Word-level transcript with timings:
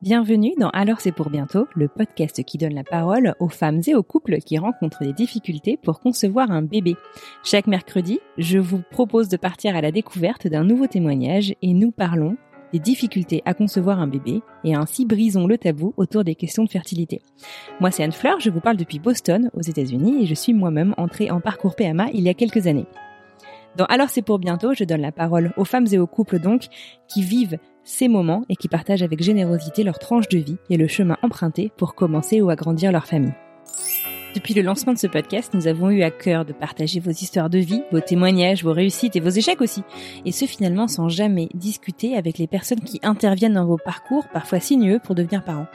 Bienvenue 0.00 0.54
dans 0.56 0.68
Alors 0.68 1.00
c'est 1.00 1.10
pour 1.10 1.28
bientôt, 1.28 1.66
le 1.74 1.88
podcast 1.88 2.44
qui 2.44 2.56
donne 2.56 2.74
la 2.74 2.84
parole 2.84 3.34
aux 3.40 3.48
femmes 3.48 3.80
et 3.84 3.96
aux 3.96 4.04
couples 4.04 4.38
qui 4.38 4.56
rencontrent 4.56 5.02
des 5.02 5.12
difficultés 5.12 5.76
pour 5.76 5.98
concevoir 5.98 6.52
un 6.52 6.62
bébé. 6.62 6.94
Chaque 7.42 7.66
mercredi, 7.66 8.20
je 8.36 8.60
vous 8.60 8.80
propose 8.92 9.28
de 9.28 9.36
partir 9.36 9.74
à 9.74 9.80
la 9.80 9.90
découverte 9.90 10.46
d'un 10.46 10.62
nouveau 10.62 10.86
témoignage 10.86 11.52
et 11.62 11.74
nous 11.74 11.90
parlons 11.90 12.36
des 12.72 12.78
difficultés 12.78 13.42
à 13.44 13.54
concevoir 13.54 13.98
un 13.98 14.06
bébé 14.06 14.40
et 14.62 14.76
ainsi 14.76 15.04
brisons 15.04 15.48
le 15.48 15.58
tabou 15.58 15.94
autour 15.96 16.22
des 16.22 16.36
questions 16.36 16.62
de 16.62 16.70
fertilité. 16.70 17.20
Moi 17.80 17.90
c'est 17.90 18.04
Anne 18.04 18.12
Fleur, 18.12 18.38
je 18.38 18.50
vous 18.50 18.60
parle 18.60 18.76
depuis 18.76 19.00
Boston 19.00 19.50
aux 19.52 19.62
États-Unis 19.62 20.22
et 20.22 20.26
je 20.26 20.34
suis 20.34 20.54
moi-même 20.54 20.94
entrée 20.96 21.32
en 21.32 21.40
parcours 21.40 21.74
PMA 21.74 22.10
il 22.14 22.22
y 22.22 22.28
a 22.28 22.34
quelques 22.34 22.68
années. 22.68 22.86
Dans 23.76 23.86
Alors 23.86 24.10
c'est 24.10 24.22
pour 24.22 24.38
bientôt, 24.38 24.74
je 24.74 24.84
donne 24.84 25.00
la 25.00 25.12
parole 25.12 25.52
aux 25.56 25.64
femmes 25.64 25.86
et 25.90 25.98
aux 25.98 26.06
couples 26.06 26.38
donc 26.38 26.66
qui 27.08 27.22
vivent 27.22 27.58
ces 27.88 28.06
moments 28.06 28.44
et 28.50 28.56
qui 28.56 28.68
partagent 28.68 29.02
avec 29.02 29.22
générosité 29.22 29.82
leur 29.82 29.98
tranche 29.98 30.28
de 30.28 30.38
vie 30.38 30.58
et 30.68 30.76
le 30.76 30.86
chemin 30.86 31.16
emprunté 31.22 31.72
pour 31.78 31.94
commencer 31.94 32.42
ou 32.42 32.50
agrandir 32.50 32.92
leur 32.92 33.06
famille. 33.06 33.32
Depuis 34.34 34.52
le 34.52 34.60
lancement 34.60 34.92
de 34.92 34.98
ce 34.98 35.06
podcast, 35.06 35.54
nous 35.54 35.68
avons 35.68 35.88
eu 35.88 36.02
à 36.02 36.10
cœur 36.10 36.44
de 36.44 36.52
partager 36.52 37.00
vos 37.00 37.10
histoires 37.10 37.48
de 37.48 37.58
vie, 37.58 37.82
vos 37.90 38.00
témoignages, 38.00 38.62
vos 38.62 38.74
réussites 38.74 39.16
et 39.16 39.20
vos 39.20 39.30
échecs 39.30 39.62
aussi. 39.62 39.82
Et 40.26 40.32
ce 40.32 40.44
finalement 40.44 40.86
sans 40.86 41.08
jamais 41.08 41.48
discuter 41.54 42.14
avec 42.14 42.36
les 42.36 42.46
personnes 42.46 42.80
qui 42.80 43.00
interviennent 43.02 43.54
dans 43.54 43.64
vos 43.64 43.78
parcours, 43.78 44.28
parfois 44.34 44.60
sinueux, 44.60 45.00
pour 45.02 45.14
devenir 45.14 45.42
parents. 45.42 45.66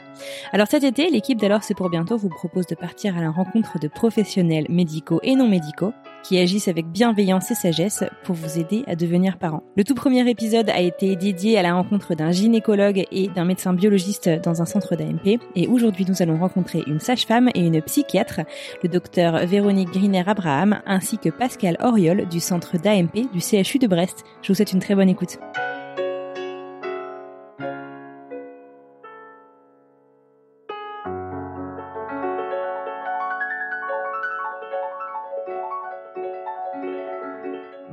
Alors 0.52 0.68
cet 0.68 0.84
été, 0.84 1.10
l'équipe 1.10 1.40
d'Alors 1.40 1.64
c'est 1.64 1.74
pour 1.74 1.90
bientôt 1.90 2.16
vous 2.16 2.28
propose 2.28 2.66
de 2.66 2.76
partir 2.76 3.18
à 3.18 3.20
la 3.20 3.32
rencontre 3.32 3.80
de 3.80 3.88
professionnels 3.88 4.66
médicaux 4.68 5.18
et 5.24 5.34
non 5.34 5.48
médicaux 5.48 5.92
qui 6.24 6.38
agissent 6.38 6.68
avec 6.68 6.86
bienveillance 6.86 7.50
et 7.50 7.54
sagesse 7.54 8.02
pour 8.24 8.34
vous 8.34 8.58
aider 8.58 8.82
à 8.86 8.96
devenir 8.96 9.38
parent. 9.38 9.62
Le 9.76 9.84
tout 9.84 9.94
premier 9.94 10.28
épisode 10.28 10.70
a 10.70 10.80
été 10.80 11.14
dédié 11.14 11.58
à 11.58 11.62
la 11.62 11.74
rencontre 11.74 12.14
d'un 12.14 12.32
gynécologue 12.32 13.04
et 13.12 13.28
d'un 13.28 13.44
médecin 13.44 13.74
biologiste 13.74 14.28
dans 14.42 14.62
un 14.62 14.64
centre 14.64 14.96
d'AMP 14.96 15.38
et 15.54 15.68
aujourd'hui 15.68 16.06
nous 16.08 16.22
allons 16.22 16.38
rencontrer 16.38 16.82
une 16.86 17.00
sage-femme 17.00 17.50
et 17.54 17.60
une 17.60 17.80
psychiatre, 17.82 18.40
le 18.82 18.88
docteur 18.88 19.46
Véronique 19.46 19.90
Griner-Abraham 19.90 20.80
ainsi 20.86 21.18
que 21.18 21.28
Pascal 21.28 21.76
Oriol 21.80 22.26
du 22.28 22.40
centre 22.40 22.78
d'AMP 22.78 23.30
du 23.32 23.40
CHU 23.40 23.78
de 23.78 23.86
Brest. 23.86 24.24
Je 24.42 24.48
vous 24.48 24.54
souhaite 24.54 24.72
une 24.72 24.80
très 24.80 24.94
bonne 24.94 25.08
écoute. 25.08 25.38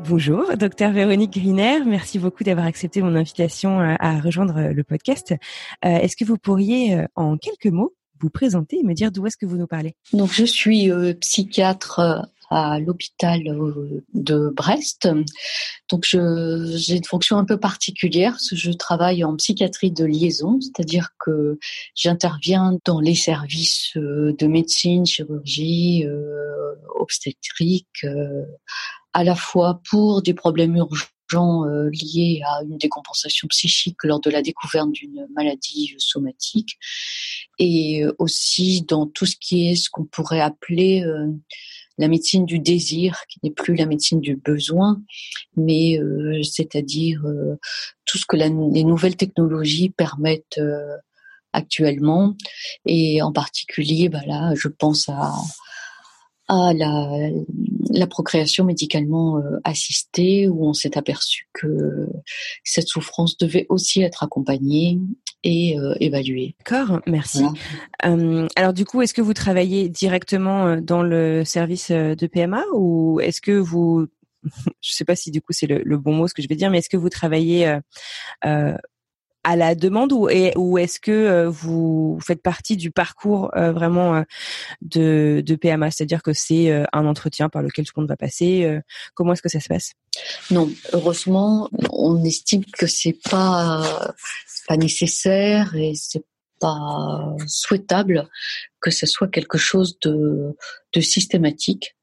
Bonjour, 0.07 0.57
docteur 0.57 0.91
Véronique 0.91 1.33
Griner. 1.33 1.79
Merci 1.85 2.19
beaucoup 2.19 2.43
d'avoir 2.43 2.65
accepté 2.65 3.01
mon 3.01 3.15
invitation 3.15 3.79
à, 3.79 3.95
à 3.99 4.19
rejoindre 4.19 4.59
le 4.73 4.83
podcast. 4.83 5.33
Euh, 5.85 5.89
Est-ce 5.89 6.15
que 6.17 6.25
vous 6.25 6.37
pourriez, 6.37 6.95
euh, 6.97 7.05
en 7.15 7.37
quelques 7.37 7.71
mots, 7.71 7.93
vous 8.19 8.29
présenter 8.29 8.79
et 8.79 8.83
me 8.83 8.93
dire 8.93 9.11
d'où 9.11 9.25
est-ce 9.27 9.37
que 9.37 9.45
vous 9.45 9.57
nous 9.57 9.67
parlez? 9.67 9.95
Donc, 10.13 10.31
je 10.31 10.43
suis 10.43 10.91
euh, 10.91 11.13
psychiatre 11.13 11.99
euh, 11.99 12.19
à 12.51 12.79
l'hôpital 12.79 13.47
euh, 13.47 14.03
de 14.13 14.53
Brest. 14.53 15.07
Donc, 15.89 16.05
j'ai 16.05 16.97
une 16.97 17.05
fonction 17.05 17.37
un 17.37 17.45
peu 17.45 17.57
particulière. 17.57 18.37
Je 18.51 18.71
travaille 18.71 19.23
en 19.23 19.35
psychiatrie 19.37 19.91
de 19.91 20.03
liaison, 20.03 20.59
c'est-à-dire 20.59 21.11
que 21.17 21.57
j'interviens 21.95 22.77
dans 22.85 22.99
les 22.99 23.15
services 23.15 23.95
euh, 23.95 24.35
de 24.37 24.47
médecine, 24.47 25.05
chirurgie, 25.05 26.05
euh, 26.05 26.75
obstétrique, 26.99 28.05
à 29.13 29.23
la 29.23 29.35
fois 29.35 29.81
pour 29.89 30.21
des 30.21 30.33
problèmes 30.33 30.75
urgents 30.75 31.63
liés 31.91 32.41
à 32.45 32.63
une 32.63 32.77
décompensation 32.77 33.47
psychique 33.47 34.03
lors 34.03 34.19
de 34.19 34.29
la 34.29 34.41
découverte 34.41 34.91
d'une 34.91 35.27
maladie 35.33 35.95
somatique 35.97 36.77
et 37.57 38.03
aussi 38.19 38.81
dans 38.81 39.07
tout 39.07 39.25
ce 39.25 39.35
qui 39.39 39.69
est 39.69 39.75
ce 39.75 39.89
qu'on 39.89 40.05
pourrait 40.05 40.41
appeler 40.41 41.03
la 42.01 42.07
médecine 42.07 42.45
du 42.45 42.59
désir, 42.59 43.21
qui 43.29 43.39
n'est 43.43 43.51
plus 43.51 43.75
la 43.75 43.85
médecine 43.85 44.19
du 44.19 44.35
besoin, 44.35 45.01
mais 45.55 45.99
euh, 45.99 46.41
c'est-à-dire 46.43 47.21
euh, 47.25 47.57
tout 48.05 48.17
ce 48.17 48.25
que 48.25 48.35
les 48.35 48.83
nouvelles 48.83 49.15
technologies 49.15 49.89
permettent 49.89 50.57
euh, 50.57 50.97
actuellement, 51.53 52.35
et 52.85 53.21
en 53.21 53.31
particulier, 53.31 54.09
bah 54.09 54.25
là, 54.25 54.53
je 54.55 54.67
pense 54.67 55.07
à 55.09 55.31
à 56.47 56.73
la, 56.73 57.29
la 57.93 58.07
procréation 58.07 58.63
médicalement 58.65 59.37
euh, 59.37 59.59
assistée, 59.63 60.47
où 60.47 60.65
on 60.65 60.73
s'est 60.73 60.97
aperçu 60.97 61.47
que 61.53 62.07
cette 62.63 62.87
souffrance 62.87 63.37
devait 63.37 63.65
aussi 63.69 64.01
être 64.01 64.23
accompagnée 64.23 64.99
et 65.43 65.77
euh, 65.79 65.95
évaluée. 65.99 66.55
D'accord, 66.59 67.01
merci. 67.07 67.39
Voilà. 67.39 68.15
Euh, 68.15 68.47
alors 68.55 68.73
du 68.73 68.85
coup, 68.85 69.01
est-ce 69.01 69.13
que 69.13 69.21
vous 69.21 69.33
travaillez 69.33 69.89
directement 69.89 70.77
dans 70.77 71.03
le 71.03 71.43
service 71.45 71.91
de 71.91 72.27
PMA 72.27 72.63
ou 72.73 73.19
est-ce 73.21 73.41
que 73.41 73.51
vous, 73.51 74.07
je 74.81 74.93
sais 74.93 75.05
pas 75.05 75.15
si 75.15 75.31
du 75.31 75.41
coup 75.41 75.53
c'est 75.53 75.67
le, 75.67 75.81
le 75.83 75.97
bon 75.97 76.13
mot 76.13 76.27
ce 76.27 76.33
que 76.33 76.41
je 76.41 76.47
vais 76.47 76.55
dire, 76.55 76.69
mais 76.69 76.79
est-ce 76.79 76.89
que 76.89 76.97
vous 76.97 77.09
travaillez 77.09 77.67
euh, 77.67 77.79
euh, 78.45 78.77
à 79.43 79.55
la 79.55 79.75
demande 79.75 80.13
ou, 80.13 80.29
ou 80.55 80.77
est-ce 80.77 80.99
que 80.99 81.11
euh, 81.11 81.49
vous 81.49 82.19
faites 82.21 82.41
partie 82.41 82.77
du 82.77 82.91
parcours 82.91 83.51
euh, 83.55 83.71
vraiment 83.71 84.15
euh, 84.15 84.23
de, 84.81 85.41
de 85.45 85.55
PMA, 85.55 85.91
c'est-à-dire 85.91 86.21
que 86.21 86.33
c'est 86.33 86.71
euh, 86.71 86.85
un 86.93 87.05
entretien 87.05 87.49
par 87.49 87.61
lequel 87.61 87.85
tout 87.85 87.93
le 87.97 88.01
monde 88.01 88.09
va 88.09 88.17
passer. 88.17 88.79
comment 89.13 89.33
est-ce 89.33 89.41
que 89.41 89.49
ça 89.49 89.59
se 89.59 89.67
passe? 89.67 89.93
Non, 90.51 90.69
heureusement, 90.93 91.69
on 91.91 92.23
estime 92.23 92.63
que 92.65 92.87
c'est 92.87 93.17
pas 93.29 94.13
pas 94.67 94.77
nécessaire 94.77 95.75
et 95.75 95.93
c'est 95.95 96.23
pas 96.59 97.35
souhaitable 97.47 98.29
que 98.79 98.91
ce 98.91 99.05
soit 99.05 99.27
quelque 99.27 99.57
chose 99.57 99.97
de, 100.01 100.55
de 100.93 101.01
systématique 101.01 101.95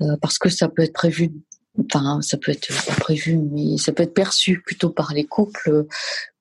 euh, 0.00 0.16
parce 0.20 0.38
que 0.38 0.48
ça 0.48 0.68
peut 0.68 0.82
être 0.82 0.92
prévu 0.92 1.30
enfin 1.78 2.20
ça 2.22 2.36
peut 2.36 2.50
être 2.50 2.68
pas 2.86 2.94
prévu 2.94 3.36
mais 3.36 3.76
ça 3.76 3.92
peut 3.92 4.02
être 4.02 4.14
perçu 4.14 4.60
plutôt 4.62 4.90
par 4.90 5.12
les 5.12 5.26
couples 5.26 5.86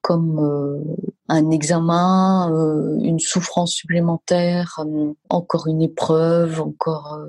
comme 0.02 0.40
euh, 0.40 0.82
un 1.28 1.52
examen, 1.52 2.52
euh, 2.52 2.98
une 3.02 3.20
souffrance 3.20 3.74
supplémentaire, 3.74 4.80
euh, 4.80 5.14
encore 5.30 5.68
une 5.68 5.82
épreuve, 5.82 6.62
encore 6.62 7.20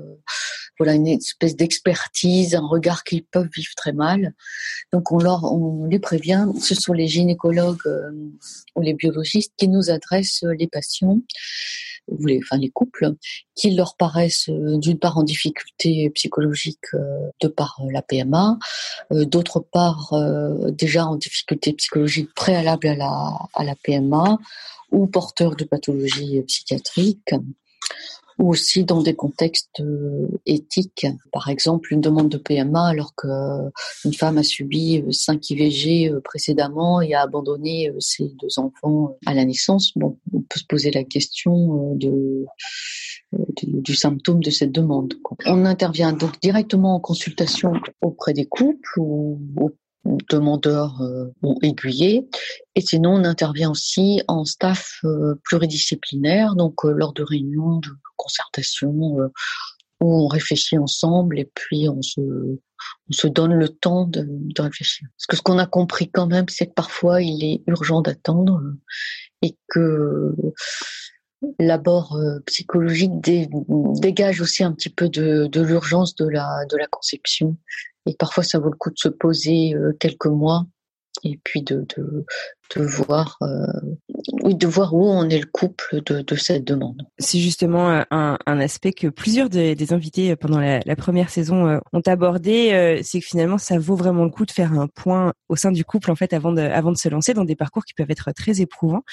voilà 0.81 0.95
une 0.95 1.05
espèce 1.05 1.55
d'expertise, 1.55 2.55
un 2.55 2.65
regard 2.65 3.03
qu'ils 3.03 3.23
peuvent 3.23 3.51
vivre 3.55 3.75
très 3.75 3.93
mal. 3.93 4.33
Donc 4.91 5.11
on 5.11 5.19
leur, 5.19 5.43
on 5.43 5.85
les 5.85 5.99
prévient. 5.99 6.47
Ce 6.59 6.73
sont 6.73 6.93
les 6.93 7.07
gynécologues 7.07 7.85
euh, 7.85 8.09
ou 8.75 8.81
les 8.81 8.95
biologistes 8.95 9.53
qui 9.57 9.67
nous 9.67 9.91
adressent 9.91 10.43
les 10.57 10.65
patients 10.65 11.19
ou 12.07 12.25
les, 12.25 12.39
enfin 12.39 12.57
les 12.57 12.71
couples, 12.71 13.13
qui 13.53 13.75
leur 13.75 13.95
paraissent 13.95 14.49
euh, 14.49 14.79
d'une 14.79 14.97
part 14.97 15.19
en 15.19 15.23
difficulté 15.23 16.09
psychologique 16.15 16.95
euh, 16.95 17.29
de 17.41 17.47
par 17.47 17.77
euh, 17.81 17.91
la 17.91 18.01
PMA, 18.01 18.57
euh, 19.11 19.25
d'autre 19.25 19.59
part 19.59 20.13
euh, 20.13 20.71
déjà 20.71 21.05
en 21.05 21.15
difficulté 21.15 21.73
psychologique 21.73 22.33
préalable 22.33 22.87
à 22.87 22.95
la, 22.95 23.37
à 23.53 23.63
la 23.63 23.75
PMA 23.75 24.39
ou 24.89 25.05
porteurs 25.05 25.55
de 25.55 25.63
pathologies 25.63 26.41
psychiatriques 26.47 27.35
ou 28.39 28.49
aussi 28.49 28.83
dans 28.83 29.01
des 29.01 29.13
contextes 29.13 29.79
euh, 29.79 30.27
éthiques. 30.45 31.07
Par 31.31 31.49
exemple, 31.49 31.93
une 31.93 32.01
demande 32.01 32.29
de 32.29 32.37
PMA 32.37 32.87
alors 32.87 33.13
qu'une 33.15 34.13
femme 34.13 34.37
a 34.37 34.43
subi 34.43 34.99
euh, 34.99 35.11
cinq 35.11 35.49
IVG 35.49 36.09
euh, 36.09 36.21
précédemment 36.21 37.01
et 37.01 37.13
a 37.13 37.21
abandonné 37.21 37.89
euh, 37.89 37.95
ses 37.99 38.29
deux 38.41 38.59
enfants 38.59 39.17
à 39.25 39.33
la 39.33 39.45
naissance. 39.45 39.91
Bon, 39.95 40.17
on 40.33 40.41
peut 40.41 40.59
se 40.59 40.65
poser 40.65 40.91
la 40.91 41.03
question 41.03 41.91
euh, 41.91 41.95
de, 41.95 42.45
euh, 43.33 43.37
du, 43.63 43.95
symptôme 43.95 44.41
de 44.41 44.49
cette 44.49 44.71
demande. 44.71 45.13
On 45.45 45.65
intervient 45.65 46.13
donc 46.13 46.39
directement 46.41 46.95
en 46.95 46.99
consultation 46.99 47.73
auprès 48.01 48.33
des 48.33 48.45
couples 48.45 48.99
ou 48.99 49.39
demandeurs 50.05 51.01
euh, 51.01 51.27
ou 51.43 51.59
aiguillés. 51.61 52.27
Et 52.75 52.81
sinon, 52.81 53.15
on 53.15 53.23
intervient 53.23 53.69
aussi 53.69 54.21
en 54.27 54.45
staff 54.45 54.99
euh, 55.03 55.35
pluridisciplinaire, 55.43 56.55
donc 56.55 56.85
euh, 56.85 56.91
lors 56.91 57.13
de 57.13 57.23
réunions 57.23 57.77
de 57.77 57.89
concertation 58.15 59.19
euh, 59.19 59.27
où 59.99 60.23
on 60.23 60.27
réfléchit 60.27 60.77
ensemble 60.77 61.39
et 61.39 61.49
puis 61.53 61.87
on 61.87 62.01
se, 62.01 62.21
on 62.21 63.11
se 63.11 63.27
donne 63.27 63.53
le 63.53 63.69
temps 63.69 64.05
de, 64.05 64.25
de 64.27 64.61
réfléchir. 64.61 65.07
Parce 65.15 65.27
que 65.27 65.35
ce 65.37 65.41
qu'on 65.43 65.59
a 65.59 65.67
compris 65.67 66.09
quand 66.09 66.27
même, 66.27 66.49
c'est 66.49 66.67
que 66.67 66.73
parfois 66.73 67.21
il 67.21 67.43
est 67.43 67.61
urgent 67.67 68.01
d'attendre 68.01 68.61
et 69.43 69.55
que 69.67 70.35
l'abord 71.59 72.15
euh, 72.15 72.39
psychologique 72.45 73.11
dégage 73.21 74.41
aussi 74.41 74.63
un 74.63 74.71
petit 74.73 74.89
peu 74.89 75.09
de, 75.09 75.47
de 75.47 75.61
l'urgence 75.61 76.15
de 76.15 76.27
la, 76.27 76.65
de 76.69 76.77
la 76.77 76.87
conception. 76.87 77.57
Et 78.05 78.15
parfois, 78.15 78.43
ça 78.43 78.59
vaut 78.59 78.69
le 78.69 78.77
coup 78.77 78.89
de 78.89 78.97
se 78.97 79.09
poser 79.09 79.73
euh, 79.75 79.93
quelques 79.99 80.27
mois 80.27 80.65
et 81.23 81.39
puis 81.43 81.61
de, 81.61 81.85
de, 81.95 82.25
de 82.75 82.83
voir, 82.83 83.37
euh, 83.41 83.65
oui, 84.43 84.55
de 84.55 84.67
voir 84.67 84.93
où 84.93 85.07
on 85.07 85.29
est 85.29 85.39
le 85.39 85.45
couple 85.45 86.01
de, 86.05 86.21
de 86.21 86.35
cette 86.35 86.63
demande. 86.63 87.03
C'est 87.19 87.39
justement 87.39 87.89
euh, 87.89 88.03
un, 88.11 88.37
un, 88.45 88.59
aspect 88.59 88.93
que 88.93 89.07
plusieurs 89.07 89.49
des, 89.49 89.93
invités 89.93 90.35
pendant 90.35 90.59
la, 90.59 90.95
première 90.95 91.29
saison 91.29 91.67
euh, 91.67 91.79
ont 91.93 92.01
abordé, 92.05 92.71
euh, 92.71 92.99
c'est 93.03 93.19
que 93.19 93.25
finalement 93.25 93.57
ça 93.57 93.79
vaut 93.79 93.95
vraiment 93.95 94.23
le 94.23 94.29
coup 94.29 94.45
de 94.45 94.51
faire 94.51 94.73
un 94.73 94.87
point 94.87 95.33
au 95.49 95.55
sein 95.55 95.71
du 95.71 95.83
couple 95.83 96.11
en 96.11 96.15
fait 96.15 96.33
avant 96.33 96.51
de, 96.51 96.61
avant 96.61 96.91
de 96.91 96.97
se 96.97 97.09
lancer 97.09 97.33
dans 97.33 97.45
des 97.45 97.55
parcours 97.55 97.83
qui 97.85 97.93
peuvent 97.93 98.11
être 98.11 98.31
très 98.31 98.61
éprouvants. 98.61 99.03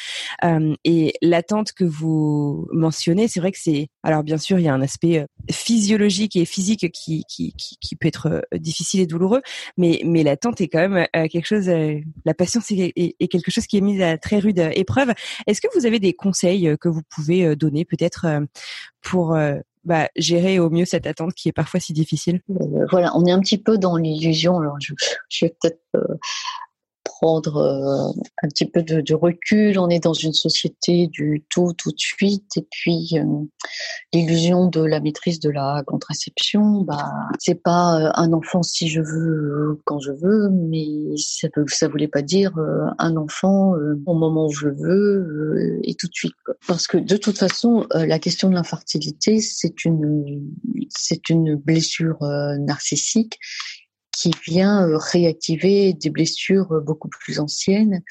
Euh, 0.45 0.75
et 0.85 1.15
l'attente 1.23 1.73
que 1.73 1.85
vous 1.85 2.69
mentionnez, 2.73 3.29
c'est 3.29 3.41
vrai 3.41 3.53
que 3.53 3.59
c'est, 3.61 3.89
alors 4.03 4.23
bien 4.23 4.39
sûr 4.39 4.59
il 4.59 4.65
y 4.65 4.69
a 4.69 4.75
un 4.75 4.83
aspect 4.83 5.27
physiologique 5.51 6.37
et 6.37 6.45
physique 6.45 6.91
qui, 6.93 7.25
qui, 7.29 7.55
qui, 7.57 7.97
peut 7.97 8.09
être 8.09 8.43
difficile 8.55 9.01
et 9.01 9.07
douloureux, 9.07 9.43
mais, 9.77 10.01
mais 10.05 10.23
l'attente 10.23 10.61
est 10.61 10.69
quand 10.69 10.87
même 10.87 11.07
quelque 11.13 11.47
chose, 11.47 11.69
la 12.25 12.35
patience 12.35 12.71
est, 12.71 12.93
est, 12.95 13.17
est 13.19 13.29
chose 13.51 13.67
qui 13.67 13.79
est 13.79 13.83
mis 13.83 14.03
à 14.03 14.19
très 14.19 14.39
rude 14.39 14.59
épreuve. 14.75 15.13
Est-ce 15.47 15.61
que 15.61 15.69
vous 15.75 15.87
avez 15.87 15.99
des 15.99 16.13
conseils 16.13 16.69
euh, 16.69 16.77
que 16.77 16.89
vous 16.89 17.03
pouvez 17.09 17.45
euh, 17.45 17.57
donner 17.57 17.85
peut-être 17.85 18.27
euh, 18.27 18.41
pour 19.03 19.39
bah, 19.85 20.09
gérer 20.17 20.59
au 20.59 20.71
mieux 20.71 20.85
cette 20.85 21.07
attente 21.07 21.35
qui 21.35 21.49
est 21.49 21.53
parfois 21.53 21.81
si 21.81 21.93
difficile? 21.93 22.41
Voilà, 22.91 23.17
on 23.17 23.25
est 23.25 23.31
un 23.31 23.41
petit 23.41 23.59
peu 23.59 23.79
dans 23.79 23.97
l'illusion. 23.97 24.59
Alors, 24.59 24.77
je, 24.81 25.47
peut-être 25.47 25.79
prendre 27.21 27.57
euh, 27.57 28.23
un 28.43 28.49
petit 28.49 28.67
peu 28.67 28.83
de, 28.83 29.15
recul. 29.15 29.79
On 29.79 29.89
est 29.89 30.03
dans 30.03 30.13
une 30.13 30.33
société 30.33 31.09
du 31.09 31.45
tout 31.51 31.73
tout 31.77 31.91
de 31.91 31.99
suite 31.99 32.57
et 32.57 32.67
puis 32.71 33.11
euh, 33.15 33.25
l'illusion 34.13 34.67
de 34.67 34.83
la 34.83 35.01
maîtrise 35.01 35.41
de 35.41 35.51
la 35.51 35.83
contraception. 35.87 36.83
Bah, 36.83 37.11
c'est 37.39 37.61
pas 37.61 38.01
euh, 38.01 38.11
un 38.15 38.33
enfant 38.33 38.63
si 38.63 38.89
je 38.89 39.01
veux 39.01 39.81
quand 39.85 39.99
je 39.99 40.13
veux, 40.13 40.49
mais 40.51 40.87
ça 41.17 41.49
ça 41.67 41.89
voulait 41.89 42.09
pas 42.09 42.23
dire 42.23 42.53
un 42.99 43.17
enfant 43.17 43.73
au 44.07 44.15
moment 44.15 44.47
où 44.47 44.53
je 44.53 44.69
veux 44.69 45.81
et 45.83 45.95
tout 45.95 46.07
de 46.07 46.15
suite. 46.15 46.35
Parce 46.67 46.87
que 46.87 46.99
de 46.99 47.17
toute 47.17 47.39
façon, 47.39 47.87
la 47.95 48.19
question 48.19 48.49
de 48.49 48.55
l'infertilité, 48.55 49.41
c'est 49.41 49.85
une 49.85 50.47
c'est 50.89 51.29
une 51.29 51.57
blessure 51.57 52.19
narcissique 52.61 53.39
qui 54.19 54.33
vient 54.45 54.89
euh, 54.89 54.99
réactiver 54.99 55.93
des 55.93 56.11
blessures 56.11 56.73
euh, 56.73 56.81
beaucoup 56.81 57.09
plus 57.09 57.39
anciennes 57.39 58.03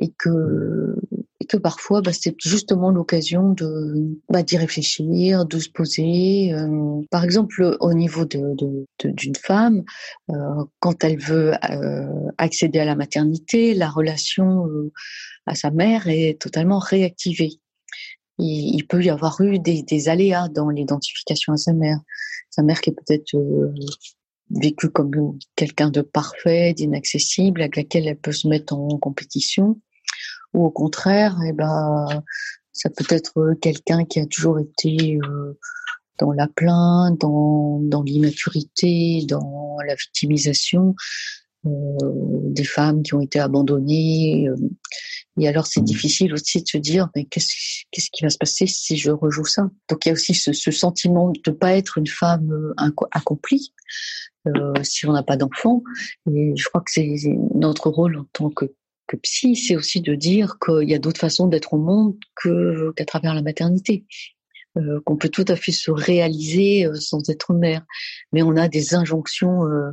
et 0.00 0.12
que 0.18 0.96
et 1.40 1.44
que 1.44 1.56
parfois 1.56 2.00
bah, 2.00 2.12
c'est 2.12 2.34
justement 2.40 2.90
l'occasion 2.90 3.52
de 3.52 4.18
bah, 4.28 4.42
d'y 4.42 4.56
réfléchir, 4.56 5.44
de 5.44 5.58
se 5.58 5.68
poser. 5.68 6.52
Euh, 6.52 7.02
par 7.10 7.24
exemple, 7.24 7.76
au 7.80 7.92
niveau 7.92 8.24
de, 8.24 8.56
d'une 9.04 9.34
femme, 9.34 9.82
quand 10.78 11.04
elle 11.04 11.18
veut 11.18 11.52
accéder 12.38 12.78
à 12.78 12.84
la 12.84 12.94
maternité, 12.94 13.74
la 13.74 13.90
relation 13.90 14.66
à 15.46 15.56
sa 15.56 15.70
mère 15.72 16.06
est 16.06 16.40
totalement 16.40 16.78
réactivée. 16.78 17.50
Il, 18.38 18.86
peut 18.86 19.02
y 19.02 19.10
avoir 19.10 19.40
eu 19.40 19.58
des, 19.58 19.82
des 19.82 20.08
aléas 20.08 20.48
dans 20.48 20.70
l'identification 20.70 21.52
à 21.52 21.56
sa 21.56 21.72
mère. 21.72 21.98
Sa 22.50 22.62
mère 22.62 22.80
qui 22.80 22.90
est 22.90 22.94
peut-être 22.94 23.34
vécu 24.50 24.90
comme 24.90 25.38
quelqu'un 25.56 25.90
de 25.90 26.02
parfait, 26.02 26.74
d'inaccessible, 26.74 27.62
avec 27.62 27.76
laquelle 27.76 28.06
elle 28.06 28.18
peut 28.18 28.32
se 28.32 28.48
mettre 28.48 28.74
en 28.74 28.98
compétition, 28.98 29.80
ou 30.54 30.66
au 30.66 30.70
contraire, 30.70 31.36
eh 31.46 31.52
ben, 31.52 32.06
ça 32.72 32.90
peut 32.90 33.06
être 33.14 33.54
quelqu'un 33.60 34.04
qui 34.04 34.20
a 34.20 34.26
toujours 34.26 34.58
été 34.58 35.18
euh, 35.24 35.58
dans 36.18 36.32
la 36.32 36.48
plainte, 36.48 37.20
dans, 37.20 37.80
dans 37.82 38.02
l'immaturité, 38.02 39.24
dans 39.28 39.76
la 39.86 39.94
victimisation, 39.94 40.94
euh, 41.66 41.70
des 42.44 42.64
femmes 42.64 43.02
qui 43.02 43.14
ont 43.14 43.20
été 43.20 43.38
abandonnées. 43.38 44.48
Euh, 44.48 44.56
et 45.38 45.48
alors, 45.48 45.66
c'est 45.66 45.82
difficile 45.82 46.34
aussi 46.34 46.62
de 46.62 46.68
se 46.68 46.76
dire, 46.76 47.08
mais 47.14 47.24
qu'est-ce 47.24 47.84
qu'est-ce 47.90 48.10
qui 48.12 48.22
va 48.22 48.30
se 48.30 48.36
passer 48.36 48.66
si 48.66 48.96
je 48.96 49.10
rejoue 49.10 49.46
ça? 49.46 49.70
Donc, 49.88 50.04
il 50.04 50.08
y 50.08 50.10
a 50.10 50.12
aussi 50.12 50.34
ce, 50.34 50.52
ce 50.52 50.70
sentiment 50.70 51.30
de 51.30 51.40
ne 51.46 51.52
pas 51.52 51.74
être 51.74 51.96
une 51.96 52.06
femme 52.06 52.74
accomplie, 53.12 53.72
si 54.82 55.06
on 55.06 55.12
n'a 55.12 55.22
pas 55.22 55.36
d'enfant. 55.36 55.82
Et 56.30 56.54
je 56.56 56.68
crois 56.68 56.80
que 56.80 56.90
c'est 56.90 57.08
notre 57.54 57.90
rôle 57.90 58.18
en 58.18 58.26
tant 58.32 58.50
que, 58.50 58.66
que 59.06 59.16
psy, 59.16 59.56
c'est 59.56 59.76
aussi 59.76 60.00
de 60.00 60.14
dire 60.14 60.56
qu'il 60.64 60.88
y 60.88 60.94
a 60.94 60.98
d'autres 60.98 61.20
façons 61.20 61.46
d'être 61.46 61.74
au 61.74 61.78
monde 61.78 62.16
que 62.34 62.92
qu'à 62.92 63.04
travers 63.04 63.34
la 63.34 63.42
maternité. 63.42 64.04
Euh, 64.78 65.02
qu'on 65.04 65.18
peut 65.18 65.28
tout 65.28 65.44
à 65.48 65.56
fait 65.56 65.70
se 65.70 65.90
réaliser 65.90 66.86
euh, 66.86 66.94
sans 66.94 67.28
être 67.28 67.52
mère. 67.52 67.84
Mais 68.32 68.42
on 68.42 68.56
a 68.56 68.68
des 68.68 68.94
injonctions 68.94 69.66
euh, 69.66 69.90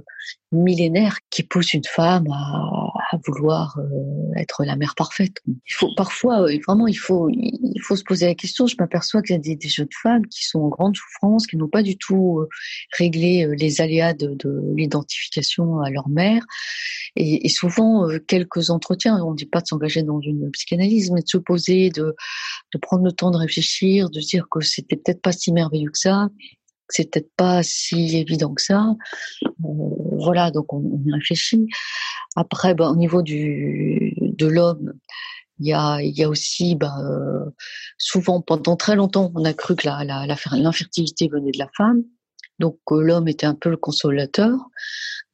millénaires 0.52 1.18
qui 1.30 1.44
poussent 1.44 1.74
une 1.74 1.86
femme 1.86 2.28
à, 2.32 2.90
à 3.12 3.18
vouloir 3.26 3.78
être 4.38 4.64
la 4.64 4.76
mère 4.76 4.96
parfaite. 4.96 5.38
Il 5.48 5.74
faut 5.74 5.94
parfois, 5.96 6.46
vraiment, 6.66 6.88
il 6.88 6.98
faut, 6.98 7.30
il 7.30 7.80
faut 7.84 7.96
se 7.96 8.04
poser 8.04 8.26
la 8.26 8.36
question. 8.36 8.68
Je 8.68 8.76
m'aperçois 8.80 9.22
qu'il 9.22 9.36
y 9.36 9.40
a 9.40 9.56
des, 9.56 9.70
jeunes 9.70 9.88
femmes 10.02 10.26
qui 10.28 10.46
sont 10.46 10.60
en 10.60 10.70
grande 10.70 10.96
souffrance, 10.96 11.48
qui 11.48 11.58
n'ont 11.58 11.68
pas 11.68 11.84
du 11.84 11.98
tout 11.98 12.46
réglé 12.98 13.48
les 13.58 13.82
aléas 13.82 14.14
de, 14.14 14.36
de 14.36 14.74
l'identification 14.76 15.80
à 15.82 15.90
leur 15.90 16.10
mère. 16.10 16.44
Et, 17.16 17.46
et 17.46 17.50
souvent, 17.50 18.08
quelques 18.28 18.70
entretiens, 18.70 19.24
on 19.24 19.32
ne 19.32 19.36
dit 19.36 19.46
pas 19.46 19.62
de 19.62 19.68
s'engager 19.68 20.04
dans 20.04 20.22
une 20.22 20.50
psychanalyse, 20.52 21.12
mais 21.12 21.22
de 21.22 21.28
se 21.28 21.38
poser, 21.38 21.90
de, 21.90 22.16
de 22.74 22.80
prendre 22.80 23.04
le 23.04 23.12
temps 23.12 23.32
de 23.32 23.38
réfléchir, 23.38 24.10
de 24.10 24.20
dire 24.20 24.48
que 24.50 24.62
c'était 24.62 24.96
peut-être 24.96 25.22
pas 25.22 25.32
si 25.32 25.52
merveilleux 25.52 25.92
que 25.92 25.98
ça, 25.98 26.30
c'est 26.90 27.12
peut-être 27.12 27.32
pas 27.36 27.64
si 27.64 28.18
évident 28.18 28.54
que 28.54 28.62
ça. 28.62 28.96
Euh, 29.46 29.50
voilà, 30.18 30.52
donc 30.52 30.74
on, 30.74 30.78
on, 30.78 31.14
réfléchit. 31.14 31.68
Après, 32.36 32.74
ben, 32.74 32.90
au 32.90 32.96
niveau 32.96 33.22
du 33.22 34.16
de 34.20 34.48
l'homme, 34.48 34.94
il 35.60 35.68
y 35.68 36.24
a, 36.24 36.30
aussi, 36.30 36.76
ben, 36.76 36.94
euh, 37.04 37.50
souvent 37.98 38.42
pendant 38.42 38.76
très 38.78 38.96
longtemps, 38.96 39.32
on 39.36 39.44
a 39.44 39.54
cru 39.54 39.76
que 39.76 39.88
l'infertilité 40.56 41.28
venait 41.28 41.52
de 41.52 41.60
la 41.60 41.70
femme. 41.76 42.04
Donc 42.60 42.78
euh, 42.92 43.02
l'homme 43.02 43.28
était 43.28 43.46
un 43.46 43.56
peu 43.56 43.70
le 43.70 43.78
consolateur 43.78 44.56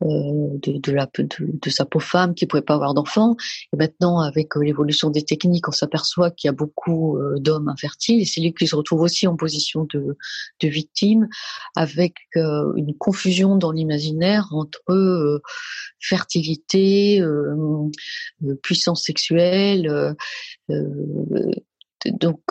de, 0.02 0.78
de, 0.80 0.92
la, 0.92 1.08
de, 1.18 1.28
de, 1.40 1.70
sa 1.70 1.86
pauvre 1.86 2.06
femme 2.06 2.36
qui 2.36 2.46
pouvait 2.46 2.62
pas 2.62 2.76
avoir 2.76 2.94
d'enfants. 2.94 3.36
Et 3.74 3.78
maintenant, 3.78 4.20
avec 4.20 4.56
euh, 4.58 4.62
l'évolution 4.62 5.10
des 5.10 5.24
techniques, 5.24 5.68
on 5.68 5.72
s'aperçoit 5.72 6.32
qu'il 6.32 6.48
y 6.48 6.50
a 6.50 6.54
beaucoup 6.54 7.18
euh, 7.18 7.40
d'hommes 7.40 7.70
infertiles 7.70 8.22
et 8.22 8.26
c'est 8.26 8.42
lui 8.42 8.54
qui 8.54 8.68
se 8.68 8.76
retrouve 8.76 9.02
aussi 9.02 9.28
en 9.28 9.36
position 9.36 9.88
de, 9.94 10.18
de 10.60 10.68
victime, 10.68 11.28
avec 11.76 12.16
euh, 12.36 12.74
une 12.76 12.94
confusion 12.96 13.56
dans 13.56 13.72
l'imaginaire 13.72 14.48
entre 14.52 15.42
fertilité, 16.00 17.24
puissance 18.62 19.04
sexuelle. 19.04 20.16
donc 20.70 22.42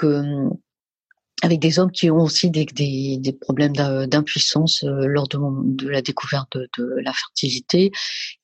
avec 1.44 1.60
des 1.60 1.78
hommes 1.78 1.92
qui 1.92 2.10
ont 2.10 2.22
aussi 2.22 2.50
des, 2.50 2.64
des, 2.64 3.18
des 3.18 3.32
problèmes 3.34 3.74
d'impuissance 3.74 4.82
euh, 4.84 5.06
lors 5.06 5.28
de, 5.28 5.88
la 5.88 6.00
découverte 6.00 6.56
de, 6.56 6.68
de, 6.78 6.94
la 7.02 7.12
fertilité, 7.12 7.92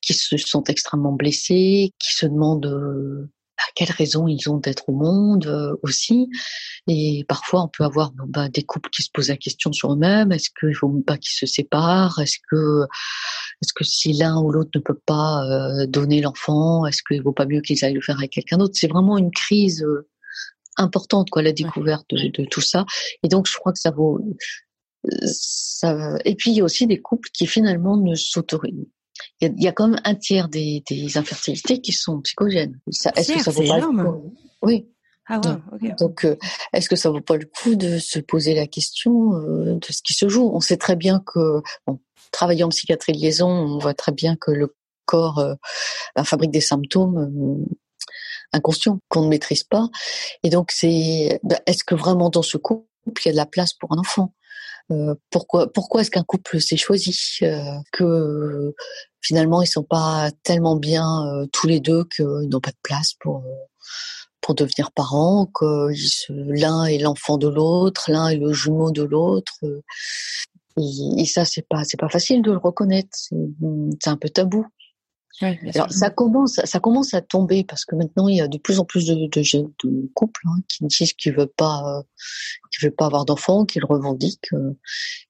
qui 0.01 0.13
se 0.13 0.37
sont 0.37 0.63
extrêmement 0.65 1.11
blessés, 1.11 1.93
qui 1.97 2.13
se 2.13 2.27
demandent 2.27 2.67
euh, 2.67 3.27
à 3.57 3.63
quelles 3.73 3.91
raisons 3.91 4.27
ils 4.27 4.47
ont 4.51 4.57
d'être 4.57 4.87
au 4.87 4.93
monde 4.93 5.47
euh, 5.47 5.75
aussi. 5.81 6.29
Et 6.87 7.25
parfois, 7.27 7.63
on 7.63 7.69
peut 7.69 7.85
avoir 7.85 8.11
bah, 8.27 8.49
des 8.49 8.61
couples 8.61 8.91
qui 8.91 9.01
se 9.01 9.09
posent 9.11 9.29
la 9.29 9.37
question 9.37 9.73
sur 9.73 9.93
eux-mêmes. 9.93 10.31
Est-ce 10.31 10.51
qu'il 10.59 10.75
faut 10.75 10.89
pas 11.05 11.17
qu'ils 11.17 11.33
se 11.33 11.47
séparent? 11.47 12.19
Est-ce 12.19 12.37
que, 12.51 12.85
est-ce 13.63 13.73
que 13.73 13.83
si 13.83 14.13
l'un 14.13 14.39
ou 14.39 14.51
l'autre 14.51 14.71
ne 14.75 14.81
peut 14.81 14.99
pas 15.07 15.43
donner 15.87 16.21
l'enfant, 16.21 16.85
est-ce 16.85 17.01
qu'il 17.01 17.23
vaut 17.23 17.33
pas 17.33 17.47
mieux 17.47 17.61
qu'ils 17.61 17.83
aillent 17.83 17.95
le 17.95 18.01
faire 18.01 18.17
avec 18.17 18.31
quelqu'un 18.31 18.57
d'autre? 18.57 18.75
C'est 18.75 18.87
vraiment 18.87 19.17
une 19.17 19.31
crise 19.31 19.83
importante, 20.77 21.29
quoi, 21.29 21.41
la 21.41 21.51
découverte 21.51 22.05
de, 22.09 22.29
de, 22.29 22.45
tout 22.45 22.61
ça. 22.61 22.85
Et 23.23 23.27
donc, 23.27 23.47
je 23.47 23.57
crois 23.57 23.73
que 23.73 23.79
ça 23.79 23.91
vaut. 23.91 24.19
Ça... 25.23 26.17
Et 26.25 26.35
puis, 26.35 26.51
il 26.51 26.57
y 26.57 26.61
a 26.61 26.63
aussi 26.63 26.87
des 26.87 27.01
couples 27.01 27.29
qui 27.33 27.47
finalement 27.47 27.97
ne 27.97 28.15
s'autorisent. 28.15 28.87
Il 29.39 29.61
y, 29.61 29.67
a, 29.67 29.71
quand 29.71 29.87
même 29.87 30.01
un 30.03 30.15
tiers 30.15 30.49
des, 30.49 30.83
des 30.89 31.17
infertilités 31.17 31.79
qui 31.79 31.91
sont 31.91 32.21
psychogènes. 32.21 32.79
Est-ce 33.15 33.33
que 33.33 33.43
ça 33.43 33.51
vaut 33.51 33.67
pas 33.67 33.79
le 33.79 33.87
coup? 33.87 34.35
Oui. 34.61 34.87
Ah 35.27 35.39
ouais, 35.39 35.51
okay. 35.73 35.93
Donc, 35.99 36.25
euh, 36.25 36.35
est-ce 36.73 36.89
que 36.89 36.95
ça 36.95 37.09
vaut 37.09 37.21
pas 37.21 37.37
le 37.37 37.45
coup 37.45 37.75
de 37.75 37.99
se 37.99 38.19
poser 38.19 38.55
la 38.55 38.67
question 38.67 39.35
euh, 39.35 39.75
de 39.75 39.85
ce 39.91 40.01
qui 40.01 40.13
se 40.13 40.27
joue? 40.27 40.49
On 40.53 40.59
sait 40.59 40.77
très 40.77 40.95
bien 40.95 41.21
que, 41.25 41.61
bon, 41.85 41.99
travaillant 42.31 42.67
en 42.67 42.69
psychiatrie 42.69 43.13
liaison, 43.13 43.47
on 43.47 43.77
voit 43.77 43.93
très 43.93 44.11
bien 44.11 44.35
que 44.35 44.51
le 44.51 44.75
corps 45.05 45.39
euh, 45.39 45.53
fabrique 46.23 46.51
des 46.51 46.61
symptômes 46.61 47.65
inconscient 48.53 48.99
qu'on 49.09 49.21
ne 49.21 49.29
maîtrise 49.29 49.63
pas. 49.63 49.89
Et 50.43 50.49
donc, 50.49 50.71
c'est 50.71 51.39
bah, 51.43 51.59
est-ce 51.65 51.83
que 51.83 51.95
vraiment 51.95 52.29
dans 52.29 52.41
ce 52.41 52.57
couple 52.57 52.85
il 53.07 53.27
y 53.27 53.29
a 53.29 53.31
de 53.31 53.37
la 53.37 53.45
place 53.45 53.73
pour 53.73 53.91
un 53.93 53.97
enfant? 53.97 54.33
Euh, 54.91 55.15
pourquoi 55.29 55.71
pourquoi 55.71 56.01
est-ce 56.01 56.11
qu'un 56.11 56.23
couple 56.23 56.59
s'est 56.59 56.77
choisi? 56.77 57.39
Euh, 57.43 57.61
Que 57.91 58.73
finalement 59.21 59.61
ils 59.61 59.67
sont 59.67 59.83
pas 59.83 60.31
tellement 60.43 60.75
bien 60.75 61.25
euh, 61.27 61.45
tous 61.51 61.67
les 61.67 61.79
deux 61.79 62.03
qu'ils 62.05 62.49
n'ont 62.49 62.59
pas 62.59 62.71
de 62.71 62.81
place 62.83 63.13
pour 63.19 63.43
pour 64.41 64.55
devenir 64.55 64.91
parents, 64.91 65.45
que 65.53 65.89
l'un 66.29 66.85
est 66.85 66.97
l'enfant 66.97 67.37
de 67.37 67.47
l'autre, 67.47 68.09
l'un 68.11 68.29
est 68.29 68.37
le 68.37 68.51
jumeau 68.53 68.91
de 68.91 69.03
l'autre. 69.03 69.53
Et, 70.77 71.21
et, 71.21 71.25
ça 71.25 71.45
c'est 71.45 71.67
pas 71.67 71.83
c'est 71.83 71.99
pas 71.99 72.09
facile 72.09 72.41
de 72.41 72.51
le 72.51 72.57
reconnaître. 72.57 73.09
C'est 73.99 74.09
un 74.09 74.17
peu 74.17 74.29
tabou. 74.29 74.65
Alors 75.41 75.91
ça 75.91 76.09
commence, 76.09 76.59
ça 76.63 76.79
commence 76.79 77.13
à 77.13 77.21
tomber 77.21 77.63
parce 77.63 77.85
que 77.85 77.95
maintenant 77.95 78.27
il 78.27 78.37
y 78.37 78.41
a 78.41 78.47
de 78.47 78.57
plus 78.57 78.79
en 78.79 78.85
plus 78.85 79.07
de, 79.07 79.15
de, 79.15 79.27
de 79.83 80.11
couples 80.13 80.41
hein, 80.45 80.61
qui 80.67 80.85
disent 80.85 81.13
qu'ils 81.13 81.33
veulent 81.33 81.47
pas, 81.47 81.81
euh, 81.85 82.03
qu'ils 82.71 82.87
veulent 82.87 82.95
pas 82.95 83.05
avoir 83.05 83.25
d'enfants, 83.25 83.65
qu'ils 83.65 83.85
revendiquent, 83.85 84.53
euh, 84.53 84.77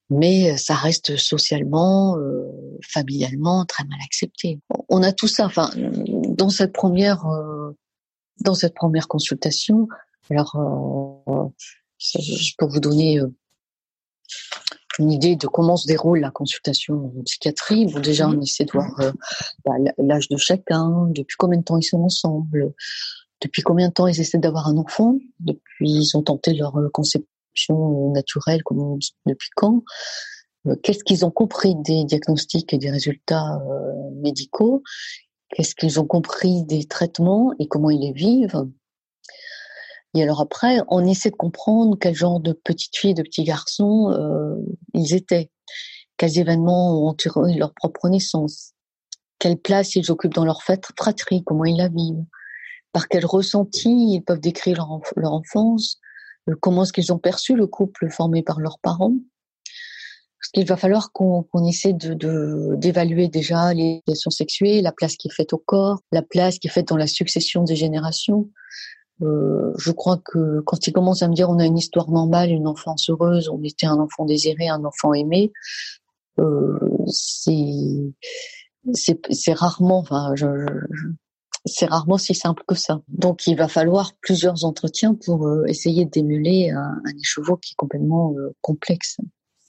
mais 0.09 0.57
ça 0.57 0.75
reste 0.75 1.15
socialement, 1.17 2.17
euh, 2.17 2.43
familialement 2.83 3.65
très 3.65 3.85
mal 3.85 3.99
accepté. 4.03 4.59
On 4.89 5.03
a 5.03 5.13
tout 5.13 5.27
ça. 5.27 5.45
Enfin, 5.45 5.69
dans 5.77 6.49
cette 6.49 6.73
première, 6.73 7.25
euh, 7.27 7.71
dans 8.41 8.55
cette 8.55 8.73
première 8.73 9.07
consultation, 9.07 9.87
alors 10.29 11.51
je 11.99 12.51
peux 12.57 12.65
vous 12.65 12.79
donner 12.79 13.21
une 15.01 15.11
idée 15.11 15.35
de 15.35 15.47
comment 15.47 15.77
se 15.77 15.87
déroule 15.87 16.19
la 16.19 16.31
consultation 16.31 17.11
en 17.17 17.23
psychiatrie. 17.23 17.85
Bon, 17.87 17.99
déjà, 17.99 18.27
on 18.27 18.39
essaie 18.39 18.65
de 18.65 18.71
voir 18.71 18.89
euh, 18.99 19.11
bah, 19.65 19.73
l'âge 19.97 20.29
de 20.29 20.37
chacun, 20.37 21.07
depuis 21.09 21.35
combien 21.37 21.59
de 21.59 21.63
temps 21.63 21.77
ils 21.77 21.83
sont 21.83 22.01
ensemble, 22.01 22.73
depuis 23.41 23.63
combien 23.63 23.89
de 23.89 23.93
temps 23.93 24.07
ils 24.07 24.19
essaient 24.21 24.37
d'avoir 24.37 24.67
un 24.67 24.77
enfant, 24.77 25.17
depuis 25.39 25.91
ils 25.91 26.15
ont 26.15 26.21
tenté 26.21 26.53
leur 26.53 26.77
euh, 26.77 26.89
conception 26.93 28.11
naturelle, 28.11 28.63
comme 28.63 28.99
depuis 29.25 29.49
quand, 29.55 29.83
euh, 30.67 30.75
qu'est-ce 30.83 31.03
qu'ils 31.03 31.25
ont 31.25 31.31
compris 31.31 31.75
des 31.75 32.05
diagnostics 32.05 32.71
et 32.73 32.77
des 32.77 32.91
résultats 32.91 33.59
médicaux, 34.21 34.83
qu'est-ce 35.49 35.75
qu'ils 35.75 35.99
ont 35.99 36.05
compris 36.05 36.63
des 36.63 36.85
traitements 36.85 37.53
et 37.59 37.67
comment 37.67 37.89
ils 37.89 38.01
les 38.01 38.13
vivent. 38.13 38.67
Et 40.13 40.23
alors 40.23 40.41
après, 40.41 40.79
on 40.89 41.05
essaie 41.05 41.29
de 41.29 41.35
comprendre 41.35 41.97
quel 41.99 42.15
genre 42.15 42.39
de 42.39 42.51
petites 42.51 42.97
filles, 42.97 43.13
de 43.13 43.23
petits 43.23 43.43
garçons 43.43 44.11
euh, 44.11 44.55
ils 44.93 45.13
étaient, 45.13 45.49
quels 46.17 46.37
événements 46.37 47.01
ont 47.01 47.07
entouré 47.07 47.53
leur 47.53 47.73
propre 47.73 48.09
naissance, 48.09 48.73
quelle 49.39 49.57
place 49.57 49.95
ils 49.95 50.11
occupent 50.11 50.33
dans 50.33 50.45
leur 50.45 50.61
fratrie, 50.63 51.43
comment 51.43 51.65
ils 51.65 51.77
la 51.77 51.87
vivent, 51.87 52.25
par 52.91 53.07
quel 53.07 53.25
ressenti 53.25 53.89
ils 53.89 54.21
peuvent 54.21 54.41
décrire 54.41 54.85
leur, 55.15 55.33
enfance, 55.33 55.97
euh, 56.49 56.55
comment 56.59 56.83
est-ce 56.83 56.93
qu'ils 56.93 57.13
ont 57.13 57.19
perçu 57.19 57.55
le 57.55 57.67
couple 57.67 58.09
formé 58.09 58.43
par 58.43 58.59
leurs 58.59 58.79
parents. 58.79 59.15
Parce 60.39 60.51
qu'il 60.53 60.65
va 60.65 60.75
falloir 60.75 61.11
qu'on 61.13 61.45
essaie 61.67 61.93
de 61.93 62.75
d'évaluer 62.75 63.27
déjà 63.27 63.75
les 63.75 64.01
relations 64.07 64.31
sexuelles, 64.31 64.83
la 64.83 64.91
place 64.91 65.15
qui 65.15 65.27
est 65.27 65.33
faite 65.33 65.53
au 65.53 65.59
corps, 65.59 65.99
la 66.11 66.23
place 66.23 66.57
qui 66.57 66.67
est 66.67 66.71
faite 66.71 66.87
dans 66.87 66.97
la 66.97 67.05
succession 67.05 67.63
des 67.63 67.75
générations, 67.75 68.49
euh, 69.21 69.73
je 69.77 69.91
crois 69.91 70.19
que 70.23 70.61
quand 70.61 70.87
il 70.87 70.93
commence 70.93 71.21
à 71.21 71.27
me 71.27 71.33
dire 71.33 71.49
on 71.49 71.59
a 71.59 71.65
une 71.65 71.77
histoire 71.77 72.09
normale, 72.09 72.49
une 72.49 72.67
enfance 72.67 73.09
heureuse, 73.09 73.49
on 73.49 73.61
était 73.63 73.85
un 73.85 73.99
enfant 73.99 74.25
désiré, 74.25 74.67
un 74.67 74.83
enfant 74.85 75.13
aimé, 75.13 75.51
euh, 76.39 76.79
c'est 77.07 78.13
rarement, 79.53 79.99
enfin, 79.99 80.31
je, 80.35 80.47
c'est 81.65 81.85
rarement 81.85 82.17
si 82.17 82.33
simple 82.33 82.63
que 82.67 82.75
ça. 82.75 83.01
Donc, 83.07 83.45
il 83.47 83.55
va 83.55 83.67
falloir 83.67 84.13
plusieurs 84.21 84.65
entretiens 84.65 85.13
pour 85.13 85.47
euh, 85.47 85.65
essayer 85.65 86.05
d'émuler 86.05 86.71
un, 86.71 87.01
un 87.05 87.17
écheveau 87.19 87.57
qui 87.57 87.73
est 87.73 87.77
complètement 87.77 88.33
euh, 88.37 88.55
complexe. 88.61 89.17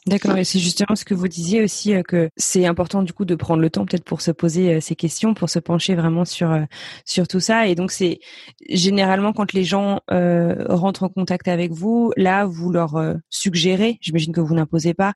D'accord, 0.06 0.36
et 0.36 0.42
c'est 0.42 0.58
justement 0.58 0.96
ce 0.96 1.04
que 1.04 1.14
vous 1.14 1.28
disiez 1.28 1.62
aussi 1.62 1.94
euh, 1.94 2.02
que 2.02 2.28
c'est 2.36 2.66
important 2.66 3.04
du 3.04 3.12
coup 3.12 3.24
de 3.24 3.36
prendre 3.36 3.62
le 3.62 3.70
temps 3.70 3.84
peut-être 3.86 4.02
pour 4.02 4.20
se 4.20 4.32
poser 4.32 4.74
euh, 4.74 4.80
ces 4.80 4.96
questions, 4.96 5.32
pour 5.32 5.48
se 5.48 5.60
pencher 5.60 5.94
vraiment 5.94 6.24
sur 6.24 6.50
euh, 6.50 6.64
sur 7.04 7.28
tout 7.28 7.38
ça. 7.38 7.68
Et 7.68 7.76
donc 7.76 7.92
c'est 7.92 8.18
généralement 8.68 9.32
quand 9.32 9.52
les 9.52 9.62
gens 9.62 10.00
rentrent 10.08 11.04
en 11.04 11.08
contact 11.08 11.46
avec 11.46 11.70
vous, 11.72 12.12
là 12.16 12.46
vous 12.46 12.72
leur 12.72 12.94
suggérez, 13.30 13.98
j'imagine 14.00 14.32
que 14.32 14.40
vous 14.40 14.54
n'imposez 14.54 14.94
pas, 14.94 15.12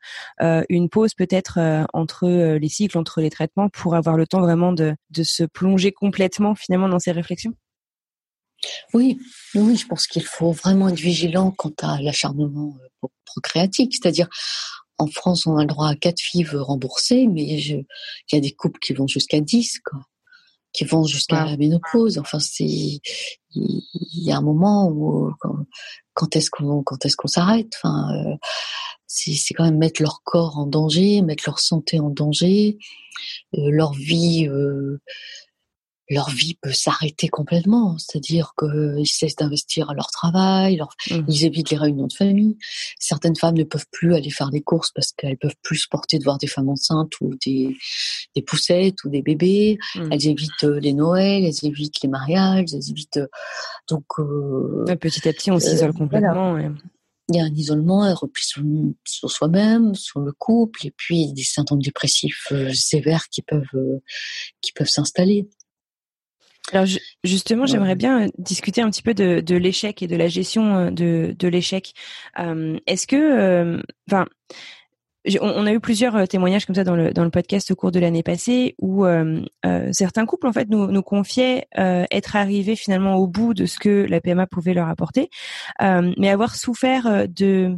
une 0.68 0.88
pause 0.88 1.14
peut-être 1.14 1.58
entre 1.92 2.28
les 2.56 2.68
cycles, 2.68 2.98
entre 2.98 3.20
les 3.20 3.30
traitements, 3.30 3.68
pour 3.68 3.94
avoir 3.94 4.16
le 4.16 4.26
temps 4.26 4.40
vraiment 4.40 4.72
de 4.72 4.94
de 5.10 5.22
se 5.22 5.44
plonger 5.44 5.92
complètement 5.92 6.54
finalement 6.54 6.88
dans 6.88 6.98
ces 6.98 7.12
réflexions? 7.12 7.54
Oui, 8.94 9.18
oui, 9.54 9.76
je 9.76 9.86
pense 9.86 10.06
qu'il 10.06 10.24
faut 10.24 10.52
vraiment 10.52 10.88
être 10.88 10.98
vigilant 10.98 11.50
quant 11.50 11.72
à 11.82 12.00
l'acharnement 12.00 12.76
procréatique, 13.24 13.94
c'est-à-dire 13.94 14.28
en 14.98 15.08
France, 15.08 15.46
on 15.46 15.56
a 15.56 15.62
le 15.62 15.66
droit 15.66 15.88
à 15.88 15.94
quatre 15.94 16.20
filles 16.20 16.46
remboursées, 16.52 17.26
mais 17.26 17.44
il 17.44 17.84
y 18.32 18.36
a 18.36 18.40
des 18.40 18.52
couples 18.52 18.80
qui 18.80 18.94
vont 18.94 19.06
jusqu'à 19.06 19.40
10, 19.40 19.80
quoi, 19.80 20.00
qui 20.72 20.84
vont 20.84 21.04
jusqu'à 21.04 21.44
la 21.44 21.56
ménopause. 21.56 22.18
Enfin, 22.18 22.40
c'est 22.40 22.64
il 22.64 23.82
y 24.22 24.32
a 24.32 24.36
un 24.36 24.42
moment 24.42 24.88
où 24.88 25.32
quand, 26.14 26.36
est-ce 26.36 26.50
qu'on 26.50 26.82
quand 26.82 27.04
est-ce 27.04 27.16
qu'on 27.16 27.28
s'arrête? 27.28 27.74
Enfin, 27.82 28.08
euh, 28.14 28.36
c'est 29.06 29.54
quand 29.54 29.64
même 29.64 29.78
mettre 29.78 30.02
leur 30.02 30.22
corps 30.24 30.58
en 30.58 30.66
danger, 30.66 31.22
mettre 31.22 31.44
leur 31.46 31.58
santé 31.58 32.00
en 32.00 32.10
danger, 32.10 32.78
euh, 33.54 33.70
leur 33.70 33.92
vie. 33.92 34.48
Euh, 34.48 35.00
leur 36.08 36.30
vie 36.30 36.54
peut 36.60 36.72
s'arrêter 36.72 37.28
complètement, 37.28 37.96
c'est-à-dire 37.98 38.52
qu'ils 38.58 39.06
cessent 39.06 39.36
d'investir 39.36 39.90
à 39.90 39.94
leur 39.94 40.10
travail, 40.10 40.80
mmh. 41.10 41.20
ils 41.28 41.44
évitent 41.44 41.70
les 41.70 41.76
réunions 41.76 42.06
de 42.06 42.12
famille. 42.12 42.56
Certaines 42.98 43.36
femmes 43.36 43.56
ne 43.56 43.64
peuvent 43.64 43.86
plus 43.90 44.14
aller 44.14 44.30
faire 44.30 44.50
des 44.50 44.62
courses 44.62 44.92
parce 44.92 45.12
qu'elles 45.12 45.38
peuvent 45.38 45.56
plus 45.62 45.78
supporter 45.78 46.18
de 46.18 46.24
voir 46.24 46.38
des 46.38 46.46
femmes 46.46 46.68
enceintes 46.68 47.20
ou 47.20 47.34
des, 47.44 47.76
des 48.34 48.42
poussettes 48.42 49.02
ou 49.04 49.08
des 49.08 49.22
bébés. 49.22 49.78
Mmh. 49.94 50.08
Elles 50.12 50.26
évitent 50.28 50.64
euh, 50.64 50.78
les 50.78 50.92
Noëls, 50.92 51.44
elles 51.44 51.66
évitent 51.68 52.00
les 52.02 52.08
mariages, 52.08 52.72
elles 52.72 52.90
évitent 52.90 53.16
euh, 53.16 53.26
donc 53.88 54.04
euh, 54.18 54.84
petit 55.00 55.28
à 55.28 55.32
petit 55.32 55.50
on 55.50 55.58
s'isole 55.58 55.92
complètement. 55.92 56.56
Il 57.28 57.34
y 57.34 57.40
a 57.40 57.44
un 57.44 57.54
isolement, 57.54 58.04
un 58.04 58.14
repli 58.14 58.44
sur, 58.44 58.62
sur 59.04 59.28
soi-même, 59.32 59.96
sur 59.96 60.20
le 60.20 60.30
couple, 60.30 60.86
et 60.86 60.92
puis 60.96 61.32
des 61.32 61.42
symptômes 61.42 61.82
dépressifs 61.82 62.52
sévères 62.72 63.28
qui 63.28 63.42
peuvent 63.42 64.00
qui 64.60 64.70
peuvent 64.70 64.88
s'installer. 64.88 65.48
Alors 66.72 66.86
justement, 67.22 67.66
j'aimerais 67.66 67.94
bien 67.94 68.28
discuter 68.38 68.80
un 68.80 68.90
petit 68.90 69.02
peu 69.02 69.14
de, 69.14 69.40
de 69.40 69.56
l'échec 69.56 70.02
et 70.02 70.08
de 70.08 70.16
la 70.16 70.28
gestion 70.28 70.76
euh, 70.76 70.90
de, 70.90 71.34
de 71.38 71.48
l'échec. 71.48 71.92
Euh, 72.38 72.78
Est-ce 72.86 73.06
que, 73.06 73.16
euh, 73.16 73.82
enfin, 74.10 74.26
on, 75.40 75.66
a 75.66 75.72
eu 75.72 75.80
plusieurs 75.80 76.16
euh, 76.16 76.26
témoignages 76.26 76.66
comme 76.66 76.74
ça 76.74 76.84
dans 76.84 76.96
le 76.96 77.12
dans 77.12 77.24
le 77.24 77.30
podcast 77.30 77.70
au 77.70 77.76
cours 77.76 77.92
de 77.92 78.00
l'année 78.00 78.22
passée 78.22 78.74
où 78.80 79.04
euh, 79.04 79.42
certains 79.92 80.26
couples 80.26 80.46
en 80.46 80.52
fait 80.52 80.68
nous 80.68 80.86
nous 80.88 81.02
confiaient 81.02 81.66
être 81.74 82.36
arrivés 82.36 82.76
finalement 82.76 83.16
au 83.16 83.26
bout 83.26 83.54
de 83.54 83.66
ce 83.66 83.78
que 83.78 84.06
la 84.08 84.20
PMA 84.20 84.46
pouvait 84.46 84.74
leur 84.74 84.88
apporter, 84.88 85.30
mais 85.80 86.28
avoir 86.30 86.54
souffert 86.54 87.28
de 87.28 87.76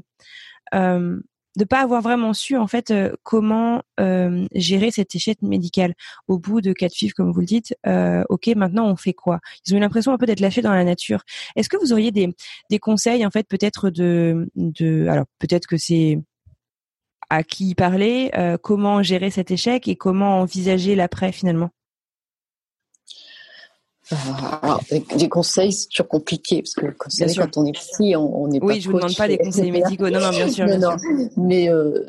de 1.59 1.65
pas 1.65 1.81
avoir 1.81 2.03
vraiment 2.03 2.33
su 2.33 2.57
en 2.57 2.69
fait 2.69 2.93
euh, 2.93 3.13
comment 3.25 3.83
euh, 3.99 4.47
gérer 4.55 4.93
cet 4.93 5.15
échec 5.17 5.43
médical 5.43 5.95
au 6.29 6.39
bout 6.39 6.61
de 6.61 6.73
quatre 6.73 6.95
FIV 6.95 7.13
comme 7.13 7.33
vous 7.33 7.41
le 7.41 7.47
dites 7.47 7.77
euh, 7.87 8.23
ok 8.29 8.47
maintenant 8.57 8.87
on 8.87 8.97
fait 8.97 9.13
quoi? 9.13 9.41
Ils 9.67 9.75
ont 9.75 9.79
eu 9.79 9.81
l'impression 9.81 10.13
un 10.13 10.19
peu 10.19 10.27
d'être 10.27 10.41
lâchés 10.41 10.63
dans 10.63 10.73
la 10.73 10.85
nature. 10.85 11.25
Est-ce 11.57 11.69
que 11.69 11.77
vous 11.77 11.93
auriez 11.93 12.13
des, 12.13 12.35
des 12.71 12.79
conseils 12.79 13.27
en 13.27 13.31
fait 13.31 13.47
peut-être 13.49 13.91
de 13.91 14.49
de 14.55 15.09
alors 15.09 15.27
peut-être 15.41 15.67
que 15.67 15.77
c'est 15.77 16.21
à 17.29 17.43
qui 17.43 17.75
parler 17.75 18.31
comment 18.63 19.03
gérer 19.03 19.31
cet 19.31 19.51
échec 19.51 19.89
et 19.89 19.97
comment 19.97 20.41
envisager 20.41 20.95
l'après 20.95 21.33
finalement? 21.33 21.71
Alors, 24.63 24.83
des 24.91 25.29
conseils, 25.29 25.73
c'est 25.73 25.89
toujours 25.89 26.09
compliqué 26.09 26.63
parce 26.63 26.75
que 26.75 26.87
quand, 26.97 27.09
quand 27.37 27.57
on 27.59 27.67
est 27.67 27.73
psy, 27.73 28.15
on 28.17 28.49
n'est 28.49 28.61
pas. 28.61 28.67
Oui, 28.67 28.81
je 28.81 28.89
vous 28.89 28.97
demande 28.97 29.17
pas 29.17 29.29
des 29.29 29.39
conseils 29.39 29.71
médicaux. 29.71 30.09
Non, 30.09 30.21
non, 30.21 30.31
bien 30.31 30.49
sûr. 30.49 30.67
non, 30.67 30.97
Mais 31.37 31.69
euh, 31.69 32.05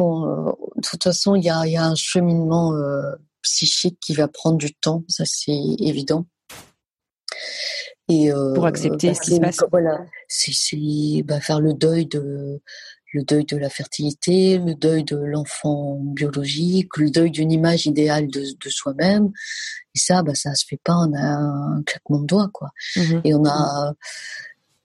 euh, 0.00 0.52
de 0.76 0.82
toute 0.82 1.02
façon, 1.02 1.34
il 1.34 1.44
y 1.44 1.50
a, 1.50 1.66
y 1.66 1.76
a, 1.76 1.84
un 1.84 1.94
cheminement 1.94 2.74
euh, 2.74 3.00
psychique 3.42 3.98
qui 4.00 4.14
va 4.14 4.28
prendre 4.28 4.58
du 4.58 4.74
temps, 4.74 5.04
ça 5.08 5.24
c'est 5.26 5.60
évident. 5.78 6.26
Et 8.08 8.30
euh, 8.32 8.52
pour 8.54 8.66
accepter 8.66 9.08
bah, 9.08 9.14
ce 9.14 9.20
qui 9.22 9.36
se 9.36 9.40
passe. 9.40 9.60
Voilà, 9.70 10.04
c'est 10.28 11.22
bah, 11.24 11.40
faire 11.40 11.60
le 11.60 11.72
deuil 11.72 12.06
de 12.06 12.60
le 13.12 13.22
deuil 13.22 13.44
de 13.44 13.56
la 13.56 13.68
fertilité, 13.68 14.58
le 14.58 14.74
deuil 14.74 15.04
de 15.04 15.16
l'enfant 15.16 15.98
biologique, 16.00 16.96
le 16.96 17.10
deuil 17.10 17.30
d'une 17.30 17.52
image 17.52 17.86
idéale 17.86 18.28
de, 18.28 18.40
de 18.40 18.70
soi-même. 18.70 19.30
Et 19.94 19.98
ça, 19.98 20.22
bah, 20.22 20.34
ça 20.34 20.54
se 20.54 20.64
fait 20.66 20.80
pas 20.82 20.94
en 20.94 21.12
un 21.14 21.82
claquement 21.84 22.20
de 22.20 22.26
doigts, 22.26 22.50
quoi. 22.52 22.70
Mmh 22.96 23.20
et 23.24 23.34
on 23.34 23.44
a, 23.44 23.94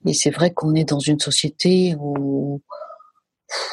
et 0.06 0.14
c'est 0.14 0.30
vrai 0.30 0.52
qu'on 0.54 0.76
est 0.76 0.90
dans 0.90 1.00
une 1.00 1.20
société 1.20 1.96
où, 2.00 2.62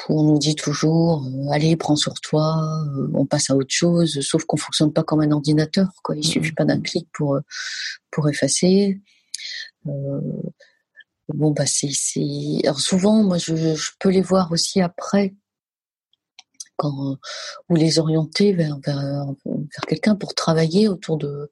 on 0.09 0.23
nous 0.23 0.39
dit 0.39 0.55
toujours, 0.55 1.25
euh, 1.27 1.51
allez, 1.51 1.75
prends 1.77 1.97
sur 1.97 2.15
toi, 2.21 2.65
euh, 2.97 3.09
on 3.13 3.27
passe 3.27 3.51
à 3.51 3.57
autre 3.57 3.75
chose, 3.75 4.21
sauf 4.21 4.45
qu'on 4.45 4.57
fonctionne 4.57 4.93
pas 4.93 5.03
comme 5.03 5.21
un 5.21 5.33
ordinateur, 5.33 5.89
quoi. 6.05 6.15
Il 6.15 6.21
mmh 6.21 6.23
suffit 6.23 6.53
pas 6.53 6.65
d'un 6.65 6.81
clic 6.81 7.09
pour, 7.13 7.41
pour 8.13 8.29
effacer. 8.29 9.01
Euh, 9.89 10.21
bon 11.29 11.53
bah 11.53 11.65
c'est 11.67 11.89
alors 12.65 12.81
souvent 12.81 13.23
moi 13.23 13.39
je, 13.39 13.75
je 13.75 13.91
peux 13.99 14.11
les 14.11 14.21
voir 14.21 14.53
aussi 14.53 14.81
après 14.81 15.35
quand 16.77 17.17
ou 17.69 17.77
les 17.77 17.99
orienter 17.99 18.53
vers 18.53 18.79
vers, 18.85 19.27
vers 19.47 19.87
quelqu'un 19.89 20.17
pour 20.17 20.35
travailler 20.35 20.89
autour 20.89 21.17
de 21.17 21.51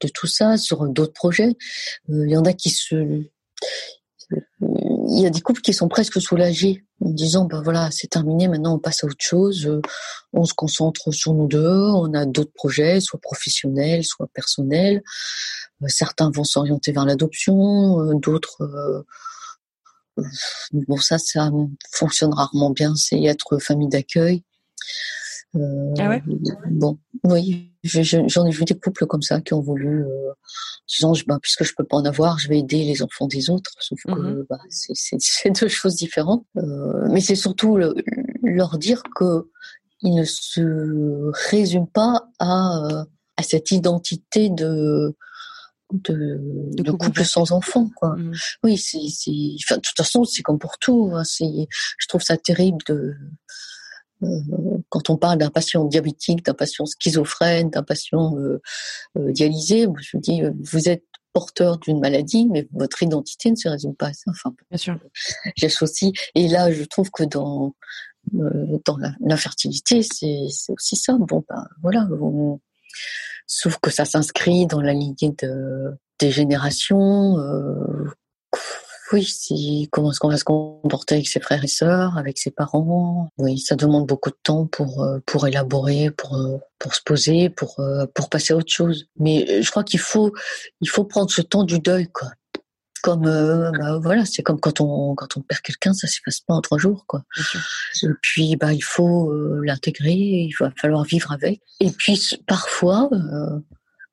de 0.00 0.08
tout 0.08 0.26
ça 0.26 0.56
sur 0.56 0.86
d'autres 0.88 1.12
projets. 1.12 1.56
Euh, 2.08 2.26
il 2.26 2.30
y 2.30 2.36
en 2.36 2.44
a 2.44 2.52
qui 2.52 2.70
se 2.70 3.24
il 4.60 5.20
y 5.20 5.26
a 5.26 5.30
des 5.30 5.40
couples 5.40 5.60
qui 5.60 5.72
sont 5.72 5.88
presque 5.88 6.20
soulagés 6.20 6.84
en 7.00 7.10
disant 7.10 7.44
ben 7.44 7.62
voilà 7.62 7.90
c'est 7.90 8.06
terminé 8.06 8.46
maintenant 8.48 8.74
on 8.74 8.78
passe 8.78 9.02
à 9.02 9.06
autre 9.06 9.16
chose. 9.18 9.80
On 10.32 10.44
se 10.44 10.54
concentre 10.54 11.12
sur 11.12 11.34
nous 11.34 11.48
deux 11.48 11.78
on 11.94 12.12
a 12.14 12.26
d'autres 12.26 12.52
projets 12.52 13.00
soit 13.00 13.20
professionnels 13.20 14.04
soit 14.04 14.28
personnels. 14.32 15.02
Euh, 15.82 15.86
certains 15.88 16.30
vont 16.30 16.44
s'orienter 16.44 16.92
vers 16.92 17.04
l'adoption 17.04 18.00
euh, 18.00 18.14
d'autres 18.14 18.62
euh, 18.62 20.22
bon 20.72 20.96
ça 20.98 21.18
ça 21.18 21.50
fonctionne 21.92 22.32
rarement 22.34 22.70
bien 22.70 22.94
c'est 22.94 23.22
être 23.24 23.58
famille 23.58 23.88
d'accueil 23.88 24.44
euh, 25.56 25.94
ah 25.98 26.08
ouais? 26.08 26.22
Bon, 26.70 26.98
oui, 27.24 27.72
j'en 27.82 28.46
ai 28.46 28.50
vu 28.50 28.64
des 28.64 28.78
couples 28.78 29.06
comme 29.06 29.22
ça 29.22 29.40
qui 29.40 29.52
ont 29.54 29.60
voulu, 29.60 30.04
euh, 30.04 30.32
disant, 30.88 31.12
bah, 31.26 31.38
puisque 31.42 31.64
je 31.64 31.74
peux 31.76 31.84
pas 31.84 31.96
en 31.96 32.04
avoir, 32.04 32.38
je 32.38 32.48
vais 32.48 32.58
aider 32.58 32.84
les 32.84 33.02
enfants 33.02 33.26
des 33.26 33.50
autres. 33.50 33.72
Sauf 33.80 33.98
que 34.06 34.12
mmh 34.12 34.46
bah, 34.48 34.58
c'est 34.68 35.60
deux 35.60 35.68
choses 35.68 35.96
différentes. 35.96 36.44
Euh, 36.56 37.08
mais 37.10 37.20
c'est 37.20 37.34
surtout 37.34 37.76
le, 37.76 37.94
leur 38.42 38.78
dire 38.78 39.02
que 39.14 39.50
ils 40.02 40.14
ne 40.14 40.24
se 40.24 41.30
résument 41.50 41.90
pas 41.92 42.28
à, 42.38 43.04
à 43.36 43.42
cette 43.42 43.70
identité 43.70 44.50
de 44.50 45.14
de, 45.92 46.38
de, 46.72 46.92
couple 46.92 47.24
sans 47.24 47.50
enfant 47.50 47.90
quoi 47.96 48.14
mmh. 48.14 48.32
oui 48.62 48.78
c'est 48.78 49.00
enfin 49.64 49.74
de 49.74 49.80
toute 49.80 49.96
façon 49.96 50.24
c'est 50.24 50.42
comme 50.42 50.60
pour 50.60 50.78
tout 50.78 51.10
hein, 51.12 51.24
c'est 51.24 51.66
je 51.98 52.06
trouve 52.06 52.22
ça 52.22 52.36
terrible 52.36 52.78
de 52.86 52.94
euh, 52.94 53.14
quand 54.88 55.10
on 55.10 55.16
parle 55.16 55.38
d'un 55.38 55.50
patient 55.50 55.84
diabétique, 55.84 56.44
d'un 56.44 56.54
patient 56.54 56.86
schizophrène, 56.86 57.70
d'un 57.70 57.82
patient 57.82 58.36
euh, 58.38 58.60
euh, 59.18 59.32
dialysé, 59.32 59.86
je 60.00 60.18
dis, 60.18 60.42
vous 60.60 60.88
êtes 60.88 61.04
porteur 61.32 61.78
d'une 61.78 62.00
maladie, 62.00 62.48
mais 62.50 62.68
votre 62.72 63.02
identité 63.02 63.50
ne 63.50 63.56
se 63.56 63.68
résume 63.68 63.94
pas 63.94 64.08
à 64.08 64.12
ça. 64.12 64.30
Enfin, 64.30 64.52
bien 64.70 64.78
sûr. 64.78 64.98
J'associe. 65.56 66.12
Et 66.34 66.48
là, 66.48 66.72
je 66.72 66.84
trouve 66.84 67.10
que 67.10 67.24
dans 67.24 67.74
dans 68.32 68.98
l'infertilité, 69.20 70.02
c'est 70.02 70.46
aussi 70.68 70.96
ça. 70.96 71.16
Bon, 71.18 71.42
ben 71.48 71.66
voilà. 71.82 72.06
sauf 73.46 73.78
que 73.78 73.90
ça 73.90 74.04
s'inscrit 74.04 74.66
dans 74.66 74.80
la 74.82 74.92
lignée 74.92 75.34
de 75.38 75.96
des 76.18 76.30
générations. 76.30 77.38
Euh, 77.38 78.04
oui, 79.12 79.24
c'est 79.24 79.88
comment 79.90 80.10
est-ce 80.12 80.20
qu'on 80.20 80.28
va 80.28 80.36
se 80.36 80.44
comporter 80.44 81.16
avec 81.16 81.28
ses 81.28 81.40
frères 81.40 81.64
et 81.64 81.68
sœurs, 81.68 82.16
avec 82.16 82.38
ses 82.38 82.50
parents? 82.50 83.28
Oui, 83.38 83.58
ça 83.58 83.74
demande 83.74 84.06
beaucoup 84.06 84.30
de 84.30 84.38
temps 84.42 84.66
pour 84.66 85.02
euh, 85.02 85.18
pour 85.26 85.46
élaborer, 85.48 86.10
pour 86.10 86.36
euh, 86.36 86.58
pour 86.78 86.94
se 86.94 87.02
poser, 87.02 87.50
pour 87.50 87.80
euh, 87.80 88.06
pour 88.14 88.28
passer 88.28 88.52
à 88.52 88.56
autre 88.56 88.72
chose. 88.72 89.06
Mais 89.18 89.62
je 89.62 89.70
crois 89.70 89.84
qu'il 89.84 90.00
faut 90.00 90.32
il 90.80 90.88
faut 90.88 91.04
prendre 91.04 91.30
ce 91.30 91.42
temps 91.42 91.64
du 91.64 91.80
deuil, 91.80 92.08
quoi. 92.08 92.28
Comme 93.02 93.22
bah, 93.22 93.98
voilà, 94.02 94.26
c'est 94.26 94.42
comme 94.42 94.60
quand 94.60 94.80
on 94.80 95.14
quand 95.14 95.36
on 95.36 95.40
perd 95.40 95.62
quelqu'un, 95.62 95.94
ça 95.94 96.06
s'efface 96.06 96.40
pas 96.40 96.54
en 96.54 96.60
trois 96.60 96.78
jours, 96.78 97.04
quoi. 97.06 97.24
Et 98.02 98.08
puis 98.22 98.56
bah 98.56 98.74
il 98.74 98.84
faut 98.84 99.32
l'intégrer, 99.62 100.12
il 100.12 100.52
va 100.60 100.70
falloir 100.76 101.04
vivre 101.04 101.32
avec. 101.32 101.62
Et 101.80 101.90
puis 101.90 102.38
parfois 102.46 103.08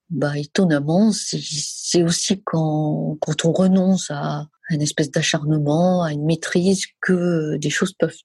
bah 0.09 0.37
étonnamment, 0.37 1.11
c'est 1.11 2.01
aussi 2.01 2.41
quand 2.45 3.17
quand 3.19 3.43
on 3.43 3.51
renonce 3.51 4.09
à 4.09 4.47
une 4.69 4.81
espèce 4.81 5.11
d'acharnement, 5.11 6.03
à 6.03 6.11
une 6.11 6.25
maîtrise 6.25 6.85
que 7.01 7.57
des 7.57 7.69
choses 7.69 7.93
peuvent, 7.93 8.15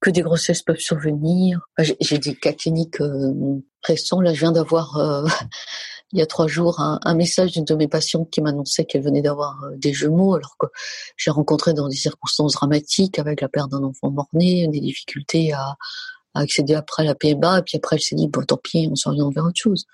que 0.00 0.10
des 0.10 0.22
grossesses 0.22 0.62
peuvent 0.62 0.78
survenir. 0.78 1.60
J'ai 2.00 2.18
des 2.18 2.34
cas 2.34 2.52
cliniques 2.52 3.00
euh, 3.00 3.60
récents. 3.82 4.20
Là, 4.20 4.34
je 4.34 4.40
viens 4.40 4.52
d'avoir 4.52 4.96
euh, 4.96 5.26
il 6.12 6.18
y 6.18 6.22
a 6.22 6.26
trois 6.26 6.46
jours 6.46 6.80
un, 6.80 6.98
un 7.04 7.14
message 7.14 7.52
d'une 7.52 7.64
de 7.64 7.74
mes 7.74 7.88
patientes 7.88 8.30
qui 8.30 8.40
m'annonçait 8.40 8.84
qu'elle 8.84 9.02
venait 9.02 9.22
d'avoir 9.22 9.62
euh, 9.64 9.76
des 9.76 9.92
jumeaux, 9.92 10.34
alors 10.34 10.56
que 10.58 10.66
j'ai 11.16 11.30
rencontré 11.30 11.74
dans 11.74 11.88
des 11.88 11.96
circonstances 11.96 12.54
dramatiques 12.54 13.18
avec 13.18 13.40
la 13.40 13.48
perte 13.48 13.70
d'un 13.70 13.82
enfant 13.84 14.10
mort-né, 14.10 14.66
des 14.68 14.80
difficultés 14.80 15.52
à, 15.52 15.76
à 16.34 16.40
accéder 16.40 16.74
après 16.74 17.02
à 17.02 17.06
la 17.06 17.14
PMA, 17.14 17.58
et 17.58 17.62
puis 17.62 17.76
après 17.76 17.96
elle 17.96 18.02
s'est 18.02 18.16
dit 18.16 18.28
bon 18.28 18.42
tant 18.42 18.56
pis, 18.56 18.88
on 18.90 18.96
s'oriente 18.96 19.34
vers 19.34 19.44
autre 19.44 19.60
chose. 19.60 19.86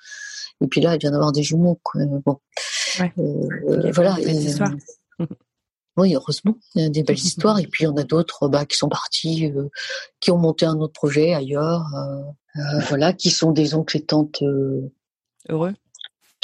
Et 0.60 0.68
puis 0.68 0.80
là, 0.80 0.94
elle 0.94 1.00
vient 1.00 1.10
d'avoir 1.10 1.32
des 1.32 1.42
jumeaux. 1.42 1.80
Quoi. 1.82 2.02
Bon, 2.24 2.38
ouais. 3.00 3.12
euh, 3.18 3.90
voilà. 3.92 4.16
Oui, 5.96 6.14
heureusement, 6.14 6.56
il 6.74 6.82
y 6.82 6.86
a 6.86 6.88
des 6.88 7.02
belles 7.02 7.16
histoires. 7.24 7.58
Et 7.58 7.66
puis 7.66 7.84
il 7.84 7.86
y 7.86 7.90
en 7.90 7.96
a 7.96 8.04
d'autres 8.04 8.48
bah, 8.48 8.64
qui 8.64 8.76
sont 8.76 8.88
partis, 8.88 9.46
euh, 9.46 9.68
qui 10.20 10.30
ont 10.30 10.38
monté 10.38 10.66
un 10.66 10.78
autre 10.78 10.92
projet 10.92 11.34
ailleurs, 11.34 11.86
euh, 11.94 12.60
euh, 12.60 12.80
voilà, 12.88 13.12
qui 13.12 13.30
sont 13.30 13.52
des 13.52 13.74
oncles 13.74 13.98
et 13.98 14.04
tantes 14.04 14.42
heureux, 15.48 15.74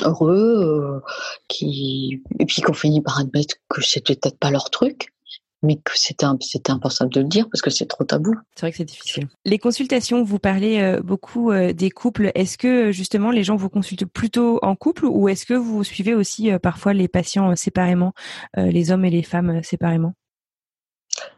heureux, 0.03 1.03
qui 1.49 2.23
et 2.39 2.47
puis 2.47 2.63
qui 2.63 2.71
ont 2.71 2.75
fini 2.75 3.01
par 3.01 3.19
admettre 3.19 3.57
que 3.69 3.83
c'était 3.83 4.15
peut-être 4.15 4.39
pas 4.39 4.51
leur 4.51 4.71
truc 4.71 5.13
mais 5.63 5.77
que 5.77 5.93
c'était 5.95 6.27
c'était 6.41 6.73
impensable 6.73 7.13
de 7.13 7.21
le 7.21 7.27
dire 7.27 7.49
parce 7.51 7.61
que 7.61 7.71
c'est 7.71 7.87
trop 7.87 8.05
tabou. 8.05 8.35
C'est 8.55 8.63
vrai 8.63 8.71
que 8.71 8.79
c'est 8.79 8.85
difficile. 8.85 9.29
Les 9.45 9.59
consultations, 9.59 10.23
vous 10.23 10.39
parlez 10.39 10.81
euh, 10.81 11.03
beaucoup 11.03 11.51
euh, 11.51 11.73
des 11.73 11.91
couples. 11.91 12.31
Est-ce 12.35 12.57
que 12.57 12.93
justement 12.93 13.31
les 13.31 13.45
gens 13.45 13.57
vous 13.57 13.69
consultent 13.69 14.07
plutôt 14.07 14.59
en 14.63 14.75
couple 14.75 15.05
ou 15.05 15.29
est-ce 15.29 15.45
que 15.45 15.55
vous 15.55 15.85
suivez 15.85 16.15
aussi 16.15 16.51
euh, 16.51 16.59
parfois 16.59 16.95
les 16.95 17.09
patients 17.09 17.55
séparément, 17.57 18.13
les 18.57 18.91
hommes 18.91 19.05
et 19.05 19.11
les 19.11 19.23
femmes 19.23 19.63
séparément? 19.63 20.15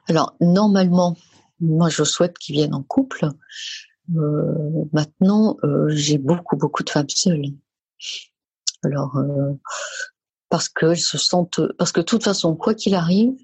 Alors 0.09 0.35
normalement, 0.41 1.17
moi 1.61 1.89
je 1.89 2.05
souhaite 2.05 2.39
qu'ils 2.39 2.55
viennent 2.55 2.75
en 2.75 2.83
couple. 2.83 3.27
maintenant, 4.93 5.57
j'ai 5.89 6.19
beaucoup 6.19 6.57
beaucoup 6.57 6.83
de 6.83 6.91
femmes 6.91 7.09
seules. 7.09 7.47
Alors 8.85 9.17
parce 10.49 10.69
qu'elles 10.69 10.99
se 10.99 11.19
sentent, 11.19 11.61
parce 11.79 11.93
que 11.93 12.01
de 12.01 12.05
toute 12.05 12.25
façon, 12.25 12.55
quoi 12.55 12.75
qu'il 12.75 12.95
arrive, 12.95 13.35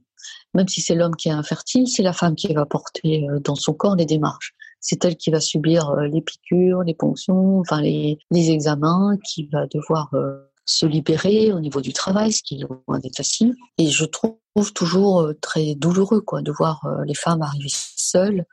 même 0.55 0.69
si 0.69 0.81
c'est 0.81 0.95
l'homme 0.95 1.17
qui 1.17 1.29
est 1.29 1.33
infertile, 1.33 1.89
c'est 1.89 2.03
la 2.03 2.13
femme 2.13 2.35
qui 2.35 2.53
va 2.53 2.67
porter 2.67 3.29
euh, 3.29 3.41
dans 3.41 3.55
son 3.55 3.75
corps 3.75 3.97
les 3.97 4.07
démarches. 4.07 4.55
C'est 4.81 5.05
elle 5.05 5.17
qui 5.17 5.31
va 5.31 5.41
subir 5.41 5.91
euh, 5.91 6.07
les 6.07 6.23
piqûres, 6.23 6.83
les 6.83 6.95
ponctions, 6.95 7.61
enfin 7.61 7.81
les, 7.81 8.19
examens, 8.33 9.17
qui 9.29 9.49
va 9.53 9.67
devoir 9.67 10.09
euh, 10.15 10.51
se 10.65 10.87
libérer 10.87 11.53
au 11.53 11.61
niveau 11.61 11.81
du 11.81 11.93
travail, 11.93 12.33
ce 12.33 12.43
qui 12.43 12.57
est 12.57 12.65
loin 12.87 12.99
d'être 12.99 13.17
facile. 13.17 13.55
Et 13.79 13.89
je 13.89 14.05
trouve 14.05 14.37
toujours 14.75 15.33
très 15.41 15.75
douloureux 15.75 16.21
quoi, 16.21 16.43
de 16.43 16.51
voir 16.51 16.87
les 17.07 17.15
femmes 17.15 17.43
arriver 17.43 17.71
seules, 17.71 18.45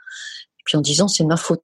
puis 0.63 0.77
en 0.77 0.81
disant 0.81 1.07
c'est 1.07 1.25
ma 1.25 1.35
faute. 1.35 1.63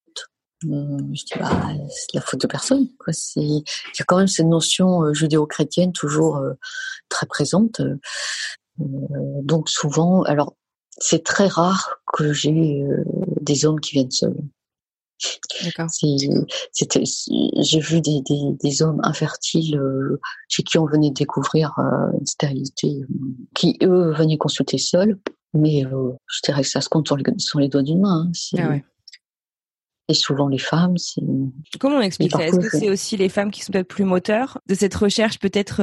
je 0.63 0.67
dis 0.67 1.39
bah 1.39 1.51
c'est 1.89 2.15
la 2.15 2.21
faute 2.21 2.41
de 2.41 2.47
personne. 2.47 2.87
Quoi. 2.99 3.13
Il 3.35 3.59
y 3.59 4.01
a 4.01 4.03
quand 4.05 4.17
même 4.17 4.27
cette 4.27 4.47
notion 4.47 5.13
judéo-chrétienne 5.13 5.93
toujours 5.93 6.41
très 7.07 7.27
présente. 7.27 7.81
Euh, 8.79 8.85
donc 9.43 9.69
souvent, 9.69 10.23
alors 10.23 10.55
c'est 10.97 11.23
très 11.23 11.47
rare 11.47 12.01
que 12.13 12.33
j'ai 12.33 12.83
euh, 12.83 13.03
des 13.41 13.65
hommes 13.65 13.79
qui 13.79 13.93
viennent 13.93 14.11
seuls. 14.11 14.37
J'ai 15.19 15.69
vu 17.79 18.01
des, 18.01 18.21
des, 18.21 18.57
des, 18.59 18.81
hommes 18.81 18.99
infertiles 19.03 19.77
euh, 19.77 20.19
chez 20.47 20.63
qui 20.63 20.79
on 20.79 20.85
venait 20.85 21.11
découvrir 21.11 21.75
euh, 21.77 22.17
une 22.19 22.25
stérilité, 22.25 23.01
qui 23.53 23.77
eux 23.83 24.11
venaient 24.13 24.37
consulter 24.37 24.79
seuls, 24.79 25.19
mais 25.53 25.83
je 25.83 26.39
dirais 26.43 26.63
que 26.63 26.67
ça 26.67 26.81
se 26.81 26.89
compte 26.89 27.05
sur 27.05 27.17
les, 27.17 27.23
sur 27.37 27.59
les 27.59 27.69
doigts 27.69 27.83
d'une 27.83 28.01
main. 28.01 28.27
Hein, 28.27 28.31
ah 28.57 28.69
ouais. 28.69 28.83
Et 30.07 30.15
souvent 30.15 30.47
les 30.47 30.57
femmes. 30.57 30.95
Comment 31.79 31.97
on 31.97 32.01
explique 32.01 32.31
ça? 32.31 32.43
Est-ce 32.43 32.59
que 32.59 32.69
c'est 32.69 32.89
aussi 32.89 33.15
les 33.15 33.29
femmes 33.29 33.51
qui 33.51 33.61
sont 33.61 33.71
peut-être 33.71 33.87
plus 33.87 34.03
moteurs 34.05 34.57
de 34.67 34.73
cette 34.73 34.95
recherche 34.95 35.37
peut-être 35.37 35.81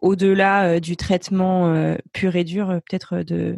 au-delà 0.00 0.64
euh, 0.64 0.80
du 0.80 0.96
traitement 0.96 1.74
euh, 1.74 1.96
pur 2.12 2.36
et 2.36 2.44
dur, 2.44 2.70
euh, 2.70 2.78
peut-être 2.88 3.18
de. 3.22 3.56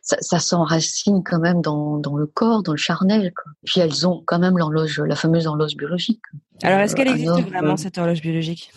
Ça, 0.00 0.16
ça 0.20 0.38
s'enracine 0.38 1.22
quand 1.24 1.38
même 1.38 1.60
dans, 1.60 1.98
dans 1.98 2.16
le 2.16 2.26
corps, 2.26 2.62
dans 2.62 2.72
le 2.72 2.78
charnel. 2.78 3.32
Quoi. 3.34 3.52
Puis 3.64 3.80
elles 3.80 4.06
ont 4.06 4.22
quand 4.26 4.38
même 4.38 4.58
l'horloge, 4.58 5.00
la 5.00 5.16
fameuse 5.16 5.46
horloge 5.46 5.76
biologique. 5.76 6.22
Alors 6.62 6.80
est-ce 6.80 6.96
qu'elle 6.96 7.08
existe 7.08 7.48
vraiment 7.48 7.76
cette 7.76 7.98
horloge 7.98 8.22
biologique? 8.22 8.72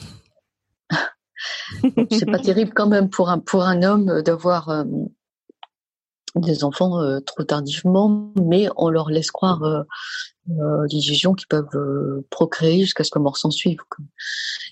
C'est 2.12 2.26
pas 2.30 2.40
terrible 2.40 2.72
quand 2.74 2.88
même 2.88 3.10
pour 3.10 3.30
un 3.30 3.40
pour 3.40 3.64
un 3.64 3.84
homme 3.84 4.22
d'avoir 4.24 4.86
des 6.36 6.64
enfants 6.64 7.00
trop 7.22 7.44
tardivement, 7.44 8.32
mais 8.42 8.68
on 8.76 8.90
leur 8.90 9.10
laisse 9.10 9.32
croire 9.32 9.64
euh, 9.64 9.84
d'illusions 10.48 11.34
qui 11.34 11.46
peuvent 11.48 11.76
euh, 11.76 12.26
procréer 12.30 12.82
jusqu'à 12.82 13.04
ce 13.04 13.12
que 13.12 13.20
mort 13.20 13.38
s'en 13.38 13.52
suive. 13.52 13.80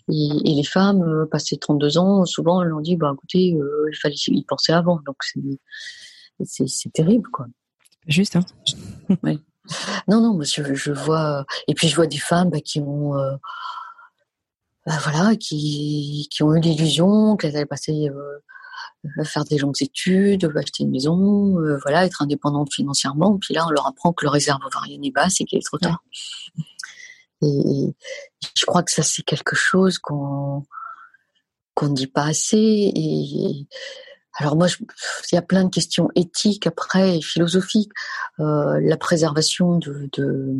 Et, 0.09 0.29
et, 0.45 0.55
les 0.55 0.63
femmes, 0.63 1.01
euh, 1.01 1.25
passées 1.25 1.57
32 1.57 1.97
ans, 1.97 2.25
souvent, 2.25 2.61
elles 2.61 2.73
ont 2.73 2.81
dit, 2.81 2.95
bah, 2.95 3.11
écoutez, 3.13 3.55
euh, 3.55 3.89
il 3.91 3.97
fallait 3.97 4.15
y 4.27 4.45
penser 4.45 4.71
avant. 4.71 4.99
Donc, 5.05 5.17
c'est, 5.21 6.67
c'est, 6.67 6.93
terrible, 6.93 7.29
quoi. 7.31 7.47
Juste, 8.07 8.35
hein. 8.35 8.45
Non, 10.09 10.19
non, 10.19 10.33
monsieur, 10.33 10.75
je 10.75 10.91
vois, 10.91 11.45
et 11.69 11.73
puis 11.73 11.87
je 11.87 11.95
vois 11.95 12.05
des 12.05 12.17
femmes 12.17 12.49
bah, 12.49 12.59
qui 12.59 12.81
ont, 12.81 13.17
euh, 13.17 13.35
bah, 14.85 14.97
voilà, 15.03 15.37
qui, 15.37 16.27
qui 16.29 16.43
ont 16.43 16.53
eu 16.53 16.59
l'illusion 16.59 17.37
qu'elles 17.37 17.55
allaient 17.55 17.65
passer 17.65 18.09
faire 19.23 19.43
des 19.45 19.57
longues 19.57 19.81
études, 19.81 20.51
acheter 20.55 20.83
une 20.83 20.91
maison, 20.91 21.55
voilà, 21.81 22.05
être 22.05 22.21
indépendante 22.21 22.73
financièrement. 22.73 23.37
Puis 23.39 23.53
là, 23.53 23.65
on 23.67 23.71
leur 23.71 23.87
apprend 23.87 24.13
que 24.13 24.25
le 24.25 24.29
réserve 24.29 24.61
ovarienne 24.65 25.03
est 25.03 25.11
basse 25.11 25.41
et 25.41 25.45
qu'il 25.45 25.59
est 25.59 25.65
trop 25.65 25.77
tard. 25.77 26.03
Et, 27.41 27.95
je 28.57 28.65
crois 28.65 28.83
que 28.83 28.91
ça, 28.91 29.03
c'est 29.03 29.23
quelque 29.23 29.55
chose 29.55 29.97
qu'on 29.97 30.63
qu'on 31.75 31.89
ne 31.89 31.95
dit 31.95 32.07
pas 32.07 32.25
assez. 32.25 32.91
Et, 32.95 33.67
alors 34.35 34.55
moi, 34.55 34.67
il 35.31 35.35
y 35.35 35.37
a 35.37 35.41
plein 35.41 35.63
de 35.63 35.69
questions 35.69 36.09
éthiques 36.15 36.67
après, 36.67 37.21
philosophiques. 37.21 37.91
Euh, 38.39 38.79
la 38.81 38.97
préservation 38.97 39.77
de, 39.77 40.09
de, 40.13 40.53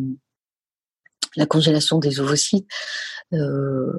la 1.35 1.45
congélation 1.45 1.99
des 1.99 2.19
ovocytes. 2.19 2.67
Euh, 3.33 3.91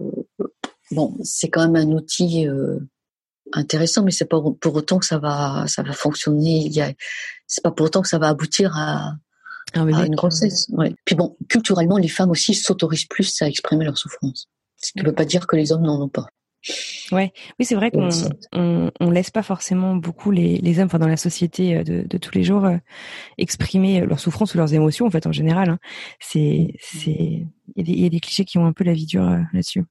bon, 0.90 1.16
c'est 1.22 1.48
quand 1.48 1.68
même 1.68 1.88
un 1.88 1.92
outil 1.92 2.46
euh, 2.46 2.78
intéressant, 3.54 4.02
mais 4.02 4.10
c'est 4.10 4.24
pas 4.24 4.40
pour 4.60 4.74
autant 4.74 4.98
que 4.98 5.06
ça 5.06 5.18
va, 5.18 5.64
ça 5.66 5.82
va 5.82 5.92
fonctionner. 5.92 6.64
Il 6.66 6.72
y 6.72 6.80
a, 6.80 6.92
c'est 7.46 7.62
pas 7.62 7.70
pour 7.70 7.86
autant 7.86 8.02
que 8.02 8.08
ça 8.08 8.18
va 8.18 8.28
aboutir 8.28 8.76
à, 8.76 9.14
à 9.74 9.80
une 9.80 10.14
grossesse. 10.14 10.68
Ouais. 10.70 10.94
Puis 11.04 11.14
bon, 11.14 11.36
culturellement, 11.48 11.96
les 11.96 12.08
femmes 12.08 12.30
aussi 12.30 12.54
s'autorisent 12.54 13.06
plus 13.06 13.42
à 13.42 13.48
exprimer 13.48 13.84
leur 13.84 13.98
souffrance. 13.98 14.48
Ce 14.76 14.92
qui 14.92 15.00
ne 15.00 15.06
veut 15.06 15.14
pas 15.14 15.24
dire 15.24 15.46
que 15.46 15.56
les 15.56 15.72
hommes 15.72 15.82
n'en 15.82 16.02
ont 16.02 16.08
pas. 16.08 16.26
Ouais, 17.12 17.32
oui, 17.58 17.66
c'est 17.66 17.74
vrai 17.74 17.90
qu'on 17.90 18.08
on, 18.52 18.90
on, 18.98 19.10
laisse 19.10 19.30
pas 19.30 19.42
forcément 19.42 19.96
beaucoup 19.96 20.30
les, 20.30 20.56
les 20.56 20.78
hommes, 20.78 20.86
enfin 20.86 20.98
dans 20.98 21.06
la 21.06 21.18
société 21.18 21.76
euh, 21.76 21.84
de, 21.84 22.06
de 22.08 22.18
tous 22.18 22.34
les 22.34 22.42
jours, 22.42 22.64
euh, 22.64 22.78
exprimer 23.36 24.00
leurs 24.06 24.18
souffrances 24.18 24.54
ou 24.54 24.58
leurs 24.58 24.72
émotions 24.72 25.04
en 25.04 25.10
fait 25.10 25.26
en 25.26 25.32
général. 25.32 25.68
Hein. 25.68 25.78
C'est, 26.20 26.68
c'est, 26.80 27.46
il 27.76 27.88
y, 27.88 28.02
y, 28.02 28.06
a 28.06 28.08
des 28.08 28.20
clichés 28.20 28.46
qui 28.46 28.56
ont 28.56 28.64
un 28.64 28.72
peu 28.72 28.82
la 28.82 28.94
vie 28.94 29.04
dure 29.04 29.28
euh, 29.28 29.40
là-dessus. 29.52 29.84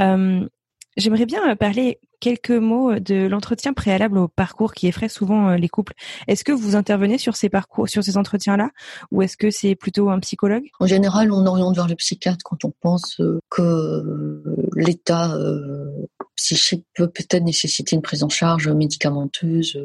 Euh, 0.00 0.48
J'aimerais 0.96 1.26
bien 1.26 1.56
parler 1.56 1.98
quelques 2.20 2.50
mots 2.50 2.98
de 2.98 3.26
l'entretien 3.26 3.72
préalable 3.72 4.18
au 4.18 4.28
parcours 4.28 4.74
qui 4.74 4.86
effraie 4.86 5.08
souvent 5.08 5.54
les 5.54 5.68
couples. 5.68 5.94
Est-ce 6.28 6.44
que 6.44 6.52
vous 6.52 6.76
intervenez 6.76 7.18
sur 7.18 7.34
ces 7.34 7.48
parcours, 7.48 7.88
sur 7.88 8.04
ces 8.04 8.16
entretiens-là, 8.16 8.70
ou 9.10 9.22
est-ce 9.22 9.36
que 9.36 9.50
c'est 9.50 9.74
plutôt 9.74 10.10
un 10.10 10.20
psychologue? 10.20 10.64
En 10.78 10.86
général, 10.86 11.32
on 11.32 11.46
oriente 11.46 11.74
vers 11.74 11.88
le 11.88 11.96
psychiatre 11.96 12.44
quand 12.44 12.64
on 12.64 12.72
pense 12.80 13.20
que 13.50 14.42
l'état 14.76 15.36
psychique 16.36 16.86
peut 16.94 17.08
peut-être 17.08 17.44
nécessiter 17.44 17.96
une 17.96 18.02
prise 18.02 18.22
en 18.22 18.28
charge 18.28 18.68
médicamenteuse. 18.68 19.78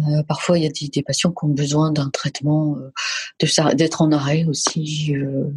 Euh, 0.00 0.22
parfois, 0.22 0.58
il 0.58 0.64
y 0.64 0.66
a 0.66 0.70
des, 0.70 0.88
des, 0.88 1.02
patients 1.02 1.32
qui 1.32 1.44
ont 1.44 1.48
besoin 1.48 1.92
d'un 1.92 2.08
traitement, 2.10 2.78
euh, 2.78 3.74
d'être 3.74 4.02
en 4.02 4.10
arrêt 4.10 4.44
aussi, 4.44 5.14
euh, 5.14 5.50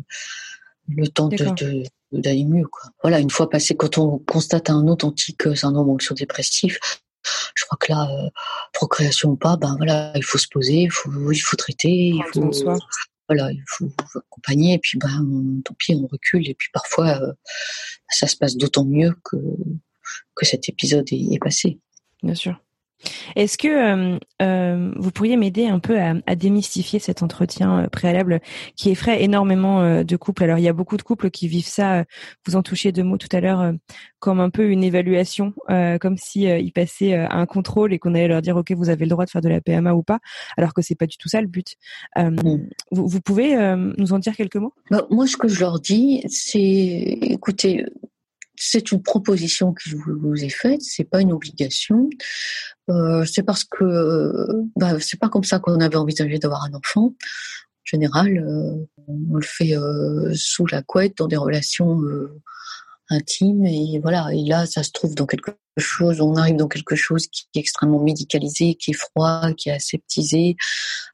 le 0.89 1.07
temps 1.07 1.29
de, 1.29 1.83
d'aller 2.11 2.45
mieux. 2.45 2.67
Quoi. 2.67 2.89
Voilà, 3.01 3.19
une 3.19 3.29
fois 3.29 3.49
passé, 3.49 3.75
quand 3.75 3.97
on 3.97 4.19
constate 4.19 4.69
un 4.69 4.87
authentique 4.87 5.47
euh, 5.47 5.55
syndrome 5.55 5.89
anxio-dépressif, 5.89 6.79
je 7.55 7.65
crois 7.65 7.77
que 7.79 7.91
là, 7.91 8.07
euh, 8.09 8.29
procréation 8.73 9.31
ou 9.31 9.35
pas, 9.35 9.57
ben 9.57 9.75
voilà, 9.77 10.11
il 10.15 10.23
faut 10.23 10.37
se 10.37 10.47
poser, 10.47 10.83
il 10.83 10.91
faut, 10.91 11.31
il 11.31 11.39
faut 11.39 11.57
traiter, 11.57 11.89
il 11.89 12.23
faut, 12.33 12.51
voilà, 13.27 13.51
il 13.51 13.63
faut 13.67 13.89
accompagner, 14.15 14.73
et 14.73 14.79
puis 14.79 14.97
ben, 14.97 15.61
tant 15.63 15.73
pis, 15.77 15.95
on 15.95 16.07
recule, 16.07 16.47
et 16.47 16.53
puis 16.53 16.69
parfois, 16.71 17.19
euh, 17.21 17.33
ça 18.09 18.27
se 18.27 18.37
passe 18.37 18.55
d'autant 18.55 18.85
mieux 18.85 19.15
que, 19.23 19.37
que 20.35 20.45
cet 20.45 20.69
épisode 20.69 21.07
est, 21.11 21.33
est 21.33 21.39
passé. 21.39 21.79
Bien 22.21 22.35
sûr. 22.35 22.59
Est-ce 23.35 23.57
que 23.57 23.67
euh, 23.67 24.19
euh, 24.41 24.91
vous 24.95 25.11
pourriez 25.11 25.37
m'aider 25.37 25.67
un 25.67 25.79
peu 25.79 25.99
à, 25.99 26.13
à, 26.25 26.35
démystifier 26.35 26.99
cet 26.99 27.23
entretien 27.23 27.79
euh, 27.83 27.87
préalable 27.87 28.39
qui 28.75 28.89
effraie 28.89 29.23
énormément 29.23 29.81
euh, 29.81 30.03
de 30.03 30.15
couples? 30.15 30.43
Alors 30.43 30.57
il 30.57 30.63
y 30.63 30.67
a 30.67 30.73
beaucoup 30.73 30.97
de 30.97 31.01
couples 31.01 31.29
qui 31.29 31.47
vivent 31.47 31.67
ça. 31.67 32.05
Vous 32.45 32.55
en 32.55 32.63
touchiez 32.63 32.91
deux 32.91 33.03
mots 33.03 33.17
tout 33.17 33.29
à 33.31 33.41
l'heure, 33.41 33.73
comme 34.19 34.39
un 34.39 34.49
peu 34.49 34.69
une 34.69 34.83
évaluation, 34.83 35.53
comme 35.67 36.17
si 36.17 36.43
ils 36.43 36.71
passaient 36.71 37.13
à 37.13 37.35
un 37.35 37.45
contrôle 37.45 37.93
et 37.93 37.99
qu'on 37.99 38.13
allait 38.13 38.27
leur 38.27 38.41
dire 38.41 38.55
ok 38.57 38.71
vous 38.71 38.89
avez 38.89 39.05
le 39.05 39.09
droit 39.09 39.25
de 39.25 39.29
faire 39.29 39.41
de 39.41 39.49
la 39.49 39.61
PMA 39.61 39.93
ou 39.93 40.03
pas, 40.03 40.19
alors 40.57 40.73
que 40.73 40.81
c'est 40.81 40.95
pas 40.95 41.07
du 41.07 41.17
tout 41.17 41.29
ça 41.29 41.41
le 41.41 41.47
but. 41.47 41.75
Vous, 42.15 43.07
vous, 43.07 43.21
pouvez 43.21 43.55
nous 43.97 44.13
en 44.13 44.19
dire 44.19 44.35
quelques 44.35 44.55
mots? 44.55 44.73
Bah, 44.89 45.05
Moi 45.09 45.27
ce 45.27 45.37
que 45.37 45.47
je 45.47 45.59
leur 45.59 45.79
dis 45.79 46.23
c'est 46.27 46.59
écoutez 47.21 47.85
c'est 48.57 48.91
une 48.91 49.01
proposition 49.01 49.73
que 49.73 49.81
je 49.85 49.95
vous 49.97 50.43
ai 50.43 50.49
faite, 50.49 50.81
c'est 50.81 51.03
pas 51.03 51.21
une 51.21 51.31
obligation. 51.31 52.09
Euh, 52.89 53.25
c'est 53.25 53.43
parce 53.43 53.63
que 53.63 54.31
bah, 54.75 54.99
c'est 54.99 55.19
pas 55.19 55.29
comme 55.29 55.43
ça 55.43 55.59
qu'on 55.59 55.79
avait 55.79 55.95
envisagé 55.95 56.37
d'avoir 56.39 56.63
un 56.63 56.73
enfant. 56.73 57.13
En 57.85 57.85
général, 57.85 58.37
euh, 58.39 58.87
on 59.07 59.35
le 59.35 59.45
fait 59.45 59.77
euh, 59.77 60.33
sous 60.35 60.65
la 60.65 60.81
couette 60.81 61.17
dans 61.17 61.27
des 61.27 61.37
relations 61.37 62.01
euh, 62.01 62.41
intimes 63.09 63.63
et 63.65 63.99
voilà. 64.01 64.29
Et 64.33 64.43
là, 64.43 64.65
ça 64.65 64.81
se 64.81 64.91
trouve 64.91 65.13
dans 65.13 65.27
quelque 65.27 65.51
chose. 65.77 66.19
On 66.19 66.35
arrive 66.35 66.55
dans 66.55 66.67
quelque 66.67 66.95
chose 66.95 67.27
qui 67.27 67.47
est 67.53 67.59
extrêmement 67.59 68.01
médicalisé, 68.01 68.73
qui 68.73 68.91
est 68.91 68.95
froid, 68.95 69.51
qui 69.55 69.69
est 69.69 69.73
aseptisé, 69.73 70.55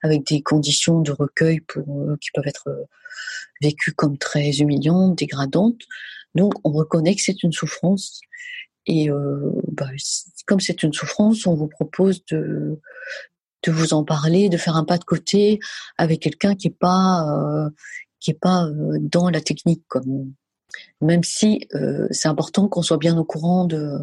avec 0.01 0.25
des 0.25 0.41
conditions 0.41 1.01
de 1.01 1.11
recueil 1.11 1.59
qui 1.59 2.29
peuvent 2.33 2.47
être 2.47 2.69
vécues 3.61 3.93
comme 3.93 4.17
très 4.17 4.51
humiliantes, 4.59 5.17
dégradantes. 5.17 5.81
Donc, 6.35 6.53
on 6.63 6.71
reconnaît 6.71 7.15
que 7.15 7.21
c'est 7.21 7.43
une 7.43 7.51
souffrance. 7.51 8.21
Et 8.87 9.09
euh, 9.09 9.51
bah, 9.71 9.89
comme 10.47 10.59
c'est 10.59 10.83
une 10.83 10.93
souffrance, 10.93 11.45
on 11.45 11.55
vous 11.55 11.67
propose 11.67 12.25
de, 12.25 12.79
de 13.63 13.71
vous 13.71 13.93
en 13.93 14.03
parler, 14.03 14.49
de 14.49 14.57
faire 14.57 14.75
un 14.75 14.85
pas 14.85 14.97
de 14.97 15.03
côté 15.03 15.59
avec 15.97 16.21
quelqu'un 16.21 16.55
qui 16.55 16.67
est 16.67 16.77
pas 16.77 17.27
euh, 17.29 17.69
qui 18.19 18.31
est 18.31 18.39
pas 18.39 18.65
euh, 18.65 18.97
dans 18.99 19.29
la 19.29 19.41
technique, 19.41 19.83
comme 19.87 20.33
même 21.01 21.23
si 21.23 21.67
euh, 21.75 22.07
c'est 22.11 22.27
important 22.27 22.67
qu'on 22.67 22.81
soit 22.81 22.97
bien 22.97 23.17
au 23.17 23.25
courant 23.25 23.65
de, 23.65 23.97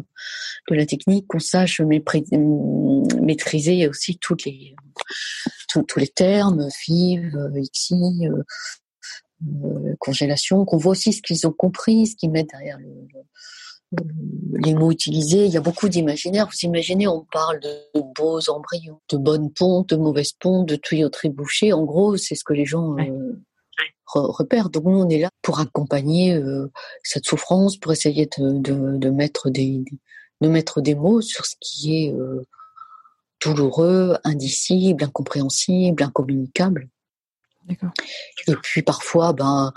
de 0.69 0.75
la 0.75 0.85
technique, 0.85 1.27
qu'on 1.27 1.39
sache 1.39 1.81
maîtriser 1.81 3.87
aussi 3.87 4.17
toutes 4.17 4.45
les 4.45 4.75
tous 5.67 5.99
les 5.99 6.07
termes, 6.07 6.67
FIV, 6.71 7.31
XI, 7.73 8.27
euh, 8.27 8.43
congélation, 9.99 10.65
qu'on 10.65 10.77
voit 10.77 10.91
aussi 10.91 11.13
ce 11.13 11.21
qu'ils 11.21 11.47
ont 11.47 11.51
compris, 11.53 12.07
ce 12.07 12.15
qu'ils 12.15 12.31
mettent 12.31 12.49
derrière 12.49 12.77
le, 12.79 13.07
les 14.53 14.73
mots 14.73 14.91
utilisés. 14.91 15.45
Il 15.45 15.51
y 15.51 15.57
a 15.57 15.61
beaucoup 15.61 15.89
d'imaginaires. 15.89 16.47
Vous 16.47 16.67
imaginez, 16.67 17.07
on 17.07 17.25
parle 17.31 17.59
de 17.59 18.01
beaux 18.15 18.39
embryons, 18.49 18.99
de 19.09 19.17
bonnes 19.17 19.51
pontes, 19.51 19.89
de 19.89 19.95
mauvaises 19.95 20.33
pontes, 20.33 20.67
de 20.67 20.75
tuyauteries 20.75 21.29
bouchées. 21.29 21.73
En 21.73 21.83
gros, 21.85 22.17
c'est 22.17 22.35
ce 22.35 22.43
que 22.43 22.53
les 22.53 22.65
gens 22.65 22.97
euh, 22.97 23.39
repèrent. 24.13 24.69
Donc 24.69 24.85
nous, 24.85 24.99
on 24.99 25.09
est 25.09 25.19
là 25.19 25.29
pour 25.41 25.59
accompagner 25.59 26.35
euh, 26.35 26.71
cette 27.03 27.25
souffrance, 27.25 27.77
pour 27.77 27.91
essayer 27.91 28.27
de, 28.37 28.59
de, 28.59 28.97
de, 28.97 29.09
mettre 29.09 29.49
des, 29.49 29.83
de 30.41 30.47
mettre 30.47 30.81
des 30.81 30.95
mots 30.95 31.21
sur 31.21 31.45
ce 31.45 31.55
qui 31.59 32.05
est 32.05 32.13
euh, 32.13 32.45
douloureux, 33.43 34.17
indicible, 34.23 35.03
incompréhensible, 35.03 36.03
incommunicable. 36.03 36.89
Et 38.47 38.55
puis 38.61 38.81
parfois, 38.81 39.33
ben 39.33 39.73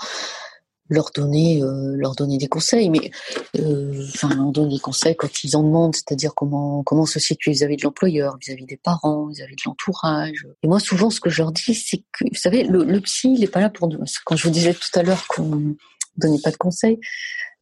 leur 0.88 1.10
donner 1.14 1.62
euh, 1.62 1.94
leur 1.96 2.14
donner 2.14 2.38
des 2.38 2.48
conseils. 2.48 2.90
Mais 2.90 3.10
euh, 3.58 4.04
enfin 4.14 4.34
leur 4.34 4.52
donner 4.52 4.74
des 4.74 4.80
conseils 4.80 5.16
quand 5.16 5.44
ils 5.44 5.56
en 5.56 5.62
demandent. 5.62 5.96
C'est-à-dire 5.96 6.34
comment 6.34 6.82
comment 6.82 7.06
se 7.06 7.18
situer 7.18 7.52
vis-à-vis 7.52 7.76
de 7.76 7.82
l'employeur 7.82 8.36
vis-à-vis 8.40 8.66
des 8.66 8.76
parents 8.76 9.26
vis-à-vis 9.26 9.56
de 9.56 9.62
l'entourage. 9.66 10.46
Et 10.62 10.68
moi 10.68 10.80
souvent 10.80 11.10
ce 11.10 11.20
que 11.20 11.30
je 11.30 11.42
leur 11.42 11.52
dis 11.52 11.74
c'est 11.74 11.98
que 12.12 12.24
vous 12.24 12.34
savez 12.34 12.64
le, 12.64 12.84
le 12.84 13.00
psy 13.00 13.32
il 13.34 13.40
n'est 13.40 13.46
pas 13.46 13.60
là 13.60 13.70
pour 13.70 13.88
quand 14.24 14.36
je 14.36 14.44
vous 14.44 14.52
disais 14.52 14.74
tout 14.74 14.98
à 14.98 15.02
l'heure 15.02 15.26
qu'on 15.28 15.74
donnait 16.16 16.40
pas 16.42 16.50
de 16.50 16.56
conseils 16.56 17.00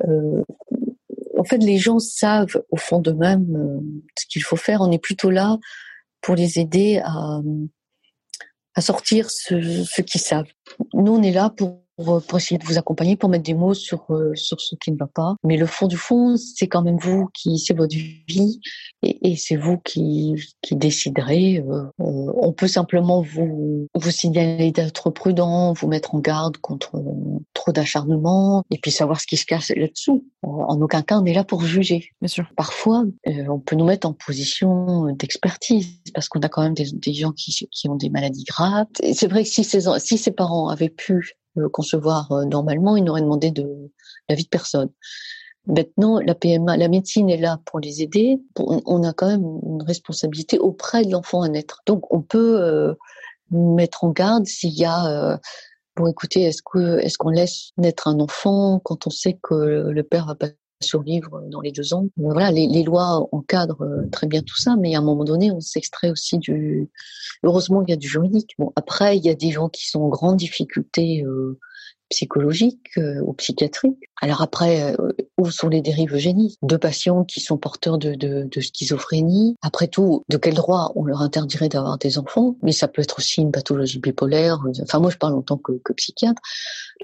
euh, 0.09 0.43
en 1.38 1.45
fait 1.45 1.59
les 1.59 1.79
gens 1.79 1.99
savent 1.99 2.62
au 2.71 2.77
fond 2.77 2.99
d'eux-mêmes 2.99 3.57
euh, 3.57 3.81
ce 4.19 4.27
qu'il 4.27 4.43
faut 4.43 4.57
faire. 4.57 4.81
On 4.81 4.90
est 4.90 4.99
plutôt 4.99 5.31
là 5.31 5.59
pour 6.21 6.35
les 6.35 6.59
aider 6.59 7.01
à 7.03 7.40
à 8.74 8.80
sortir 8.80 9.30
ce, 9.30 9.85
ce 9.85 10.02
qu'ils 10.02 10.20
savent. 10.20 10.50
Nous, 10.94 11.12
on 11.12 11.22
est 11.22 11.33
là 11.33 11.50
pour 11.50 11.83
pour 12.04 12.38
essayer 12.38 12.58
de 12.58 12.64
vous 12.64 12.78
accompagner, 12.78 13.16
pour 13.16 13.28
mettre 13.28 13.44
des 13.44 13.54
mots 13.54 13.74
sur 13.74 14.04
euh, 14.10 14.32
sur 14.34 14.60
ce 14.60 14.74
qui 14.76 14.92
ne 14.92 14.96
va 14.96 15.06
pas. 15.06 15.36
Mais 15.44 15.56
le 15.56 15.66
fond 15.66 15.86
du 15.86 15.96
fond, 15.96 16.36
c'est 16.36 16.68
quand 16.68 16.82
même 16.82 16.98
vous 16.98 17.28
qui, 17.34 17.58
c'est 17.58 17.74
votre 17.74 17.94
vie, 17.94 18.60
et, 19.02 19.30
et 19.30 19.36
c'est 19.36 19.56
vous 19.56 19.78
qui 19.78 20.34
qui 20.62 20.76
déciderez. 20.76 21.58
Euh, 21.58 21.84
euh, 22.00 22.32
on 22.36 22.52
peut 22.52 22.68
simplement 22.68 23.22
vous 23.22 23.88
vous 23.94 24.10
signaler 24.10 24.72
d'être 24.72 25.10
prudent, 25.10 25.72
vous 25.72 25.88
mettre 25.88 26.14
en 26.14 26.20
garde 26.20 26.56
contre 26.58 27.02
trop 27.54 27.72
d'acharnement, 27.72 28.64
et 28.70 28.78
puis 28.78 28.90
savoir 28.90 29.20
ce 29.20 29.26
qui 29.26 29.36
se 29.36 29.46
cache 29.46 29.70
là-dessous. 29.70 30.26
En 30.42 30.80
aucun 30.80 31.02
cas, 31.02 31.18
on 31.18 31.24
est 31.26 31.34
là 31.34 31.44
pour 31.44 31.62
juger. 31.62 32.10
Bien 32.20 32.28
sûr. 32.28 32.46
Parfois, 32.56 33.04
on 33.26 33.58
peut 33.58 33.76
nous 33.76 33.84
mettre 33.84 34.08
en 34.08 34.12
position 34.12 35.12
d'expertise 35.14 36.02
parce 36.14 36.28
qu'on 36.28 36.40
a 36.40 36.48
quand 36.48 36.62
même 36.62 36.74
des, 36.74 36.90
des 36.92 37.12
gens 37.12 37.32
qui 37.32 37.52
qui 37.70 37.88
ont 37.88 37.96
des 37.96 38.10
maladies 38.10 38.44
graves. 38.44 38.86
C'est 39.12 39.28
vrai 39.28 39.42
que 39.42 39.48
si 39.48 39.64
ces 39.64 39.86
si 39.98 40.18
ses 40.18 40.30
parents 40.30 40.68
avaient 40.68 40.88
pu 40.88 41.10
euh, 41.14 41.20
concevoir 41.72 42.30
euh, 42.32 42.44
normalement, 42.44 42.96
ils 42.96 43.04
n'auraient 43.04 43.22
demandé 43.22 43.50
de 43.50 43.90
la 44.28 44.34
vie 44.34 44.44
de 44.44 44.48
personne. 44.48 44.90
Maintenant, 45.66 46.18
la 46.20 46.34
PMA, 46.34 46.76
la 46.76 46.88
médecine 46.88 47.28
est 47.28 47.36
là 47.36 47.60
pour 47.66 47.80
les 47.80 48.02
aider. 48.02 48.40
On 48.56 49.02
a 49.04 49.12
quand 49.12 49.28
même 49.28 49.44
une 49.66 49.82
responsabilité 49.82 50.58
auprès 50.58 51.04
de 51.04 51.12
l'enfant 51.12 51.42
à 51.42 51.48
naître. 51.48 51.82
Donc, 51.86 52.12
on 52.12 52.22
peut 52.22 52.60
euh, 52.60 52.94
mettre 53.50 54.04
en 54.04 54.10
garde 54.10 54.46
s'il 54.46 54.72
y 54.72 54.84
a 54.84 55.38
bon, 55.96 56.06
écoutez, 56.06 56.42
est-ce 56.42 56.62
que 56.62 56.98
est-ce 57.00 57.18
qu'on 57.18 57.28
laisse 57.28 57.70
naître 57.76 58.08
un 58.08 58.20
enfant 58.20 58.80
quand 58.82 59.06
on 59.06 59.10
sait 59.10 59.38
que 59.42 59.54
le 59.54 60.02
père 60.02 60.26
va 60.26 60.34
passer 60.34 60.56
survivre 60.83 61.43
dans 61.49 61.61
les 61.61 61.73
deux 61.73 61.95
ans. 61.95 62.07
Voilà, 62.16 62.51
les, 62.51 62.83
lois 62.83 63.29
encadrent 63.33 63.87
très 64.11 64.27
bien 64.27 64.43
tout 64.43 64.57
ça, 64.57 64.77
mais 64.77 64.95
à 64.95 64.99
un 64.99 65.03
moment 65.03 65.25
donné, 65.25 65.51
on 65.51 65.61
s'extrait 65.61 66.11
aussi 66.11 66.38
du. 66.38 66.88
Heureusement, 67.43 67.83
il 67.83 67.90
y 67.90 67.93
a 67.93 67.97
du 67.97 68.09
juridique. 68.09 68.55
Bon, 68.59 68.73
après, 68.77 69.16
il 69.16 69.25
y 69.25 69.31
a 69.31 69.35
des 69.35 69.51
gens 69.51 69.69
qui 69.69 69.88
sont 69.88 70.01
en 70.01 70.09
grande 70.09 70.37
difficulté 70.37 71.23
euh, 71.25 71.59
psychologique 72.11 72.90
euh, 72.99 73.21
ou 73.23 73.33
psychiatrique. 73.35 74.10
Alors 74.20 74.42
après, 74.42 74.94
euh, 74.94 75.12
où 75.38 75.50
sont 75.50 75.68
les 75.68 75.80
dérives 75.80 76.14
eugéniques? 76.14 76.59
Deux 76.62 76.78
patients 76.78 77.24
qui 77.24 77.40
sont 77.40 77.56
porteurs 77.56 77.96
de, 77.96 78.14
de, 78.14 78.44
de, 78.44 78.61
schizophrénie. 78.61 79.56
Après 79.62 79.88
tout, 79.88 80.24
de 80.28 80.37
quel 80.37 80.54
droit 80.54 80.92
on 80.94 81.04
leur 81.04 81.22
interdirait 81.22 81.70
d'avoir 81.70 81.96
des 81.96 82.18
enfants? 82.18 82.56
Mais 82.62 82.72
ça 82.72 82.87
peut 82.87 83.00
être 83.00 83.18
aussi 83.18 83.40
une 83.40 83.50
pathologie 83.50 83.98
bipolaire. 83.98 84.59
Enfin, 84.83 84.98
moi, 84.98 85.11
je 85.11 85.16
parle 85.16 85.35
en 85.35 85.42
tant 85.42 85.56
que, 85.56 85.72
psychiatre. 85.96 86.40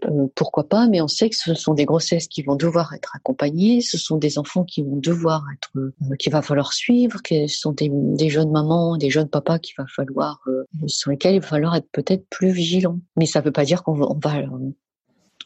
Euh, 0.04 0.26
pourquoi 0.34 0.68
pas? 0.68 0.86
Mais 0.88 1.00
on 1.00 1.08
sait 1.08 1.30
que 1.30 1.36
ce 1.36 1.54
sont 1.54 1.74
des 1.74 1.86
grossesses 1.86 2.28
qui 2.28 2.42
vont 2.42 2.54
devoir 2.54 2.92
être 2.92 3.16
accompagnées. 3.16 3.80
Ce 3.80 3.96
sont 3.96 4.18
des 4.18 4.38
enfants 4.38 4.64
qui 4.64 4.82
vont 4.82 4.96
devoir 4.96 5.44
être, 5.54 5.70
euh, 5.76 6.16
qu'il 6.18 6.32
va 6.32 6.42
falloir 6.42 6.74
suivre. 6.74 7.18
Ce 7.28 7.46
sont 7.48 7.72
des, 7.72 7.90
des, 7.90 8.28
jeunes 8.28 8.50
mamans, 8.50 8.98
des 8.98 9.08
jeunes 9.08 9.28
papas 9.28 9.58
qu'il 9.58 9.74
va 9.78 9.86
falloir, 9.86 10.40
sur 10.86 11.10
lesquels 11.10 11.36
il 11.36 11.40
va 11.40 11.46
falloir 11.46 11.74
être 11.76 11.88
peut-être 11.92 12.26
plus 12.28 12.50
vigilant. 12.50 12.98
Mais 13.16 13.24
ça 13.26 13.40
ne 13.40 13.46
veut 13.46 13.52
pas 13.52 13.64
dire 13.64 13.82
qu'on 13.82 13.94
va, 13.94 14.06
on 14.06 14.18
va 14.18 14.34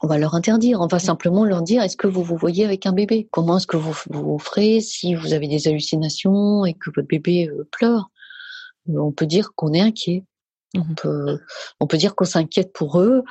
on 0.01 0.07
va 0.07 0.19
leur 0.19 0.35
interdire. 0.35 0.81
On 0.81 0.87
va 0.87 0.99
simplement 0.99 1.45
leur 1.45 1.63
dire 1.63 1.83
est-ce 1.83 1.97
que 1.97 2.07
vous 2.07 2.23
vous 2.23 2.37
voyez 2.37 2.65
avec 2.65 2.87
un 2.87 2.93
bébé? 2.93 3.29
Comment 3.31 3.59
est-ce 3.59 3.67
que 3.67 3.77
vous 3.77 3.95
vous 4.11 4.39
ferez 4.39 4.81
si 4.81 5.15
vous 5.15 5.33
avez 5.33 5.49
des 5.49 5.69
hallucinations 5.69 6.65
et 6.65 6.75
que 6.75 6.91
votre 6.95 7.09
bébé 7.09 7.49
euh, 7.49 7.69
pleure? 7.71 8.11
On 8.89 9.13
peut 9.13 9.27
dire 9.27 9.53
qu'on 9.55 9.73
est 9.73 9.81
inquiet. 9.81 10.25
On 10.75 10.81
mmh 10.81 10.95
peut, 10.95 11.41
on 11.81 11.87
peut 11.87 11.97
dire 11.97 12.15
qu'on 12.15 12.25
s'inquiète 12.25 12.73
pour 12.73 13.01
eux 13.01 13.25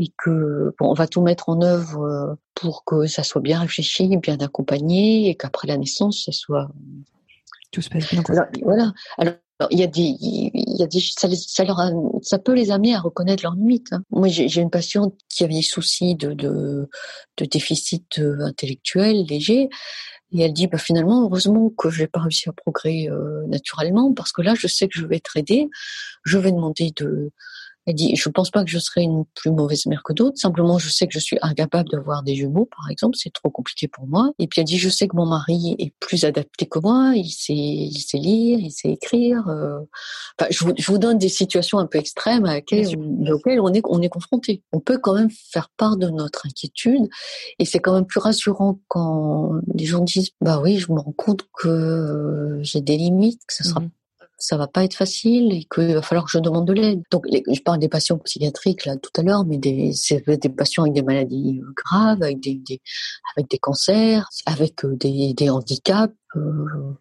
et 0.00 0.12
que 0.16 0.74
bon, 0.78 0.90
on 0.90 0.94
va 0.94 1.06
tout 1.06 1.20
mettre 1.20 1.48
en 1.48 1.60
œuvre 1.62 2.02
euh, 2.02 2.34
pour 2.54 2.84
que 2.84 3.06
ça 3.06 3.22
soit 3.22 3.42
bien 3.42 3.60
réfléchi, 3.60 4.16
bien 4.16 4.38
accompagné 4.38 5.28
et 5.28 5.34
qu'après 5.34 5.68
la 5.68 5.76
naissance, 5.76 6.24
ça 6.24 6.32
soit 6.32 6.70
tout 7.70 7.82
se 7.82 7.90
passe 7.90 8.10
bien. 8.10 8.22
Voilà. 8.62 8.92
Alors, 9.18 9.34
il 9.70 9.78
y 9.78 9.82
a 9.82 9.86
des, 9.88 10.16
il 10.20 10.76
y 10.78 10.82
a 10.82 10.86
des, 10.86 11.00
ça, 11.00 11.64
leur 11.64 11.80
ça 12.22 12.38
peut 12.38 12.54
les 12.54 12.70
amener 12.70 12.94
à 12.94 13.00
reconnaître 13.00 13.42
leurs 13.42 13.54
limites. 13.54 13.92
Hein. 13.92 14.02
Moi, 14.10 14.28
j'ai 14.28 14.60
une 14.60 14.70
patiente 14.70 15.14
qui 15.28 15.44
avait 15.44 15.54
des 15.54 15.62
soucis 15.62 16.14
de, 16.14 16.32
de, 16.32 16.88
de 17.36 17.44
déficit 17.44 18.18
euh, 18.18 18.40
intellectuel 18.40 19.24
léger. 19.28 19.68
Et 20.32 20.42
elle 20.42 20.52
dit, 20.52 20.66
bah, 20.66 20.78
finalement, 20.78 21.22
heureusement 21.22 21.70
que 21.70 21.90
j'ai 21.90 22.06
pas 22.06 22.20
réussi 22.20 22.48
à 22.48 22.52
progrès 22.52 23.08
euh, 23.10 23.46
naturellement, 23.46 24.12
parce 24.12 24.30
que 24.30 24.42
là, 24.42 24.54
je 24.54 24.66
sais 24.66 24.86
que 24.86 24.98
je 24.98 25.06
vais 25.06 25.16
être 25.16 25.36
aidée. 25.36 25.68
Je 26.24 26.38
vais 26.38 26.52
demander 26.52 26.92
de, 26.96 27.32
elle 27.88 27.94
dit, 27.94 28.14
je 28.16 28.28
pense 28.28 28.50
pas 28.50 28.64
que 28.64 28.70
je 28.70 28.78
serai 28.78 29.00
une 29.00 29.24
plus 29.34 29.50
mauvaise 29.50 29.86
mère 29.86 30.02
que 30.04 30.12
d'autres. 30.12 30.36
Simplement, 30.36 30.78
je 30.78 30.90
sais 30.90 31.06
que 31.06 31.14
je 31.14 31.18
suis 31.18 31.38
incapable 31.40 31.88
d'avoir 31.88 32.22
des 32.22 32.34
jumeaux, 32.34 32.66
par 32.66 32.90
exemple. 32.90 33.16
C'est 33.16 33.32
trop 33.32 33.48
compliqué 33.48 33.88
pour 33.88 34.06
moi. 34.06 34.30
Et 34.38 34.46
puis 34.46 34.60
elle 34.60 34.66
dit, 34.66 34.76
je 34.76 34.90
sais 34.90 35.08
que 35.08 35.16
mon 35.16 35.24
mari 35.24 35.74
est 35.78 35.94
plus 35.98 36.24
adapté 36.24 36.66
que 36.66 36.80
moi. 36.80 37.12
Il 37.16 37.30
sait, 37.30 37.54
il 37.54 37.98
sait 37.98 38.18
lire, 38.18 38.58
il 38.58 38.70
sait 38.70 38.90
écrire. 38.90 39.48
Euh. 39.48 39.78
Enfin, 40.38 40.50
je 40.50 40.64
vous, 40.66 40.72
je 40.76 40.92
vous, 40.92 40.98
donne 40.98 41.16
des 41.16 41.30
situations 41.30 41.78
un 41.78 41.86
peu 41.86 41.96
extrêmes 41.96 42.44
à 42.44 42.56
laquelle, 42.56 42.94
auxquelles 43.32 43.60
on 43.60 43.72
est, 43.72 43.80
on 43.84 44.02
est 44.02 44.10
confronté. 44.10 44.62
On 44.72 44.80
peut 44.80 44.98
quand 44.98 45.14
même 45.14 45.30
faire 45.30 45.70
part 45.78 45.96
de 45.96 46.10
notre 46.10 46.46
inquiétude. 46.46 47.08
Et 47.58 47.64
c'est 47.64 47.78
quand 47.78 47.94
même 47.94 48.06
plus 48.06 48.20
rassurant 48.20 48.80
quand 48.88 49.52
les 49.74 49.86
gens 49.86 50.04
disent, 50.04 50.32
bah 50.42 50.60
oui, 50.62 50.76
je 50.76 50.92
me 50.92 51.00
rends 51.00 51.12
compte 51.12 51.48
que 51.58 51.68
euh, 51.68 52.62
j'ai 52.62 52.82
des 52.82 52.98
limites, 52.98 53.40
que 53.46 53.54
ce 53.54 53.64
sera 53.64 53.80
mmh 53.80 53.90
ça 54.38 54.56
va 54.56 54.68
pas 54.68 54.84
être 54.84 54.94
facile 54.94 55.52
et 55.52 55.66
qu'il 55.72 55.94
va 55.94 56.02
falloir 56.02 56.24
que 56.24 56.30
je 56.30 56.38
demande 56.38 56.66
de 56.66 56.72
l'aide. 56.72 57.02
Donc, 57.10 57.26
je 57.26 57.60
parle 57.60 57.80
des 57.80 57.88
patients 57.88 58.18
psychiatriques 58.18 58.86
là 58.86 58.96
tout 58.96 59.10
à 59.16 59.22
l'heure, 59.22 59.44
mais 59.44 59.58
des, 59.58 59.92
c'est 59.92 60.24
des 60.26 60.48
patients 60.48 60.84
avec 60.84 60.94
des 60.94 61.02
maladies 61.02 61.60
euh, 61.60 61.72
graves, 61.74 62.22
avec 62.22 62.40
des, 62.40 62.54
des 62.54 62.80
avec 63.36 63.50
des 63.50 63.58
cancers, 63.58 64.28
avec 64.46 64.84
euh, 64.84 64.94
des, 64.96 65.34
des 65.34 65.50
handicaps, 65.50 66.14
euh, 66.36 66.92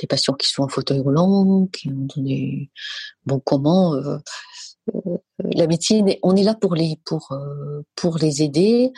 des 0.00 0.08
patients 0.08 0.34
qui 0.34 0.48
sont 0.48 0.64
en 0.64 0.68
fauteuil 0.68 0.98
roulant, 0.98 1.66
qui 1.72 1.88
ont 1.88 2.08
des 2.16 2.70
bon 3.24 3.40
comment. 3.40 3.94
Euh, 3.94 4.18
la 5.38 5.68
médecine, 5.68 6.12
on 6.24 6.34
est 6.34 6.42
là 6.42 6.54
pour 6.54 6.74
les 6.74 6.98
pour 7.04 7.32
pour 7.94 8.18
les 8.18 8.42
aider 8.42 8.92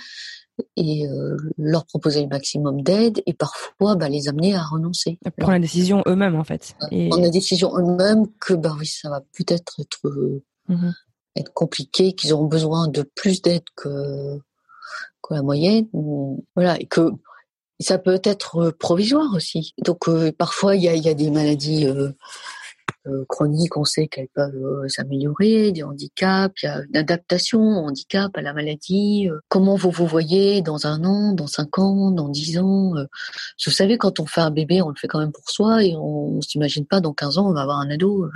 et 0.76 1.06
euh, 1.06 1.36
leur 1.58 1.84
proposer 1.86 2.22
le 2.22 2.28
maximum 2.28 2.82
d'aide 2.82 3.22
et 3.26 3.34
parfois 3.34 3.96
bah, 3.96 4.08
les 4.08 4.28
amener 4.28 4.54
à 4.54 4.62
renoncer. 4.62 5.18
À 5.24 5.30
prendre 5.30 5.52
la 5.52 5.58
décision 5.58 6.02
eux-mêmes 6.06 6.36
en 6.36 6.44
fait. 6.44 6.74
Et... 6.90 7.08
Prendre 7.08 7.24
la 7.24 7.30
décision 7.30 7.76
eux-mêmes 7.76 8.26
que 8.40 8.54
bah 8.54 8.74
oui 8.78 8.86
ça 8.86 9.10
va 9.10 9.20
peut-être 9.36 9.80
être 9.80 10.42
mmh 10.68 10.90
être 11.36 11.52
compliqué, 11.52 12.12
qu'ils 12.12 12.32
auront 12.32 12.46
besoin 12.46 12.88
de 12.88 13.02
plus 13.02 13.42
d'aide 13.42 13.64
que 13.74 14.38
que 15.22 15.34
la 15.34 15.42
moyenne, 15.42 15.88
voilà 16.54 16.78
et 16.78 16.86
que 16.86 17.10
ça 17.80 17.98
peut 17.98 18.20
être 18.22 18.70
provisoire 18.70 19.34
aussi. 19.34 19.74
Donc 19.78 20.08
euh, 20.08 20.32
parfois 20.32 20.76
il 20.76 20.82
y 20.82 20.88
a, 20.88 20.94
y 20.94 21.08
a 21.08 21.14
des 21.14 21.30
maladies 21.30 21.86
euh, 21.86 21.94
euh, 21.94 22.12
chroniques, 23.28 23.76
on 23.76 23.84
sait 23.84 24.08
qu'elles 24.08 24.28
peuvent 24.34 24.54
euh, 24.54 24.88
s'améliorer, 24.88 25.72
des 25.72 25.82
handicaps, 25.82 26.62
il 26.62 26.66
y 26.66 26.68
a 26.68 26.82
une 26.88 26.96
adaptation 26.96 27.60
au 27.60 27.88
handicap, 27.88 28.36
à 28.36 28.42
la 28.42 28.52
maladie. 28.52 29.28
Euh, 29.30 29.40
comment 29.48 29.76
vous 29.76 29.90
vous 29.90 30.06
voyez 30.06 30.62
dans 30.62 30.86
un 30.86 31.04
an, 31.04 31.32
dans 31.32 31.46
cinq 31.46 31.78
ans, 31.78 32.10
dans 32.10 32.28
dix 32.28 32.58
ans 32.58 32.94
Vous 33.64 33.72
savez, 33.72 33.98
quand 33.98 34.20
on 34.20 34.26
fait 34.26 34.40
un 34.40 34.50
bébé, 34.50 34.82
on 34.82 34.88
le 34.88 34.96
fait 34.96 35.08
quand 35.08 35.20
même 35.20 35.32
pour 35.32 35.48
soi 35.50 35.84
et 35.84 35.94
on, 35.96 36.36
on 36.36 36.40
s'imagine 36.40 36.86
pas 36.86 37.00
dans 37.00 37.12
15 37.12 37.38
ans 37.38 37.48
on 37.48 37.52
va 37.52 37.62
avoir 37.62 37.78
un 37.78 37.90
ado. 37.90 38.28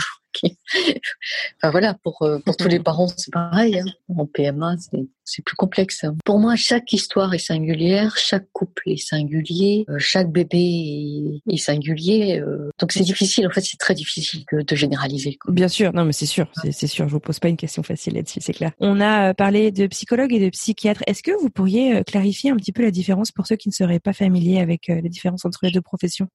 enfin 1.56 1.70
voilà, 1.70 1.94
pour 2.02 2.22
euh, 2.22 2.38
pour 2.38 2.56
tous 2.56 2.68
les 2.68 2.80
parents 2.80 3.08
c'est 3.16 3.32
pareil. 3.32 3.78
Hein. 3.78 3.86
En 4.16 4.26
PMA 4.26 4.76
c'est 5.24 5.42
plus 5.42 5.56
complexe. 5.56 6.04
Hein. 6.04 6.16
Pour 6.24 6.38
moi, 6.38 6.56
chaque 6.56 6.92
histoire 6.92 7.34
est 7.34 7.38
singulière, 7.38 8.16
chaque 8.16 8.46
couple 8.52 8.82
est 8.86 8.96
singulier, 8.96 9.84
euh, 9.90 9.98
chaque 9.98 10.32
bébé 10.32 11.42
est, 11.46 11.56
singulier. 11.56 12.40
Euh. 12.40 12.70
donc 12.78 12.92
c'est 12.92 13.04
difficile. 13.04 13.46
En 13.46 13.50
fait, 13.50 13.60
c'est 13.60 13.76
très 13.76 13.94
difficile 13.94 14.44
de, 14.52 14.76
généraliser. 14.76 15.38
Bien 15.48 15.68
sûr, 15.68 15.92
non 15.92 16.04
mais 16.04 16.12
c'est 16.12 16.26
sûr, 16.26 16.50
c'est 16.70 16.86
sûr. 16.86 17.08
Je 17.08 17.12
vous 17.12 17.20
pose 17.20 17.38
pas 17.40 17.48
une 17.48 17.56
question 17.56 17.82
facile 17.82 18.14
là-dessus, 18.14 18.40
c'est 18.42 18.52
clair. 18.52 18.72
On 18.78 19.00
a 19.00 19.34
parlé 19.34 19.70
de 19.70 19.86
psychologue 19.86 20.32
et 20.32 20.40
de 20.40 20.50
psychiatre. 20.50 21.02
Est-ce 21.06 21.22
que 21.22 21.32
vous 21.32 21.50
pourriez 21.50 22.02
clarifier 22.04 22.50
un 22.50 22.56
petit 22.56 22.72
peu 22.72 22.82
la 22.82 22.90
différence 22.90 23.32
pour 23.32 23.46
ceux 23.46 23.56
qui 23.56 23.68
ne 23.68 23.74
seraient 23.74 24.00
pas 24.00 24.12
familiers 24.12 24.60
avec 24.60 24.86
les 24.88 25.08
différences 25.08 25.44
entre 25.44 25.60
les 25.62 25.70
deux 25.70 25.82
professions? 25.82 26.28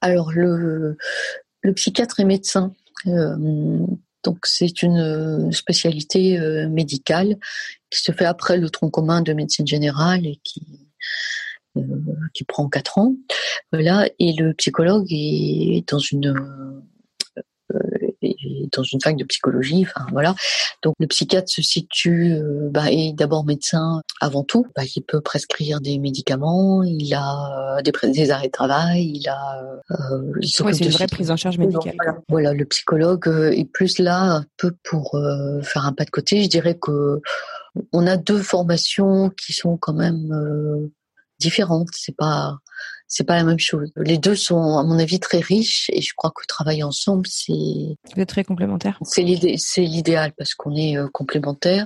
Alors 0.00 0.32
le, 0.32 0.96
le 1.62 1.72
psychiatre 1.74 2.20
est 2.20 2.24
médecin. 2.24 2.74
Euh, 3.06 3.86
donc 4.24 4.38
c'est 4.44 4.82
une 4.82 5.50
spécialité 5.52 6.38
euh, 6.38 6.68
médicale 6.68 7.36
qui 7.90 8.00
se 8.00 8.12
fait 8.12 8.24
après 8.24 8.56
le 8.56 8.70
tronc 8.70 8.90
commun 8.90 9.20
de 9.20 9.32
médecine 9.32 9.66
générale 9.66 10.26
et 10.26 10.40
qui 10.44 10.88
euh, 11.76 11.82
qui 12.34 12.44
prend 12.44 12.68
quatre 12.68 12.98
ans. 12.98 13.14
Là 13.72 14.08
et 14.18 14.32
le 14.34 14.54
psychologue 14.54 15.06
est 15.10 15.88
dans 15.88 15.98
une 15.98 16.82
dans 18.72 18.82
une 18.82 19.00
fac 19.00 19.16
de 19.16 19.24
psychologie. 19.24 19.86
Enfin 19.86 20.06
voilà. 20.10 20.34
Donc 20.82 20.94
le 20.98 21.06
psychiatre 21.06 21.50
se 21.50 21.62
situe, 21.62 22.34
euh, 22.34 22.68
bah, 22.70 22.90
est 22.90 23.12
d'abord 23.12 23.44
médecin 23.44 24.02
avant 24.20 24.42
tout. 24.42 24.66
Bah, 24.76 24.82
il 24.96 25.02
peut 25.02 25.20
prescrire 25.20 25.80
des 25.80 25.98
médicaments, 25.98 26.82
il 26.82 27.12
a 27.14 27.76
euh, 27.78 27.82
des, 27.82 27.92
des, 28.10 28.30
arrêts 28.30 28.48
de 28.48 28.52
travail, 28.52 29.12
il 29.14 29.28
a. 29.28 29.62
Euh, 29.90 30.32
il 30.40 30.48
c'est 30.48 30.84
une 30.84 30.90
vraie 30.90 31.06
prise 31.06 31.30
en 31.30 31.36
charge 31.36 31.58
médicale. 31.58 31.96
Voilà, 32.28 32.52
le 32.52 32.64
psychologue 32.64 33.28
est 33.52 33.64
plus 33.64 33.98
là 33.98 34.36
un 34.36 34.44
peu 34.56 34.72
pour 34.82 35.18
faire 35.62 35.86
un 35.86 35.92
pas 35.92 36.04
de 36.04 36.10
côté. 36.10 36.42
Je 36.42 36.48
dirais 36.48 36.76
que 36.80 37.20
on 37.92 38.06
a 38.06 38.16
deux 38.16 38.40
formations 38.40 39.30
qui 39.30 39.52
sont 39.52 39.76
quand 39.76 39.94
même 39.94 40.90
différentes. 41.38 41.88
C'est 41.92 42.16
pas 42.16 42.58
c'est 43.06 43.24
pas 43.24 43.36
la 43.36 43.44
même 43.44 43.58
chose. 43.58 43.92
Les 43.96 44.16
deux 44.16 44.34
sont, 44.34 44.78
à 44.78 44.84
mon 44.84 44.98
avis, 44.98 45.20
très 45.20 45.40
riches 45.40 45.90
et 45.92 46.00
je 46.00 46.14
crois 46.16 46.30
que 46.30 46.46
travailler 46.46 46.82
ensemble, 46.82 47.26
c'est. 47.28 47.52
Vous 47.52 48.20
êtes 48.20 48.28
très 48.28 48.42
complémentaires. 48.42 48.98
C'est 49.02 49.24
c'est 49.58 49.82
l'idéal 49.82 50.32
parce 50.36 50.54
qu'on 50.54 50.74
est 50.74 50.96
euh, 50.96 51.08
complémentaires. 51.12 51.84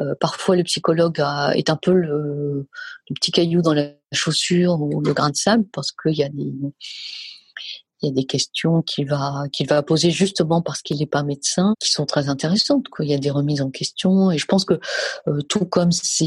Euh, 0.00 0.14
parfois, 0.20 0.56
le 0.56 0.62
psychologue 0.64 1.20
a, 1.20 1.52
est 1.54 1.68
un 1.68 1.76
peu 1.76 1.92
le, 1.92 2.66
le, 3.10 3.14
petit 3.14 3.30
caillou 3.30 3.60
dans 3.60 3.74
la 3.74 3.88
chaussure 4.12 4.80
ou 4.80 5.02
le 5.02 5.12
grain 5.12 5.28
de 5.28 5.36
sable 5.36 5.64
parce 5.70 5.92
qu'il 5.92 6.14
y 6.14 6.22
a 6.22 6.30
des 6.30 6.50
il 8.04 8.08
y 8.08 8.10
a 8.10 8.14
des 8.14 8.24
questions 8.24 8.82
qu'il 8.82 9.08
va 9.08 9.44
qu'il 9.52 9.66
va 9.66 9.82
poser 9.82 10.10
justement 10.10 10.62
parce 10.62 10.82
qu'il 10.82 10.98
n'est 10.98 11.06
pas 11.06 11.22
médecin 11.22 11.74
qui 11.80 11.90
sont 11.90 12.06
très 12.06 12.28
intéressantes 12.28 12.88
quoi. 12.88 13.04
Il 13.04 13.10
y 13.10 13.14
a 13.14 13.18
des 13.18 13.30
remises 13.30 13.62
en 13.62 13.70
question 13.70 14.30
et 14.30 14.38
je 14.38 14.46
pense 14.46 14.64
que 14.64 14.78
euh, 15.28 15.40
tout 15.42 15.64
comme 15.64 15.90
c'est 15.92 16.26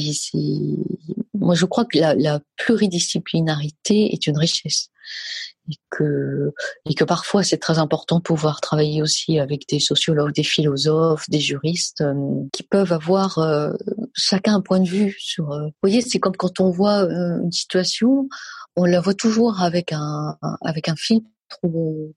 moi 1.34 1.56
je 1.56 1.66
crois 1.66 1.86
que 1.86 1.98
la, 2.00 2.16
la, 2.16 2.40
pluridisciplinarité 2.58 4.14
est 4.14 4.28
une 4.28 4.38
richesse 4.38 4.90
et 5.70 5.76
que 5.92 6.54
et 6.90 6.96
que 6.96 7.04
parfois 7.04 7.44
c'est 7.44 7.58
très 7.58 7.78
important 7.78 8.18
de 8.18 8.24
pouvoir 8.24 8.62
travailler 8.62 9.02
aussi 9.02 9.38
avec 9.38 9.68
des 9.70 9.80
sociologues 9.80 10.34
des 10.34 10.44
philosophes 10.44 11.30
des 11.30 11.40
juristes 11.40 12.02
euh, 12.02 12.14
qui 12.52 12.64
peuvent 12.64 12.94
avoir 12.94 13.38
euh, 13.38 13.72
chacun 14.14 14.56
un 14.56 14.62
point 14.62 14.80
de 14.80 14.90
vue 14.90 15.16
sur 15.20 15.46
vous 15.46 15.72
voyez 15.84 16.02
c'est 16.02 16.20
comme 16.20 16.36
quand 16.36 16.60
on 16.60 16.72
voit 16.72 17.02
une 17.02 17.52
situation 17.52 18.28
on 18.78 18.86
la 18.86 19.02
voit 19.02 19.16
toujours 19.16 19.62
avec 19.62 19.92
un, 19.92 20.38
avec 20.62 20.88
un 20.88 20.96
film 20.96 21.22
ou, 21.64 22.14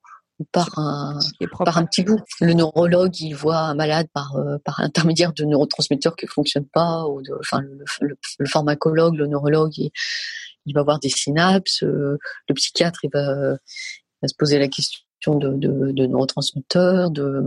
par 0.52 0.78
un, 0.78 1.18
par 1.64 1.76
un 1.76 1.84
petit 1.84 2.02
bout. 2.02 2.20
Le 2.40 2.54
neurologue, 2.54 3.20
il 3.20 3.34
voit 3.34 3.58
un 3.58 3.74
malade 3.74 4.06
par, 4.14 4.36
euh, 4.36 4.56
par 4.64 4.80
intermédiaire 4.80 5.32
de 5.34 5.44
neurotransmetteurs 5.44 6.16
qui 6.16 6.24
ne 6.24 6.30
fonctionnent 6.30 6.68
pas, 6.68 7.06
ou 7.06 7.20
de, 7.20 7.32
enfin, 7.40 7.60
le, 7.60 8.16
le, 8.38 8.46
pharmacologue, 8.46 9.16
le 9.16 9.26
neurologue, 9.26 9.76
il, 9.76 9.90
il 10.64 10.74
va 10.74 10.80
avoir 10.80 10.98
des 10.98 11.10
synapses. 11.10 11.82
le 11.82 12.18
psychiatre, 12.54 13.00
il 13.04 13.10
va, 13.12 13.56
se 14.26 14.34
poser 14.38 14.58
la 14.58 14.68
question 14.68 15.34
de, 15.34 15.50
de, 15.50 15.92
de 15.92 16.06
neurotransmetteurs, 16.06 17.10
de 17.10 17.42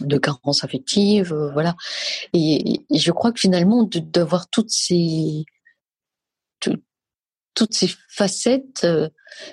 de 0.00 0.16
carence 0.16 0.62
affective, 0.62 1.34
voilà. 1.52 1.74
Et, 2.32 2.82
et, 2.88 2.98
je 2.98 3.10
crois 3.10 3.32
que 3.32 3.40
finalement, 3.40 3.82
d'avoir 3.82 4.48
toutes 4.48 4.70
ces 4.70 5.44
toutes 7.54 7.74
ces 7.74 7.90
facettes, 8.08 8.82
euh, 8.84 9.08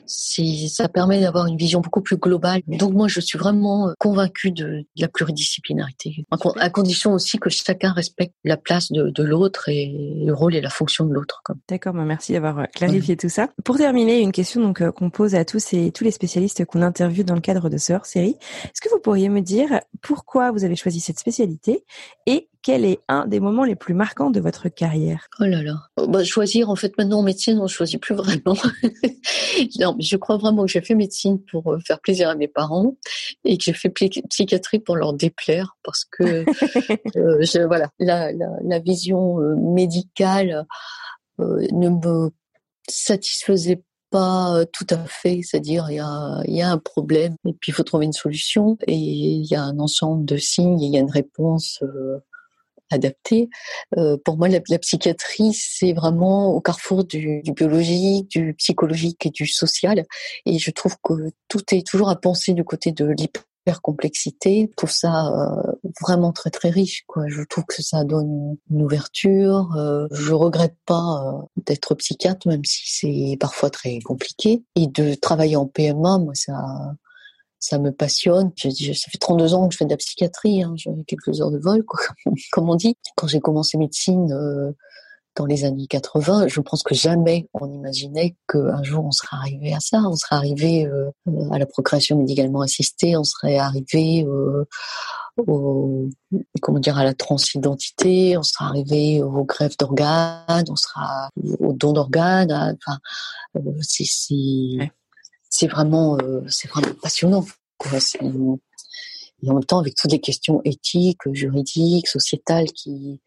ça 0.06 0.90
permet 0.90 1.22
d'avoir 1.22 1.48
une 1.48 1.58
vision 1.58 1.82
beaucoup 1.82 2.02
plus 2.02 2.18
globale. 2.18 2.62
Donc 2.68 2.94
moi, 2.94 3.08
je 3.08 3.20
suis 3.20 3.38
vraiment 3.38 3.90
euh, 3.90 3.94
convaincue 4.00 4.52
de, 4.52 4.86
la 4.98 5.08
pluridisciplinarité, 5.08 6.26
à 6.60 6.70
condition 6.70 7.14
aussi 7.14 7.38
que 7.38 7.50
chacun 7.50 7.92
respecte 7.92 8.34
la 8.44 8.58
place 8.58 8.92
de, 8.92 9.24
l'autre 9.24 9.70
et 9.70 9.94
le 10.26 10.34
rôle 10.34 10.56
et 10.56 10.62
la 10.62 10.70
fonction 10.70 11.06
de 11.06 11.14
l'autre. 11.14 11.42
D'accord, 11.68 11.94
bah, 11.94 12.04
merci 12.06 12.34
d'avoir 12.34 12.60
euh, 12.60 12.66
clarifié 12.74 13.18
tout 13.18 13.30
ça. 13.30 13.50
Pour 13.64 13.78
terminer, 13.78 14.20
une 14.20 14.32
question 14.32 14.62
donc 14.62 14.88
qu'on 14.92 15.10
pose 15.10 15.36
à 15.36 15.46
tous 15.46 15.74
et 15.74 15.92
tous 15.92 16.04
les 16.04 16.12
spécialistes 16.12 16.66
qu'on 16.66 16.82
interviewe 16.82 17.24
dans 17.24 17.36
le 17.36 17.42
cadre 17.42 17.70
de 17.70 17.78
ce 17.78 17.94
hors-série. 17.94 18.38
Est-ce 18.64 18.82
que 18.82 18.90
vous 18.90 19.00
pourriez 19.00 19.30
me 19.30 19.42
dire 19.42 19.80
pourquoi 20.02 20.52
vous 20.52 20.64
avez 20.64 20.76
choisi 20.76 21.00
cette 21.00 21.20
spécialité 21.20 21.84
et 22.26 22.50
quel 22.66 22.84
est 22.84 23.00
un 23.08 23.28
des 23.28 23.40
moments 23.40 23.64
les 23.64 23.76
plus 23.76 23.94
marquants 23.94 24.32
de 24.32 24.40
votre 24.40 24.70
carrière? 24.70 25.28
Oh 25.40 25.44
là 25.44 25.62
là. 25.62 25.84
Bah, 26.08 26.24
choisir, 26.24 26.72
en 26.72 26.76
fait, 26.76 26.98
maintenant 26.98 27.20
en 27.20 27.24
médecine, 27.24 27.60
on 27.60 27.68
choisit 27.68 28.02
plus 28.02 28.16
vraiment. 28.16 28.58
Non, 29.80 29.96
je 30.00 30.18
crois 30.18 30.38
vraiment 30.38 30.66
que 30.66 30.72
j'ai 30.72 30.82
fait 30.82 30.96
médecine 30.96 31.40
pour 31.52 31.74
euh, 31.74 31.80
faire 31.86 32.00
plaisir 32.00 32.30
à 32.30 32.36
mes 32.36 32.48
parents 32.48 32.96
et 33.44 33.58
que 33.58 33.64
j'ai 33.64 33.74
fait 33.74 33.90
psychiatrie 33.90 34.80
pour 34.80 34.96
leur 34.96 35.14
déplaire 35.14 35.76
parce 35.84 36.06
que 36.06 36.24
euh, 37.18 37.42
je, 37.42 37.66
voilà, 37.66 37.90
la, 38.00 38.32
la, 38.32 38.48
la 38.64 38.80
vision 38.80 39.40
euh, 39.42 39.56
médicale 39.56 40.66
ne 41.38 41.90
me 41.90 42.30
satisfaisait 42.88 43.84
pas 44.10 44.64
tout 44.72 44.88
à 44.90 44.98
fait, 45.06 45.42
c'est-à-dire 45.44 45.88
il 45.90 45.96
y 45.96 46.00
a, 46.00 46.42
y 46.46 46.62
a 46.62 46.72
un 46.72 46.78
problème 46.78 47.36
et 47.46 47.52
puis 47.54 47.72
il 47.72 47.74
faut 47.74 47.84
trouver 47.84 48.06
une 48.06 48.14
solution 48.14 48.78
et 48.88 48.96
il 48.96 49.46
y 49.46 49.56
a 49.56 49.62
un 49.62 49.80
ensemble 49.80 50.24
de 50.24 50.38
signes 50.38 50.82
et 50.82 50.86
il 50.86 50.94
y 50.94 50.98
a 50.98 51.02
une 51.02 51.12
réponse 51.12 51.84
adapté. 52.92 53.50
Euh, 53.98 54.18
pour 54.24 54.38
moi, 54.38 54.48
la, 54.48 54.80
psychiatrie, 54.80 55.54
c'est 55.54 55.94
vraiment 55.94 56.50
au 56.50 56.62
carrefour 56.62 57.04
du, 57.04 57.42
du, 57.42 57.52
biologique, 57.54 58.30
du 58.30 58.54
psychologique 58.56 59.26
et 59.26 59.30
du 59.30 59.48
social. 59.48 60.06
Et 60.46 60.60
je 60.60 60.72
trouve 60.72 60.96
que 61.04 61.14
tout 61.48 61.64
est 61.72 61.86
toujours 61.86 62.10
à 62.10 62.16
penser 62.16 62.54
du 62.54 62.64
côté 62.64 62.92
de 62.92 63.06
l'hypercomplexité. 63.06 64.68
Je 64.70 64.76
trouve 64.76 64.92
ça 64.92 65.28
euh, 65.28 65.72
vraiment 66.02 66.32
très 66.32 66.50
très 66.50 66.70
riche. 66.70 67.04
Quoi. 67.08 67.26
Je 67.28 67.42
trouve 67.44 67.66
que 67.66 67.82
ça 67.82 68.04
donne 68.04 68.58
une 68.70 68.82
ouverture. 68.82 69.76
Euh, 69.76 70.08
je 70.12 70.34
regrette 70.34 70.76
pas 70.86 71.24
euh, 71.26 71.42
d'être 71.66 71.96
psychiatre, 71.96 72.48
même 72.48 72.64
si 72.66 72.84
c'est 72.86 73.38
parfois 73.40 73.70
très 73.70 74.00
compliqué. 74.00 74.64
Et 74.76 74.88
de 74.88 75.16
travailler 75.16 75.56
en 75.56 75.66
PMA, 75.66 76.20
moi, 76.20 76.34
ça 76.36 76.54
ça 77.66 77.80
me 77.80 77.92
passionne. 77.92 78.52
Ça 78.58 78.70
fait 78.70 79.18
32 79.18 79.54
ans 79.56 79.68
que 79.68 79.74
je 79.74 79.78
fais 79.80 79.86
de 79.86 79.90
la 79.90 79.98
psychiatrie, 79.98 80.62
hein, 80.62 80.74
j'ai 80.76 80.92
quelques 81.08 81.42
heures 81.42 81.52
de 81.52 81.58
vol, 81.58 81.84
comme 82.52 82.70
on 82.70 82.76
dit. 82.76 82.96
Quand 83.16 83.28
j'ai 83.28 83.40
commencé 83.40 83.78
médecine 83.78 84.32
euh, 84.32 84.72
dans 85.36 85.46
les 85.46 85.66
années 85.66 85.88
80, 85.88 86.48
je 86.48 86.62
pense 86.62 86.84
que 86.84 86.94
jamais 86.94 87.50
on 87.54 87.72
imaginait 87.74 88.36
qu'un 88.48 88.84
jour 88.84 89.04
on 89.06 89.12
serait 89.12 89.38
arrivé 89.38 89.74
à 89.74 89.80
ça. 89.80 89.98
On 90.06 90.16
serait 90.16 90.36
arrivé 90.36 90.86
euh, 90.86 91.10
à 91.52 91.58
la 91.58 91.66
procréation 91.66 92.18
médicalement 92.20 92.62
assistée, 92.62 93.18
on 93.18 93.24
serait 93.24 93.58
arrivé 93.58 94.24
euh, 94.24 94.66
à 95.48 97.04
la 97.04 97.14
transidentité, 97.16 98.38
on 98.38 98.44
serait 98.44 98.66
arrivé 98.66 99.24
aux 99.24 99.44
greffes 99.44 99.78
d'organes, 99.78 100.66
on 100.70 100.76
sera 100.76 101.30
au 101.60 101.74
don 101.74 101.94
d'organes. 101.94 102.52
Enfin, 102.52 103.00
c'est 103.82 104.06
c'est 105.56 105.68
vraiment, 105.68 106.18
euh, 106.22 106.42
c'est 106.50 106.68
vraiment 106.68 106.94
passionnant. 107.02 107.46
Quoi. 107.78 108.00
Et 108.22 109.50
en 109.50 109.54
même 109.54 109.64
temps, 109.64 109.80
avec 109.80 109.96
toutes 109.96 110.12
les 110.12 110.20
questions 110.20 110.62
éthiques, 110.66 111.22
juridiques, 111.32 112.08
sociétales 112.08 112.72
qui, 112.74 113.22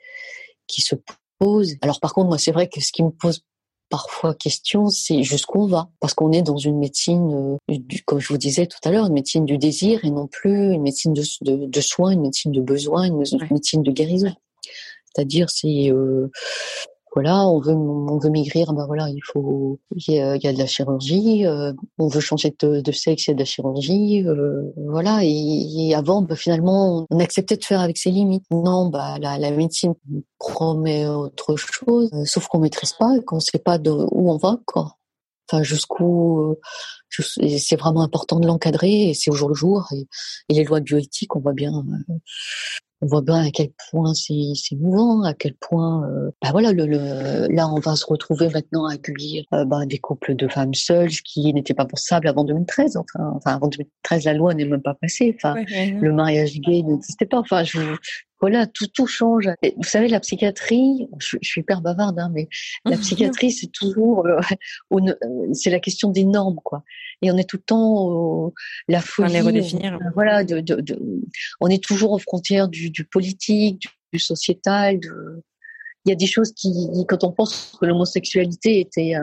qui 0.66 0.82
se 0.82 0.94
posent. 1.38 1.76
Alors 1.80 2.00
par 2.00 2.12
contre, 2.12 2.28
moi, 2.28 2.36
c'est 2.36 2.52
vrai 2.52 2.68
que 2.68 2.82
ce 2.82 2.92
qui 2.92 3.02
me 3.02 3.10
pose 3.10 3.44
parfois 3.88 4.34
question, 4.34 4.88
c'est 4.88 5.22
jusqu'où 5.22 5.62
on 5.62 5.66
va, 5.68 5.88
parce 6.00 6.12
qu'on 6.12 6.30
est 6.32 6.42
dans 6.42 6.58
une 6.58 6.78
médecine, 6.78 7.56
euh, 7.70 7.78
du, 7.78 8.02
comme 8.02 8.20
je 8.20 8.28
vous 8.28 8.36
disais 8.36 8.66
tout 8.66 8.78
à 8.84 8.90
l'heure, 8.90 9.06
une 9.06 9.14
médecine 9.14 9.46
du 9.46 9.56
désir 9.56 10.04
et 10.04 10.10
non 10.10 10.26
plus 10.26 10.74
une 10.74 10.82
médecine 10.82 11.14
de, 11.14 11.22
de, 11.40 11.64
de 11.64 11.80
soins, 11.80 12.10
une 12.10 12.20
médecine 12.20 12.52
de 12.52 12.60
besoin, 12.60 13.04
une, 13.04 13.24
médecine 13.50 13.82
de 13.82 13.90
guérison. 13.90 14.34
C'est-à-dire, 15.06 15.48
c'est 15.48 15.90
euh, 15.90 16.30
voilà, 17.14 17.46
on 17.46 17.60
veut 17.60 17.74
on 17.74 18.18
veut 18.18 18.30
maigrir, 18.30 18.72
ben 18.72 18.86
voilà, 18.86 19.08
il 19.08 19.20
faut 19.24 19.78
il 19.96 20.14
y 20.14 20.20
a, 20.20 20.36
il 20.36 20.42
y 20.42 20.46
a 20.46 20.52
de 20.52 20.58
la 20.58 20.66
chirurgie, 20.66 21.46
euh, 21.46 21.72
on 21.98 22.08
veut 22.08 22.20
changer 22.20 22.54
de, 22.60 22.92
sexe, 22.92 23.26
il 23.26 23.30
y 23.30 23.32
a 23.32 23.34
de 23.34 23.38
la 23.40 23.44
chirurgie, 23.44 24.24
euh, 24.26 24.62
voilà. 24.76 25.20
Et, 25.22 25.94
avant, 25.94 26.22
ben, 26.22 26.36
finalement, 26.36 27.06
on 27.10 27.18
acceptait 27.20 27.56
de 27.56 27.64
faire 27.64 27.80
avec 27.80 27.98
ses 27.98 28.10
limites. 28.10 28.44
Non, 28.50 28.88
bah 28.88 29.18
la, 29.20 29.38
la 29.38 29.50
médecine 29.50 29.94
promet 30.38 31.06
autre 31.06 31.56
chose, 31.56 32.10
euh, 32.12 32.24
sauf 32.24 32.46
qu'on 32.48 32.58
maîtrise 32.60 32.92
pas, 32.92 33.18
qu'on 33.26 33.40
sait 33.40 33.58
pas 33.58 33.78
de 33.78 33.90
où 33.90 34.30
on 34.30 34.36
va, 34.36 34.58
quoi. 34.66 34.96
Enfin, 35.50 35.62
jusqu'où 35.62 36.56
c'est 37.10 37.76
vraiment 37.76 38.02
important 38.02 38.38
de 38.38 38.46
l'encadrer 38.46 39.08
et 39.08 39.14
c'est 39.14 39.30
au 39.30 39.34
jour 39.34 39.48
le 39.48 39.54
jour 39.54 39.88
et, 39.92 40.06
et 40.50 40.54
les 40.54 40.64
lois 40.64 40.80
bioéthiques, 40.80 41.34
on 41.36 41.40
voit 41.40 41.54
bien 41.54 41.72
on 43.00 43.06
voit 43.06 43.22
bien 43.22 43.46
à 43.46 43.50
quel 43.50 43.70
point 43.90 44.12
c'est 44.14 44.76
mouvant, 44.76 45.22
à 45.22 45.34
quel 45.34 45.54
point, 45.54 46.08
euh, 46.08 46.30
bah 46.42 46.50
voilà, 46.52 46.72
le, 46.72 46.86
le, 46.86 47.46
là 47.54 47.68
on 47.68 47.78
va 47.78 47.94
se 47.96 48.04
retrouver 48.06 48.48
maintenant 48.48 48.86
à 48.86 48.94
accueillir 48.94 49.44
euh, 49.52 49.64
bah, 49.64 49.86
des 49.86 49.98
couples 49.98 50.34
de 50.34 50.48
femmes 50.48 50.74
seules, 50.74 51.10
ce 51.10 51.22
qui 51.22 51.52
n'était 51.54 51.74
pas 51.74 51.86
possible 51.86 52.26
avant 52.26 52.44
2013. 52.44 52.96
Enfin, 52.96 53.32
enfin 53.36 53.54
avant 53.54 53.68
2013, 53.68 54.24
la 54.24 54.34
loi 54.34 54.54
n'est 54.54 54.64
même 54.64 54.82
pas 54.82 54.94
passée. 54.94 55.34
Enfin, 55.36 55.54
le 55.68 56.12
mariage 56.12 56.58
gay 56.60 56.82
n'existait 56.82 57.26
pas. 57.26 57.38
Enfin, 57.38 57.62
je, 57.64 57.78
voilà, 58.40 58.66
tout 58.66 58.86
tout 58.86 59.06
change. 59.06 59.48
vous 59.76 59.82
savez, 59.82 60.08
la 60.08 60.20
psychiatrie, 60.20 61.08
je, 61.18 61.36
suis 61.42 61.60
hyper 61.60 61.80
bavarde, 61.80 62.18
hein, 62.18 62.30
mais 62.32 62.48
la 62.84 62.96
psychiatrie, 62.96 63.50
c'est 63.50 63.72
toujours, 63.72 64.26
euh, 64.92 65.02
c'est 65.52 65.70
la 65.70 65.80
question 65.80 66.10
des 66.10 66.24
normes, 66.24 66.60
quoi. 66.64 66.84
Et 67.22 67.30
on 67.32 67.36
est 67.36 67.48
tout 67.48 67.56
le 67.56 67.62
temps 67.62 68.52
la 68.86 69.00
folie. 69.00 69.32
les 69.32 69.40
redéfinir. 69.40 69.98
voilà, 70.14 70.44
de, 70.44 70.60
de, 70.60 70.76
de, 70.76 70.98
on 71.60 71.68
est 71.68 71.82
toujours 71.82 72.12
aux 72.12 72.18
frontières 72.18 72.68
du, 72.68 72.90
du 72.90 73.04
politique, 73.04 73.80
du, 73.80 73.88
du 74.12 74.18
sociétal. 74.18 75.00
De... 75.00 75.42
Il 76.04 76.10
y 76.10 76.12
a 76.12 76.16
des 76.16 76.26
choses 76.26 76.52
qui, 76.52 76.72
quand 77.08 77.24
on 77.24 77.32
pense 77.32 77.76
que 77.80 77.86
l'homosexualité 77.86 78.80
était 78.80 79.14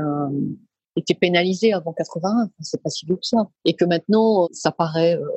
était 0.96 1.14
pénalisée 1.14 1.74
avant 1.74 1.94
81, 1.94 2.50
c'est 2.62 2.82
pas 2.82 2.90
si 2.90 3.06
vieux 3.06 3.16
que 3.16 3.26
ça, 3.26 3.50
et 3.66 3.74
que 3.74 3.86
maintenant 3.86 4.48
ça 4.52 4.72
paraît 4.72 5.18
euh, 5.18 5.28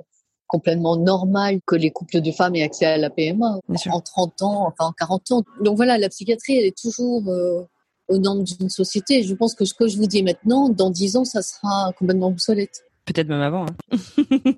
complètement 0.49 0.97
normal 0.97 1.61
que 1.67 1.77
les 1.77 1.91
couples 1.91 2.21
de 2.21 2.33
femmes 2.33 2.57
aient 2.57 2.63
accès 2.63 2.87
à 2.87 2.97
la 2.97 3.11
PMA 3.11 3.61
en 3.91 4.01
30 4.01 4.43
ans, 4.43 4.67
enfin 4.67 4.87
en 4.87 4.93
40 4.93 5.33
ans. 5.33 5.43
Donc 5.61 5.77
voilà, 5.77 5.99
la 5.99 6.09
psychiatrie, 6.09 6.59
elle 6.59 6.67
est 6.67 6.77
toujours 6.77 7.23
euh, 7.29 7.63
aux 8.09 8.19
normes 8.19 8.43
d'une 8.43 8.71
société. 8.71 9.23
Je 9.23 9.35
pense 9.35 9.55
que 9.55 9.65
ce 9.65 9.75
que 9.75 9.87
je 9.87 9.97
vous 9.97 10.07
dis 10.07 10.23
maintenant, 10.23 10.69
dans 10.71 10.91
10 10.91 11.17
ans, 11.17 11.25
ça 11.25 11.43
sera 11.43 11.93
complètement 11.99 12.29
obsolète. 12.29 12.83
Peut-être 13.09 13.29
même 13.29 13.41
avant. 13.41 13.65
Hein. 13.65 13.97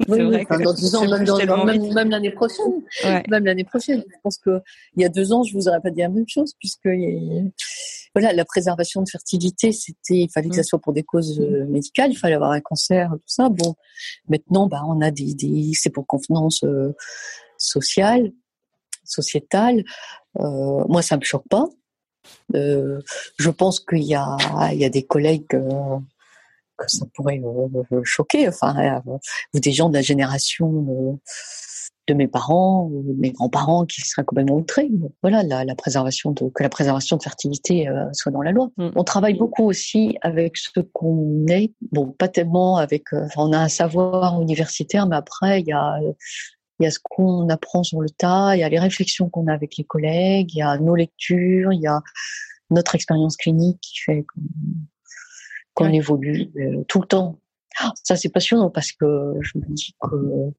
oui, 0.08 0.22
vrai 0.22 0.44
dans 0.64 0.72
10 0.72 0.94
ans, 0.96 1.06
même, 1.64 1.94
même, 1.94 2.10
l'année 2.10 2.32
prochaine. 2.32 2.82
Même 3.28 3.44
l'année 3.44 3.62
prochaine. 3.62 4.02
Je 4.08 4.16
pense 4.24 4.38
que 4.38 4.60
il 4.96 5.02
y 5.02 5.04
a 5.04 5.08
deux 5.08 5.32
ans, 5.32 5.44
je 5.44 5.54
vous 5.54 5.68
aurais 5.68 5.80
pas 5.80 5.90
dit 5.90 6.00
la 6.00 6.08
même 6.08 6.26
chose, 6.26 6.54
puisque 6.58 6.88
voilà, 8.12 8.32
la 8.32 8.44
préservation 8.44 9.02
de 9.02 9.08
fertilité, 9.08 9.70
c'était, 9.70 10.22
il 10.22 10.30
fallait 10.34 10.48
que 10.48 10.56
ça 10.56 10.62
mm. 10.62 10.64
soit 10.64 10.80
pour 10.80 10.92
des 10.92 11.04
causes 11.04 11.38
euh, 11.40 11.64
médicales, 11.66 12.10
il 12.10 12.16
fallait 12.16 12.34
avoir 12.34 12.50
un 12.50 12.60
cancer, 12.60 13.10
tout 13.12 13.20
ça. 13.28 13.48
Bon, 13.50 13.76
maintenant, 14.28 14.66
bah, 14.66 14.82
on 14.84 15.00
a 15.00 15.12
des, 15.12 15.32
des 15.34 15.70
c'est 15.74 15.90
pour 15.90 16.04
convenance 16.08 16.64
euh, 16.64 16.92
sociale, 17.56 18.32
sociétale. 19.04 19.84
Euh, 20.40 20.84
moi, 20.88 21.02
ça 21.02 21.16
me 21.18 21.22
choque 21.22 21.46
pas. 21.48 21.68
Euh, 22.56 23.00
je 23.38 23.50
pense 23.50 23.78
qu'il 23.78 24.02
y 24.02 24.16
a, 24.16 24.36
il 24.72 24.78
y 24.80 24.84
a 24.84 24.90
des 24.90 25.04
collègues 25.04 25.46
ça 26.88 27.06
pourrait 27.14 27.40
euh, 27.44 28.00
choquer, 28.04 28.48
enfin, 28.48 29.02
ou 29.54 29.60
des 29.60 29.72
gens 29.72 29.88
de 29.88 29.94
la 29.94 30.02
génération 30.02 31.18
de 32.09 32.14
mes 32.14 32.26
parents 32.26 32.88
ou 32.90 33.14
mes 33.18 33.30
grands-parents 33.30 33.86
qui 33.86 34.00
seraient 34.00 34.24
complètement 34.24 34.57
outrés. 34.57 34.90
Voilà, 35.22 35.42
la, 35.42 35.64
la, 35.64 35.74
préservation 35.76 36.32
de 36.32 36.48
que 36.48 36.62
la 36.62 36.68
préservation 36.68 37.16
de 37.16 37.22
fertilité 37.22 37.88
soit 38.12 38.32
dans 38.32 38.42
la 38.42 38.50
loi. 38.50 38.68
Mm. 38.78 38.88
On 38.96 39.05
travaille 39.05 39.34
beaucoup 39.34 39.64
aussi 39.64 40.16
avec 40.22 40.57
ce 40.57 40.80
qu'on 40.92 41.46
est. 41.48 41.72
Bon, 41.92 42.07
pas 42.07 42.28
tellement 42.28 42.78
avec. 42.78 43.05
on 43.36 43.52
a 43.52 43.59
un 43.59 43.68
savoir 43.68 44.40
universitaire, 44.40 45.07
mais 45.07 45.16
après 45.16 45.61
il 45.61 45.68
y 45.68 45.72
a 45.72 46.00
il 46.80 46.84
y 46.84 46.86
a 46.86 46.90
ce 46.90 46.98
qu'on 47.02 47.48
apprend 47.50 47.82
sur 47.82 48.00
le 48.00 48.09
tas, 48.09 48.57
il 48.57 48.61
y 48.61 48.62
a 48.62 48.68
les 48.68 48.78
réflexions 48.78 49.28
qu'on 49.28 49.46
a 49.48 49.52
avec 49.52 49.76
les 49.76 49.84
collègues, 49.84 50.55
il 50.55 50.59
y 50.59 50.62
a 50.62 50.78
nos 50.78 50.94
lectures, 50.94 51.72
il 51.74 51.80
y 51.80 51.86
a 51.86 52.00
notre 52.70 52.94
expérience 52.94 53.36
clinique 53.36 53.80
qui 53.82 54.00
fait 54.00 54.24
qu'on 55.85 55.93
évolue 55.93 56.51
euh, 56.57 56.85
tout 56.89 57.01
le 57.01 57.07
temps. 57.07 57.39
Ah, 57.78 57.93
ça, 58.03 58.16
c'est 58.16 58.28
passionnant 58.28 58.70
parce 58.70 58.93
que 58.93 59.35
je 59.41 59.59
me 59.59 59.64
dis 59.68 59.95
que 60.01 60.51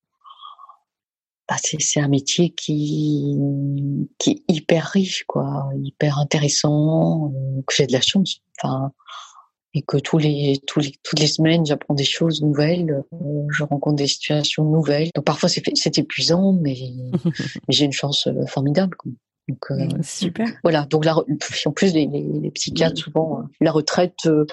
bah, 1.47 1.55
c'est 1.61 1.99
un 1.99 2.07
métier 2.07 2.51
qui, 2.51 3.37
qui 4.17 4.31
est 4.31 4.43
hyper 4.47 4.85
riche, 4.85 5.25
quoi, 5.27 5.69
hyper 5.83 6.17
intéressant, 6.17 7.33
euh, 7.33 7.61
que 7.67 7.75
j'ai 7.75 7.87
de 7.87 7.91
la 7.91 8.01
chance. 8.01 8.41
Enfin, 8.61 8.91
et 9.73 9.81
que 9.83 9.97
tous 9.97 10.17
les, 10.17 10.59
tous 10.67 10.79
les, 10.79 10.93
toutes 11.03 11.19
les 11.19 11.27
semaines, 11.27 11.65
j'apprends 11.65 11.93
des 11.93 12.03
choses 12.03 12.41
nouvelles, 12.41 13.03
euh, 13.13 13.43
je 13.49 13.63
rencontre 13.63 13.95
des 13.95 14.07
situations 14.07 14.65
nouvelles. 14.65 15.09
Donc 15.15 15.25
parfois 15.25 15.49
c'est, 15.49 15.63
c'est 15.75 15.97
épuisant, 15.97 16.53
mais, 16.53 16.77
mais 17.25 17.69
j'ai 17.69 17.85
une 17.85 17.93
chance 17.93 18.27
euh, 18.27 18.45
formidable. 18.47 18.95
Quoi. 18.97 19.11
Donc, 19.47 19.71
euh, 19.71 19.87
Super. 20.03 20.47
Voilà. 20.63 20.85
Donc 20.85 21.05
là, 21.05 21.15
en 21.65 21.71
plus, 21.71 21.93
les, 21.93 22.05
les, 22.05 22.23
les 22.41 22.51
psychiatres 22.51 22.97
souvent 22.97 23.43
la 23.59 23.71
retraite, 23.71 24.15
euh, 24.25 24.45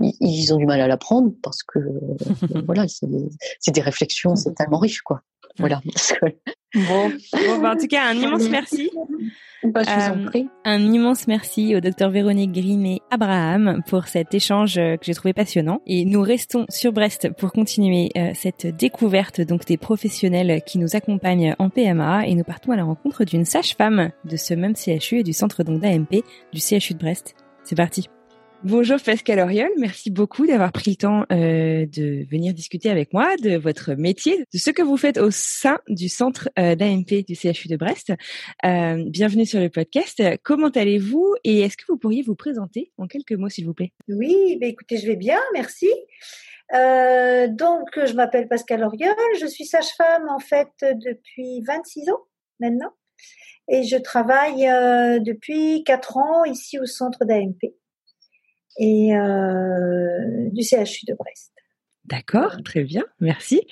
ils, 0.00 0.52
ont 0.52 0.56
du 0.56 0.66
mal 0.66 0.80
à 0.80 0.86
la 0.86 0.96
prendre 0.96 1.32
parce 1.42 1.62
que 1.62 1.78
voilà, 2.66 2.86
c'est, 2.88 3.72
des 3.72 3.80
réflexions, 3.80 4.36
c'est 4.36 4.54
tellement 4.54 4.78
riche, 4.78 5.02
quoi. 5.02 5.22
Voilà. 5.58 5.80
Bon, 6.74 7.10
bon 7.32 7.58
bah, 7.62 7.72
en 7.72 7.76
tout 7.76 7.86
cas, 7.86 8.04
un 8.04 8.14
immense 8.14 8.48
merci. 8.50 8.90
Bah, 9.62 9.82
je 9.82 9.90
vous 9.90 10.26
en 10.26 10.30
Euh. 10.30 10.44
Un 10.64 10.80
immense 10.92 11.26
merci 11.26 11.74
au 11.74 11.80
docteur 11.80 12.10
Véronique 12.10 12.52
Grimm 12.52 12.84
et 12.84 13.00
Abraham 13.10 13.82
pour 13.86 14.06
cet 14.06 14.34
échange 14.34 14.76
euh, 14.78 14.96
que 14.96 15.04
j'ai 15.04 15.14
trouvé 15.14 15.32
passionnant. 15.32 15.80
Et 15.86 16.04
nous 16.04 16.22
restons 16.22 16.66
sur 16.68 16.92
Brest 16.92 17.30
pour 17.38 17.52
continuer 17.52 18.10
euh, 18.16 18.32
cette 18.34 18.66
découverte 18.66 19.40
donc 19.40 19.64
des 19.64 19.76
professionnels 19.76 20.62
qui 20.66 20.78
nous 20.78 20.94
accompagnent 20.94 21.54
en 21.58 21.70
PMA 21.70 22.26
et 22.26 22.34
nous 22.34 22.44
partons 22.44 22.72
à 22.72 22.76
la 22.76 22.84
rencontre 22.84 23.24
d'une 23.24 23.44
sage-femme 23.44 24.10
de 24.24 24.36
ce 24.36 24.54
même 24.54 24.76
CHU 24.76 25.20
et 25.20 25.24
du 25.24 25.32
centre 25.32 25.62
donc 25.62 25.80
d'AMP 25.80 26.22
du 26.52 26.60
CHU 26.60 26.94
de 26.94 26.98
Brest. 26.98 27.34
C'est 27.64 27.76
parti. 27.76 28.08
Bonjour 28.64 28.96
Pascal 29.04 29.38
Auriol, 29.38 29.70
merci 29.76 30.10
beaucoup 30.10 30.46
d'avoir 30.46 30.72
pris 30.72 30.92
le 30.92 30.96
temps 30.96 31.24
euh, 31.30 31.86
de 31.86 32.26
venir 32.28 32.54
discuter 32.54 32.90
avec 32.90 33.12
moi 33.12 33.36
de 33.36 33.56
votre 33.56 33.94
métier, 33.94 34.38
de 34.52 34.58
ce 34.58 34.70
que 34.70 34.82
vous 34.82 34.96
faites 34.96 35.18
au 35.18 35.30
sein 35.30 35.78
du 35.88 36.08
centre 36.08 36.48
euh, 36.58 36.74
d'AMP 36.74 37.24
du 37.26 37.34
CHU 37.34 37.68
de 37.68 37.76
Brest. 37.76 38.12
Euh, 38.64 39.04
bienvenue 39.06 39.46
sur 39.46 39.60
le 39.60 39.68
podcast. 39.68 40.22
Comment 40.42 40.70
allez-vous 40.70 41.36
et 41.44 41.60
est-ce 41.60 41.76
que 41.76 41.84
vous 41.88 41.98
pourriez 41.98 42.22
vous 42.22 42.34
présenter 42.34 42.92
en 42.98 43.06
quelques 43.06 43.32
mots, 43.32 43.48
s'il 43.48 43.66
vous 43.66 43.74
plaît? 43.74 43.92
Oui, 44.08 44.58
bah 44.60 44.66
écoutez, 44.66 44.96
je 44.96 45.06
vais 45.06 45.16
bien, 45.16 45.38
merci. 45.52 45.88
Euh, 46.74 47.46
donc, 47.48 47.88
je 47.94 48.14
m'appelle 48.14 48.48
Pascal 48.48 48.82
Auriol, 48.82 49.14
je 49.40 49.46
suis 49.46 49.66
sage-femme 49.66 50.28
en 50.28 50.40
fait 50.40 50.72
depuis 50.80 51.62
26 51.62 52.10
ans 52.10 52.24
maintenant 52.58 52.92
et 53.68 53.82
je 53.82 53.96
travaille 53.96 54.68
euh, 54.68 55.18
depuis 55.18 55.84
4 55.84 56.16
ans 56.16 56.44
ici 56.44 56.78
au 56.78 56.86
centre 56.86 57.24
d'AMP 57.24 57.74
et 58.78 59.16
euh, 59.16 60.50
du 60.52 60.62
CHU 60.62 61.06
de 61.06 61.14
Brest. 61.14 61.52
D'accord, 62.08 62.56
très 62.64 62.84
bien, 62.84 63.04
merci. 63.20 63.62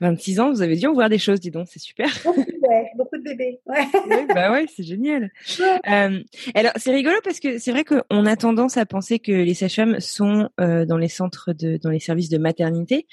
26 0.00 0.40
ans, 0.40 0.50
vous 0.50 0.62
avez 0.62 0.76
dû 0.76 0.86
en 0.86 0.92
voir 0.92 1.08
des 1.08 1.18
choses, 1.18 1.40
dis 1.40 1.50
donc, 1.50 1.68
c'est 1.70 1.78
super. 1.78 2.08
Beaucoup 2.24 2.42
de, 2.42 2.68
ouais, 2.68 2.86
beaucoup 2.96 3.16
de 3.16 3.22
bébés. 3.22 3.60
Ouais. 3.66 3.86
Oui, 4.08 4.26
bah 4.34 4.50
ouais, 4.50 4.66
c'est 4.74 4.82
génial. 4.82 5.30
Euh, 5.60 6.22
alors, 6.54 6.72
c'est 6.76 6.92
rigolo 6.92 7.16
parce 7.22 7.40
que 7.40 7.58
c'est 7.58 7.70
vrai 7.70 7.84
qu'on 7.84 8.26
a 8.26 8.36
tendance 8.36 8.76
à 8.76 8.86
penser 8.86 9.18
que 9.18 9.32
les 9.32 9.54
sages-femmes 9.54 10.00
sont 10.00 10.48
euh, 10.60 10.84
dans 10.84 10.98
les 10.98 11.08
centres 11.08 11.52
de, 11.52 11.76
dans 11.76 11.90
les 11.90 12.00
services 12.00 12.28
de 12.28 12.38
maternité 12.38 13.06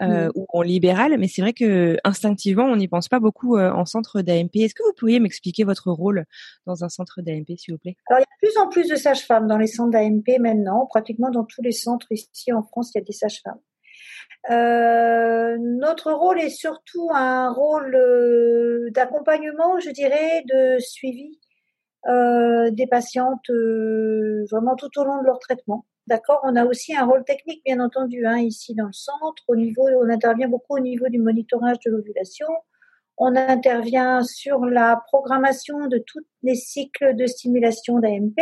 euh, 0.00 0.20
Mm. 0.28 0.32
ou 0.34 0.46
en 0.48 0.62
libéral, 0.62 1.16
mais 1.18 1.28
c'est 1.28 1.42
vrai 1.42 1.52
que 1.52 1.96
instinctivement, 2.04 2.64
on 2.64 2.76
n'y 2.76 2.88
pense 2.88 3.08
pas 3.08 3.20
beaucoup 3.20 3.56
euh, 3.56 3.70
en 3.70 3.84
centre 3.84 4.20
d'AMP. 4.22 4.50
Est-ce 4.56 4.74
que 4.74 4.82
vous 4.82 4.92
pourriez 4.96 5.20
m'expliquer 5.20 5.64
votre 5.64 5.90
rôle 5.90 6.24
dans 6.66 6.84
un 6.84 6.88
centre 6.88 7.22
d'AMP, 7.22 7.56
s'il 7.56 7.74
vous 7.74 7.78
plaît? 7.78 7.96
Alors, 8.08 8.20
il 8.20 8.22
y 8.22 8.24
a 8.24 8.48
de 8.48 8.52
plus 8.52 8.60
en 8.60 8.68
plus 8.68 8.88
de 8.88 8.96
sages-femmes 8.96 9.46
dans 9.46 9.58
les 9.58 9.66
centres 9.66 9.90
d'AMP 9.90 10.38
maintenant. 10.40 10.86
Pratiquement 10.86 11.30
dans 11.30 11.44
tous 11.44 11.62
les 11.62 11.72
centres 11.72 12.08
ici 12.10 12.52
en 12.52 12.62
France, 12.62 12.92
il 12.94 12.98
y 12.98 13.00
a 13.00 13.04
des 13.04 13.12
sages-femmes. 13.12 13.60
Euh, 14.50 15.56
notre 15.58 16.12
rôle 16.12 16.40
est 16.40 16.50
surtout 16.50 17.10
un 17.12 17.52
rôle 17.52 17.94
euh, 17.94 18.90
d'accompagnement, 18.90 19.78
je 19.78 19.90
dirais, 19.90 20.42
de 20.48 20.78
suivi 20.78 21.38
euh, 22.08 22.70
des 22.70 22.86
patientes 22.86 23.50
euh, 23.50 24.46
vraiment 24.50 24.76
tout 24.76 24.90
au 24.98 25.04
long 25.04 25.20
de 25.20 25.26
leur 25.26 25.38
traitement. 25.38 25.84
D'accord? 26.06 26.40
On 26.44 26.56
a 26.56 26.64
aussi 26.64 26.96
un 26.96 27.04
rôle 27.04 27.24
technique, 27.24 27.62
bien 27.64 27.78
entendu, 27.78 28.26
hein, 28.26 28.38
ici 28.38 28.74
dans 28.74 28.86
le 28.86 28.92
centre. 28.92 29.42
Au 29.48 29.56
niveau, 29.56 29.86
on 29.88 30.08
intervient 30.08 30.48
beaucoup 30.48 30.76
au 30.76 30.80
niveau 30.80 31.08
du 31.08 31.18
monitorage 31.18 31.78
de 31.84 31.90
l'ovulation. 31.90 32.46
On 33.18 33.36
intervient 33.36 34.22
sur 34.24 34.64
la 34.64 35.02
programmation 35.08 35.86
de 35.88 35.98
tous 35.98 36.24
les 36.42 36.54
cycles 36.54 37.14
de 37.14 37.26
stimulation 37.26 37.98
d'AMP. 37.98 38.34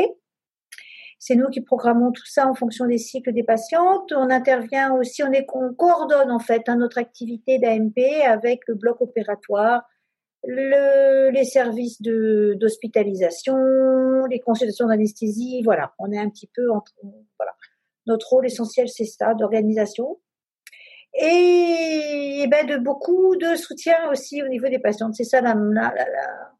C'est 1.21 1.35
nous 1.35 1.49
qui 1.49 1.61
programmons 1.61 2.13
tout 2.13 2.27
ça 2.27 2.47
en 2.47 2.55
fonction 2.55 2.87
des 2.87 2.99
cycles 2.99 3.33
des 3.33 3.43
patientes. 3.43 4.13
On 4.13 4.31
intervient 4.31 4.95
aussi, 4.95 5.25
on, 5.25 5.33
est, 5.33 5.47
on 5.53 5.75
coordonne 5.75 6.31
en 6.31 6.39
fait 6.39 6.69
hein, 6.69 6.77
notre 6.77 6.99
activité 6.99 7.59
d'AMP 7.59 7.99
avec 8.25 8.61
le 8.69 8.75
bloc 8.75 9.01
opératoire, 9.01 9.83
le, 10.45 11.31
les 11.31 11.45
services 11.45 12.01
d'hospitalisation, 12.01 13.57
les 14.31 14.39
consultations 14.39 14.87
d'anesthésie. 14.87 15.61
Voilà, 15.65 15.93
on 15.99 16.13
est 16.13 16.19
un 16.19 16.31
petit 16.31 16.49
peu 16.55 16.71
entre. 16.71 16.93
Voilà, 17.37 17.53
notre 18.07 18.29
rôle 18.29 18.47
essentiel 18.47 18.89
c'est 18.89 19.05
ça, 19.05 19.35
d'organisation 19.35 20.21
et, 21.15 22.43
et 22.43 22.47
ben 22.47 22.65
de 22.65 22.77
beaucoup 22.77 23.35
de 23.37 23.57
soutien 23.57 24.09
aussi 24.13 24.41
au 24.43 24.47
niveau 24.47 24.69
des 24.69 24.79
patientes. 24.79 25.15
C'est 25.15 25.25
ça 25.25 25.41
la, 25.41 25.55
la, 25.55 25.93
la, 25.95 26.53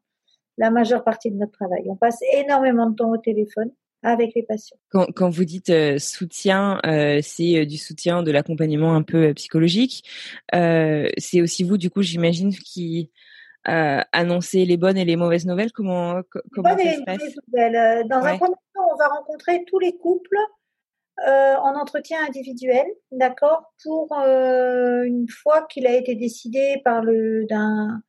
la 0.57 0.69
majeure 0.69 1.05
partie 1.05 1.31
de 1.31 1.37
notre 1.37 1.53
travail. 1.53 1.85
On 1.87 1.95
passe 1.95 2.19
énormément 2.33 2.89
de 2.89 2.95
temps 2.95 3.11
au 3.11 3.17
téléphone 3.17 3.71
avec 4.03 4.33
les 4.35 4.43
patients. 4.43 4.77
Quand, 4.89 5.07
quand 5.13 5.29
vous 5.29 5.45
dites 5.45 5.69
euh, 5.69 5.99
soutien, 5.99 6.79
euh, 6.85 7.19
c'est 7.21 7.57
euh, 7.59 7.65
du 7.65 7.77
soutien, 7.77 8.23
de 8.23 8.31
l'accompagnement 8.31 8.95
un 8.95 9.01
peu 9.03 9.33
psychologique. 9.33 10.03
C'est 10.51 11.41
aussi 11.41 11.63
vous, 11.63 11.77
du 11.77 11.89
coup, 11.89 12.01
j'imagine, 12.01 12.53
qui 12.53 13.11
annoncez 13.65 14.65
les 14.65 14.77
bonnes 14.77 14.97
et 14.97 15.05
les 15.05 15.15
mauvaises 15.15 15.45
nouvelles. 15.45 15.71
Comment, 15.71 16.21
co- 16.31 16.39
comment 16.53 16.69
Bonne 16.69 16.79
ça 16.79 16.93
se 16.93 17.01
passe? 17.03 17.19
mauvaise 17.19 17.35
nouvelle. 17.47 17.75
Euh, 17.75 18.03
Dans 18.05 18.17
un 18.17 18.31
Ouais. 18.31 18.37
premier 18.37 18.55
temps, 18.73 18.87
on 18.93 18.95
va 18.97 19.07
rencontrer 19.09 19.63
tous 19.65 19.77
les 19.79 19.95
couples 19.97 20.37
euh, 21.27 21.55
en 21.57 21.75
entretien 21.75 22.17
individuel, 22.25 22.85
d'accord, 23.11 23.73
pour 23.83 24.17
euh, 24.17 25.03
une 25.03 25.27
fois 25.27 25.63
qu'il 25.69 25.85
a 25.85 25.93
été 25.93 26.15
décidé 26.15 26.81
par 26.85 27.03
le 27.03 27.45
d'un 27.47 28.01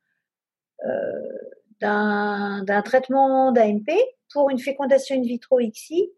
euh, 0.85 2.61
d'un 2.61 2.81
traitement 2.83 3.51
d'AMP 3.51 3.89
pour 4.33 4.49
une 4.49 4.59
fécondation 4.59 5.15
in 5.15 5.21
vitro 5.21 5.59
XI 5.59 6.11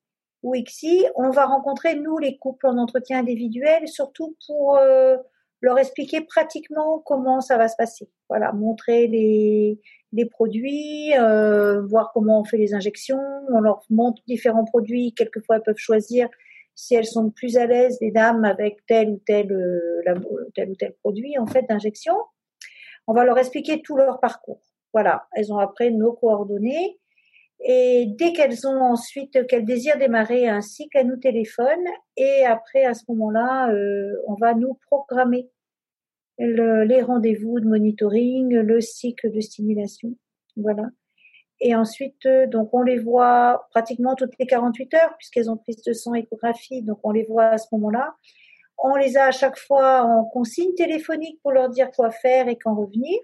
ou 0.44 0.56
XI, 0.56 1.06
on 1.16 1.30
va 1.30 1.46
rencontrer 1.46 1.96
nous 1.96 2.18
les 2.18 2.38
couples 2.38 2.68
en 2.68 2.78
entretien 2.78 3.20
individuel, 3.20 3.88
surtout 3.88 4.36
pour 4.48 4.78
euh, 4.78 5.16
leur 5.62 5.80
expliquer 5.80 6.22
pratiquement 6.22 7.00
comment 7.00 7.40
ça 7.40 7.58
va 7.58 7.68
se 7.68 7.76
passer. 7.78 8.10
Voilà, 8.30 8.52
montrer 8.52 9.08
les 9.08 9.80
les 10.14 10.26
produits, 10.26 11.12
euh, 11.18 11.82
voir 11.88 12.12
comment 12.14 12.40
on 12.40 12.44
fait 12.44 12.58
les 12.58 12.74
injections. 12.74 13.20
On 13.50 13.60
leur 13.60 13.84
montre 13.90 14.22
différents 14.28 14.64
produits. 14.64 15.14
Quelquefois, 15.14 15.58
elles 15.58 15.64
peuvent 15.64 15.76
choisir 15.78 16.30
si 16.76 16.96
elles 16.96 17.06
sont 17.06 17.30
plus 17.30 17.58
à 17.58 17.66
l'aise, 17.66 17.98
les 18.00 18.12
dames, 18.12 18.46
avec 18.46 18.86
tel 18.88 19.10
ou 19.10 19.22
tel, 19.26 19.52
euh, 19.52 20.02
tel 20.56 20.70
ou 20.70 20.76
tel 20.76 20.94
produit 21.02 21.38
en 21.38 21.46
fait 21.46 21.64
d'injection. 21.64 22.16
On 23.08 23.14
va 23.14 23.26
leur 23.26 23.38
expliquer 23.38 23.82
tout 23.82 23.98
leur 23.98 24.20
parcours. 24.20 24.62
Voilà, 24.94 25.28
elles 25.34 25.52
ont 25.52 25.58
après 25.58 25.90
nos 25.90 26.14
coordonnées. 26.14 27.00
Et 27.62 28.08
dès 28.08 28.34
qu'elles 28.34 28.68
ont 28.68 28.82
ensuite, 28.82 29.48
qu'elles 29.48 29.66
désirent 29.66 29.98
démarrer 29.98 30.48
un 30.50 30.62
cycle, 30.62 30.98
elles 30.98 31.08
nous 31.08 31.18
téléphonent. 31.18 31.88
Et 32.18 32.44
après, 32.46 32.84
à 32.84 32.94
ce 32.94 33.04
moment-là, 33.10 33.70
euh, 33.72 34.14
on 34.28 34.34
va 34.36 34.54
nous 34.54 34.74
programmer 34.88 35.50
le- 36.40 36.84
les 36.84 37.02
rendez-vous 37.02 37.60
de 37.60 37.68
monitoring, 37.68 38.54
le 38.54 38.82
cycle 38.82 39.32
de 39.32 39.40
stimulation. 39.40 40.16
Voilà. 40.58 40.90
Et 41.62 41.76
ensuite, 41.76 42.26
euh, 42.26 42.48
donc, 42.48 42.74
on 42.74 42.82
les 42.82 42.98
voit 42.98 43.68
pratiquement 43.72 44.16
toutes 44.16 44.34
les 44.40 44.46
48 44.46 44.94
heures, 44.96 45.16
puisqu'elles 45.18 45.50
ont 45.50 45.56
prise 45.58 45.82
de 45.84 45.94
sang 45.94 46.14
échographie. 46.16 46.82
Donc, 46.82 47.00
on 47.04 47.12
les 47.12 47.24
voit 47.24 47.46
à 47.46 47.58
ce 47.58 47.68
moment-là. 47.74 48.14
On 48.78 48.96
les 48.96 49.16
a 49.16 49.28
à 49.28 49.32
chaque 49.32 49.58
fois 49.58 50.02
en 50.02 50.26
consigne 50.26 50.74
téléphonique 50.74 51.40
pour 51.42 51.52
leur 51.54 51.70
dire 51.70 51.92
quoi 51.92 52.12
faire 52.12 52.50
et 52.50 52.58
quand 52.58 52.76
revenir. 52.76 53.18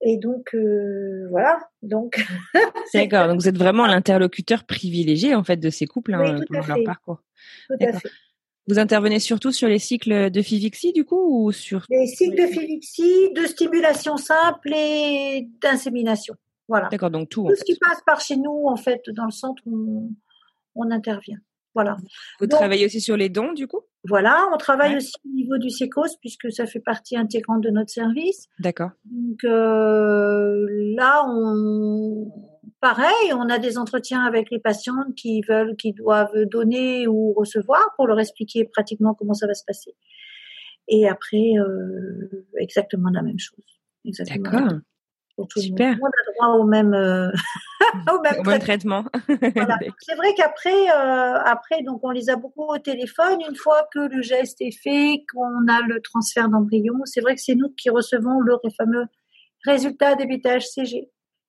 Et 0.00 0.16
donc, 0.16 0.54
euh, 0.54 1.26
voilà. 1.30 1.58
Donc, 1.82 2.24
D'accord. 2.94 3.28
Donc 3.28 3.40
vous 3.40 3.48
êtes 3.48 3.58
vraiment 3.58 3.86
l'interlocuteur 3.86 4.64
privilégié 4.64 5.34
en 5.34 5.42
fait 5.44 5.56
de 5.56 5.70
ces 5.70 5.86
couples 5.86 6.14
hein, 6.14 6.40
pendant 6.48 6.66
leur 6.66 6.84
parcours. 6.84 7.22
tout 7.68 7.76
à 7.80 7.92
fait. 7.92 8.08
Vous 8.68 8.78
intervenez 8.78 9.18
surtout 9.18 9.50
sur 9.50 9.66
les 9.66 9.78
cycles 9.78 10.30
de 10.30 10.42
Fivixi 10.42 10.92
du 10.92 11.04
coup 11.04 11.46
ou 11.46 11.52
sur 11.52 11.86
Les 11.88 12.06
cycles 12.06 12.36
de 12.36 12.46
Philipsie, 12.46 13.32
de 13.34 13.46
stimulation 13.46 14.18
simple 14.18 14.72
et 14.74 15.48
d'insémination. 15.62 16.34
Voilà. 16.68 16.88
D'accord, 16.90 17.10
donc 17.10 17.30
tout. 17.30 17.46
Tout 17.48 17.54
ce 17.54 17.60
fait. 17.60 17.72
qui 17.72 17.78
passe 17.78 18.02
par 18.04 18.20
chez 18.20 18.36
nous, 18.36 18.66
en 18.66 18.76
fait, 18.76 19.00
dans 19.08 19.24
le 19.24 19.30
centre, 19.30 19.62
on, 19.66 20.10
on 20.74 20.90
intervient. 20.90 21.38
Voilà. 21.78 21.96
Vous 22.40 22.46
Donc- 22.48 22.58
travaillez 22.58 22.86
aussi 22.86 23.00
sur 23.00 23.16
les 23.16 23.28
dons 23.28 23.52
du 23.52 23.68
coup? 23.68 23.82
Voilà, 24.04 24.48
on 24.52 24.56
travaille 24.56 24.90
Ouais. 24.92 24.96
aussi 24.96 25.12
au 25.24 25.28
niveau 25.32 25.58
du 25.58 25.70
sécos 25.70 26.16
puisque 26.20 26.50
ça 26.50 26.66
fait 26.66 26.80
partie 26.80 27.16
intégrante 27.16 27.62
de 27.62 27.70
notre 27.70 27.90
service. 27.90 28.48
D'accord. 28.58 28.90
Donc 29.04 29.44
euh, 29.44 30.66
là, 30.96 31.24
on 31.28 32.32
pareil, 32.80 33.32
on 33.32 33.48
a 33.48 33.58
des 33.58 33.78
entretiens 33.78 34.22
avec 34.24 34.50
les 34.50 34.58
patientes 34.58 35.14
qui 35.16 35.40
veulent, 35.48 35.76
qui 35.76 35.92
doivent 35.92 36.44
donner 36.50 37.06
ou 37.06 37.32
recevoir 37.32 37.82
pour 37.96 38.06
leur 38.08 38.18
expliquer 38.18 38.64
pratiquement 38.64 39.14
comment 39.14 39.34
ça 39.34 39.46
va 39.46 39.54
se 39.54 39.64
passer. 39.64 39.94
Et 40.88 41.08
après, 41.08 41.52
euh, 41.58 42.46
exactement 42.58 43.10
la 43.10 43.22
même 43.22 43.38
chose. 43.38 43.64
Exactement. 44.04 44.80
Super. 45.56 45.92
Tout 45.92 45.96
le 45.96 46.02
monde 46.02 46.12
a 46.12 46.32
droit 46.32 46.58
au 46.58 46.64
même, 46.64 46.94
euh, 46.94 47.30
au 48.12 48.20
même, 48.20 48.58
traitement. 48.60 49.04
C'est 49.28 50.14
vrai 50.16 50.34
qu'après, 50.36 50.90
euh, 50.90 51.38
après, 51.44 51.82
donc 51.82 52.00
on 52.02 52.10
les 52.10 52.30
a 52.30 52.36
beaucoup 52.36 52.64
au 52.64 52.78
téléphone. 52.78 53.38
Une 53.48 53.56
fois 53.56 53.88
que 53.92 54.00
le 54.00 54.22
geste 54.22 54.60
est 54.60 54.76
fait, 54.82 55.24
qu'on 55.32 55.68
a 55.68 55.82
le 55.82 56.00
transfert 56.00 56.48
d'embryon, 56.48 56.94
c'est 57.04 57.20
vrai 57.20 57.34
que 57.34 57.40
c'est 57.40 57.54
nous 57.54 57.70
qui 57.70 57.90
recevons 57.90 58.40
le 58.40 58.56
fameux 58.76 59.06
résultat 59.64 60.14
des 60.14 60.26
BTHCG. 60.26 61.08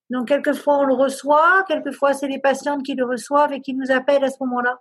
Donc 0.09 0.27
quelquefois 0.27 0.79
on 0.79 0.85
le 0.85 0.93
reçoit, 0.93 1.63
quelquefois 1.67 2.13
c'est 2.13 2.27
les 2.27 2.39
patientes 2.39 2.83
qui 2.83 2.95
le 2.95 3.05
reçoivent 3.05 3.53
et 3.53 3.61
qui 3.61 3.73
nous 3.73 3.91
appellent 3.91 4.23
à 4.23 4.29
ce 4.29 4.37
moment-là 4.41 4.79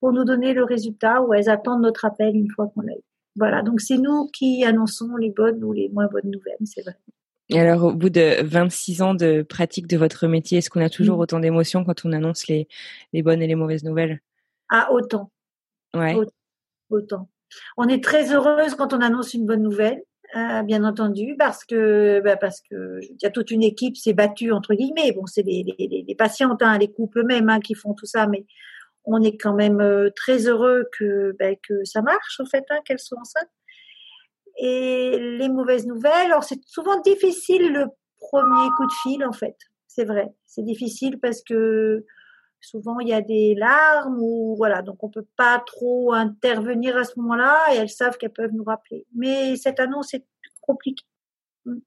pour 0.00 0.12
nous 0.12 0.24
donner 0.24 0.52
le 0.52 0.64
résultat 0.64 1.22
ou 1.22 1.32
elles 1.32 1.48
attendent 1.48 1.82
notre 1.82 2.04
appel 2.04 2.36
une 2.36 2.50
fois 2.50 2.70
qu'on 2.74 2.82
l'a 2.82 2.92
eu. 2.92 3.02
Voilà, 3.36 3.62
donc 3.62 3.80
c'est 3.80 3.96
nous 3.96 4.28
qui 4.28 4.64
annonçons 4.64 5.16
les 5.16 5.30
bonnes 5.30 5.64
ou 5.64 5.72
les 5.72 5.88
moins 5.88 6.06
bonnes 6.06 6.30
nouvelles, 6.30 6.58
c'est 6.64 6.82
vrai. 6.82 6.94
Et 7.54 7.60
alors, 7.60 7.84
au 7.84 7.92
bout 7.92 8.10
de 8.10 8.42
26 8.42 9.00
ans 9.02 9.14
de 9.14 9.42
pratique 9.42 9.86
de 9.86 9.96
votre 9.96 10.26
métier, 10.26 10.58
est-ce 10.58 10.70
qu'on 10.70 10.80
a 10.80 10.90
toujours 10.90 11.20
autant 11.20 11.38
d'émotions 11.38 11.84
quand 11.84 12.04
on 12.04 12.12
annonce 12.12 12.48
les, 12.48 12.66
les 13.12 13.22
bonnes 13.22 13.42
et 13.42 13.46
les 13.46 13.54
mauvaises 13.54 13.84
nouvelles? 13.84 14.20
Ah, 14.70 14.90
autant. 14.90 15.30
Ouais. 15.94 16.16
Autant. 16.90 17.28
On 17.76 17.86
est 17.86 18.02
très 18.02 18.34
heureuse 18.34 18.74
quand 18.74 18.92
on 18.92 19.00
annonce 19.00 19.34
une 19.34 19.46
bonne 19.46 19.62
nouvelle, 19.62 20.02
euh, 20.34 20.62
bien 20.62 20.82
entendu, 20.82 21.36
parce 21.38 21.64
que 21.64 22.20
bah 22.24 22.36
parce 22.36 22.60
que 22.60 22.98
il 23.02 23.16
y 23.22 23.26
a 23.26 23.30
toute 23.30 23.52
une 23.52 23.62
équipe 23.62 23.96
s'est 23.96 24.14
battue 24.14 24.50
entre 24.50 24.74
guillemets. 24.74 25.12
Bon, 25.12 25.26
c'est 25.26 25.42
les, 25.42 25.64
les, 25.78 26.04
les, 26.08 26.14
patientes, 26.16 26.60
hein, 26.62 26.76
les 26.78 26.90
couples 26.90 27.24
même 27.24 27.48
hein, 27.48 27.60
qui 27.60 27.74
font 27.74 27.94
tout 27.94 28.06
ça, 28.06 28.26
mais 28.26 28.46
on 29.04 29.22
est 29.22 29.36
quand 29.36 29.54
même 29.54 29.80
euh, 29.80 30.10
très 30.16 30.48
heureux 30.48 30.88
que 30.98 31.36
bah, 31.38 31.54
que 31.62 31.84
ça 31.84 32.02
marche, 32.02 32.40
en 32.40 32.46
fait, 32.46 32.64
hein, 32.70 32.80
qu'elles 32.84 32.98
soient 32.98 33.20
enceintes. 33.20 33.50
Et 34.66 35.18
les 35.18 35.50
mauvaises 35.50 35.86
nouvelles, 35.86 36.30
alors 36.30 36.42
c'est 36.42 36.58
souvent 36.64 36.98
difficile 37.02 37.70
le 37.70 37.84
premier 38.18 38.70
coup 38.78 38.86
de 38.86 38.92
fil 39.02 39.22
en 39.26 39.32
fait. 39.32 39.56
C'est 39.88 40.06
vrai, 40.06 40.32
c'est 40.46 40.64
difficile 40.64 41.20
parce 41.20 41.42
que 41.42 42.06
souvent 42.62 42.98
il 42.98 43.08
y 43.08 43.12
a 43.12 43.20
des 43.20 43.54
larmes 43.56 44.16
ou 44.18 44.54
voilà, 44.56 44.80
donc 44.80 45.04
on 45.04 45.10
peut 45.10 45.26
pas 45.36 45.62
trop 45.66 46.14
intervenir 46.14 46.96
à 46.96 47.04
ce 47.04 47.20
moment-là 47.20 47.58
et 47.74 47.76
elles 47.76 47.90
savent 47.90 48.16
qu'elles 48.16 48.32
peuvent 48.32 48.54
nous 48.54 48.64
rappeler. 48.64 49.04
Mais 49.14 49.54
cette 49.56 49.80
annonce 49.80 50.14
est 50.14 50.24
compliquée. 50.62 51.04
Mm. 51.66 51.80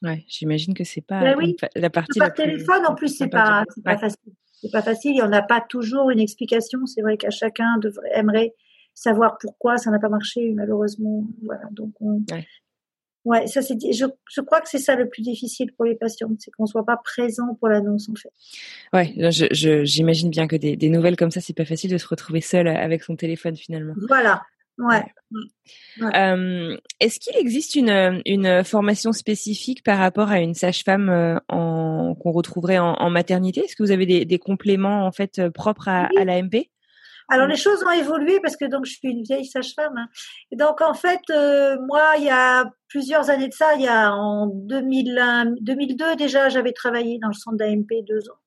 Ouais, 0.00 0.24
j'imagine 0.26 0.72
que 0.72 0.84
c'est 0.84 1.02
pas 1.02 1.20
ben 1.20 1.36
la 1.76 1.90
partie 1.90 2.18
par 2.18 2.32
téléphone 2.32 2.86
en 2.86 2.94
plus 2.94 3.08
c'est 3.08 3.28
pas 3.28 3.64
c'est 3.74 3.84
pas 3.84 3.98
facile. 3.98 4.32
C'est 4.54 4.72
pas 4.72 4.82
facile, 4.82 5.10
il 5.10 5.18
y 5.18 5.22
en 5.22 5.32
a 5.32 5.42
pas 5.42 5.60
toujours 5.60 6.08
une 6.08 6.20
explication, 6.20 6.86
c'est 6.86 7.02
vrai 7.02 7.18
qu'à 7.18 7.28
chacun 7.28 7.76
devrait 7.82 8.08
aimerait 8.14 8.54
savoir 8.94 9.36
pourquoi 9.38 9.76
ça 9.76 9.90
n'a 9.90 9.98
pas 9.98 10.08
marché 10.08 10.52
malheureusement. 10.52 11.24
Voilà, 11.42 11.64
donc 11.72 11.92
on... 12.00 12.24
ouais. 13.24 13.46
ça 13.46 13.60
c'est. 13.60 13.76
Je, 13.92 14.06
je 14.30 14.40
crois 14.40 14.60
que 14.60 14.68
c'est 14.68 14.78
ça 14.78 14.94
le 14.94 15.08
plus 15.08 15.22
difficile 15.22 15.72
pour 15.74 15.84
les 15.84 15.96
patients, 15.96 16.30
c'est 16.38 16.50
qu'on 16.52 16.66
soit 16.66 16.86
pas 16.86 16.96
présent 16.96 17.54
pour 17.58 17.68
l'annonce 17.68 18.08
en 18.08 18.14
fait. 18.14 18.32
Ouais, 18.92 19.12
je, 19.30 19.84
j'imagine 19.84 20.30
bien 20.30 20.46
que 20.46 20.56
des, 20.56 20.76
des, 20.76 20.88
nouvelles 20.88 21.16
comme 21.16 21.30
ça, 21.30 21.40
c'est 21.40 21.56
pas 21.56 21.64
facile 21.64 21.90
de 21.90 21.98
se 21.98 22.06
retrouver 22.06 22.40
seul 22.40 22.68
avec 22.68 23.02
son 23.02 23.16
téléphone 23.16 23.56
finalement. 23.56 23.94
Voilà. 24.08 24.42
Ouais. 24.76 25.04
Euh, 26.02 26.76
est-ce 26.98 27.20
qu'il 27.20 27.36
existe 27.36 27.76
une, 27.76 28.20
une 28.26 28.64
formation 28.64 29.12
spécifique 29.12 29.84
par 29.84 29.98
rapport 29.98 30.30
à 30.30 30.40
une 30.40 30.54
sage-femme 30.54 31.10
euh, 31.10 31.38
qu'on 31.48 32.32
retrouverait 32.32 32.78
en, 32.78 32.94
en 32.94 33.08
maternité? 33.08 33.60
Est-ce 33.60 33.76
que 33.76 33.84
vous 33.84 33.92
avez 33.92 34.06
des, 34.06 34.24
des 34.24 34.38
compléments 34.40 35.06
en 35.06 35.12
fait 35.12 35.48
propres 35.50 35.88
à, 35.88 36.08
à 36.18 36.24
l'AMP 36.24 36.70
alors 37.28 37.46
les 37.46 37.56
choses 37.56 37.82
ont 37.84 37.90
évolué 37.90 38.40
parce 38.40 38.56
que 38.56 38.66
donc 38.66 38.84
je 38.84 38.92
suis 38.92 39.08
une 39.08 39.22
vieille 39.22 39.46
sage-femme. 39.46 39.96
Hein. 39.96 40.08
Et 40.52 40.56
donc 40.56 40.80
en 40.80 40.94
fait, 40.94 41.20
euh, 41.30 41.76
moi, 41.86 42.14
il 42.18 42.24
y 42.24 42.30
a 42.30 42.64
plusieurs 42.88 43.30
années 43.30 43.48
de 43.48 43.54
ça, 43.54 43.74
il 43.74 43.82
y 43.82 43.88
a 43.88 44.12
en 44.12 44.46
2001, 44.46 45.54
2002 45.60 46.16
déjà, 46.16 46.48
j'avais 46.48 46.72
travaillé 46.72 47.18
dans 47.20 47.28
le 47.28 47.34
centre 47.34 47.56
d'AMP 47.56 48.02
deux 48.06 48.28
ans. 48.30 48.38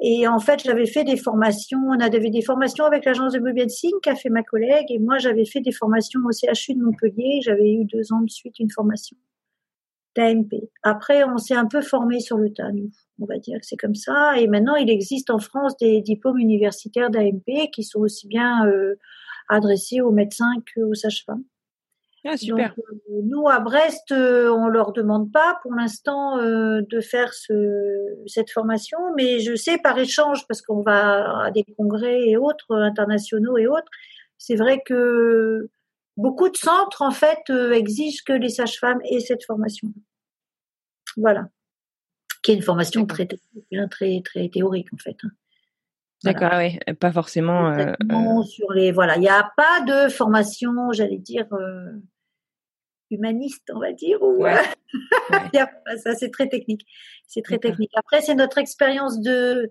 Et 0.00 0.26
en 0.26 0.40
fait, 0.40 0.60
j'avais 0.64 0.86
fait 0.86 1.04
des 1.04 1.16
formations. 1.16 1.78
On 1.88 2.00
avait 2.00 2.30
des 2.30 2.42
formations 2.42 2.84
avec 2.84 3.04
l'agence 3.04 3.32
de 3.32 3.64
qui 3.66 3.92
qu'a 4.02 4.16
fait 4.16 4.28
ma 4.28 4.42
collègue, 4.42 4.86
et 4.88 4.98
moi, 4.98 5.18
j'avais 5.18 5.44
fait 5.44 5.60
des 5.60 5.72
formations 5.72 6.20
au 6.24 6.32
CHU 6.32 6.74
de 6.74 6.82
Montpellier. 6.82 7.40
J'avais 7.42 7.72
eu 7.72 7.84
deux 7.84 8.12
ans 8.12 8.20
de 8.20 8.30
suite 8.30 8.58
une 8.58 8.70
formation 8.70 9.16
d'AMP. 10.16 10.68
Après, 10.82 11.24
on 11.24 11.38
s'est 11.38 11.54
un 11.54 11.66
peu 11.66 11.80
formé 11.80 12.20
sur 12.20 12.38
le 12.38 12.52
tas, 12.52 12.70
nous 12.72 12.90
on 13.20 13.26
va 13.26 13.38
dire 13.38 13.58
que 13.60 13.66
c'est 13.66 13.76
comme 13.76 13.94
ça. 13.94 14.38
Et 14.38 14.46
maintenant, 14.46 14.76
il 14.76 14.90
existe 14.90 15.30
en 15.30 15.38
France 15.38 15.76
des 15.76 16.00
diplômes 16.00 16.38
universitaires 16.38 17.10
d'AMP 17.10 17.70
qui 17.72 17.84
sont 17.84 18.00
aussi 18.00 18.26
bien 18.26 18.66
euh, 18.66 18.96
adressés 19.48 20.00
aux 20.00 20.12
médecins 20.12 20.52
qu'aux 20.74 20.94
sages-femmes. 20.94 21.44
Ah, 22.26 22.38
super. 22.38 22.74
Donc, 22.74 22.78
euh, 22.78 23.20
nous, 23.24 23.48
à 23.48 23.60
Brest, 23.60 24.10
euh, 24.10 24.48
on 24.48 24.68
leur 24.68 24.92
demande 24.92 25.30
pas 25.30 25.58
pour 25.62 25.74
l'instant 25.74 26.38
de 26.38 27.00
faire 27.00 27.34
ce, 27.34 27.52
cette 28.26 28.50
formation, 28.50 28.98
mais 29.14 29.40
je 29.40 29.54
sais 29.54 29.78
par 29.78 29.98
échange, 29.98 30.46
parce 30.48 30.62
qu'on 30.62 30.80
va 30.80 31.44
à 31.44 31.50
des 31.50 31.64
congrès 31.76 32.28
et 32.28 32.36
autres, 32.36 32.74
internationaux 32.74 33.58
et 33.58 33.66
autres, 33.66 33.90
c'est 34.38 34.56
vrai 34.56 34.82
que 34.84 35.68
beaucoup 36.16 36.48
de 36.48 36.56
centres, 36.56 37.02
en 37.02 37.10
fait, 37.10 37.50
exigent 37.50 38.22
que 38.26 38.32
les 38.32 38.48
sages-femmes 38.48 39.00
aient 39.04 39.20
cette 39.20 39.44
formation. 39.44 39.88
Voilà 41.16 41.48
qui 42.44 42.52
est 42.52 42.54
une 42.54 42.62
formation 42.62 43.06
très 43.06 43.26
hein, 43.72 43.88
très 43.88 44.20
très 44.22 44.48
théorique 44.50 44.92
en 44.92 44.98
fait. 44.98 45.16
Hein. 45.24 45.30
D'accord, 46.22 46.52
oui, 46.56 46.78
pas 46.94 47.12
forcément. 47.12 47.70
Euh, 47.70 47.92
euh, 48.10 48.42
sur 48.44 48.72
les 48.72 48.92
voilà, 48.92 49.16
il 49.16 49.20
n'y 49.20 49.28
a 49.28 49.50
pas 49.56 49.80
de 49.80 50.08
formation, 50.08 50.92
j'allais 50.92 51.18
dire 51.18 51.46
euh, 51.52 51.92
humaniste, 53.10 53.70
on 53.74 53.80
va 53.80 53.92
dire. 53.92 54.22
Ou, 54.22 54.44
ça, 56.02 56.14
c'est 56.14 56.30
très 56.30 56.48
technique. 56.48 56.86
C'est 57.26 57.42
très 57.42 57.58
technique. 57.58 57.90
Après, 57.94 58.22
c'est 58.22 58.34
notre 58.34 58.58
expérience 58.58 59.20
de 59.20 59.70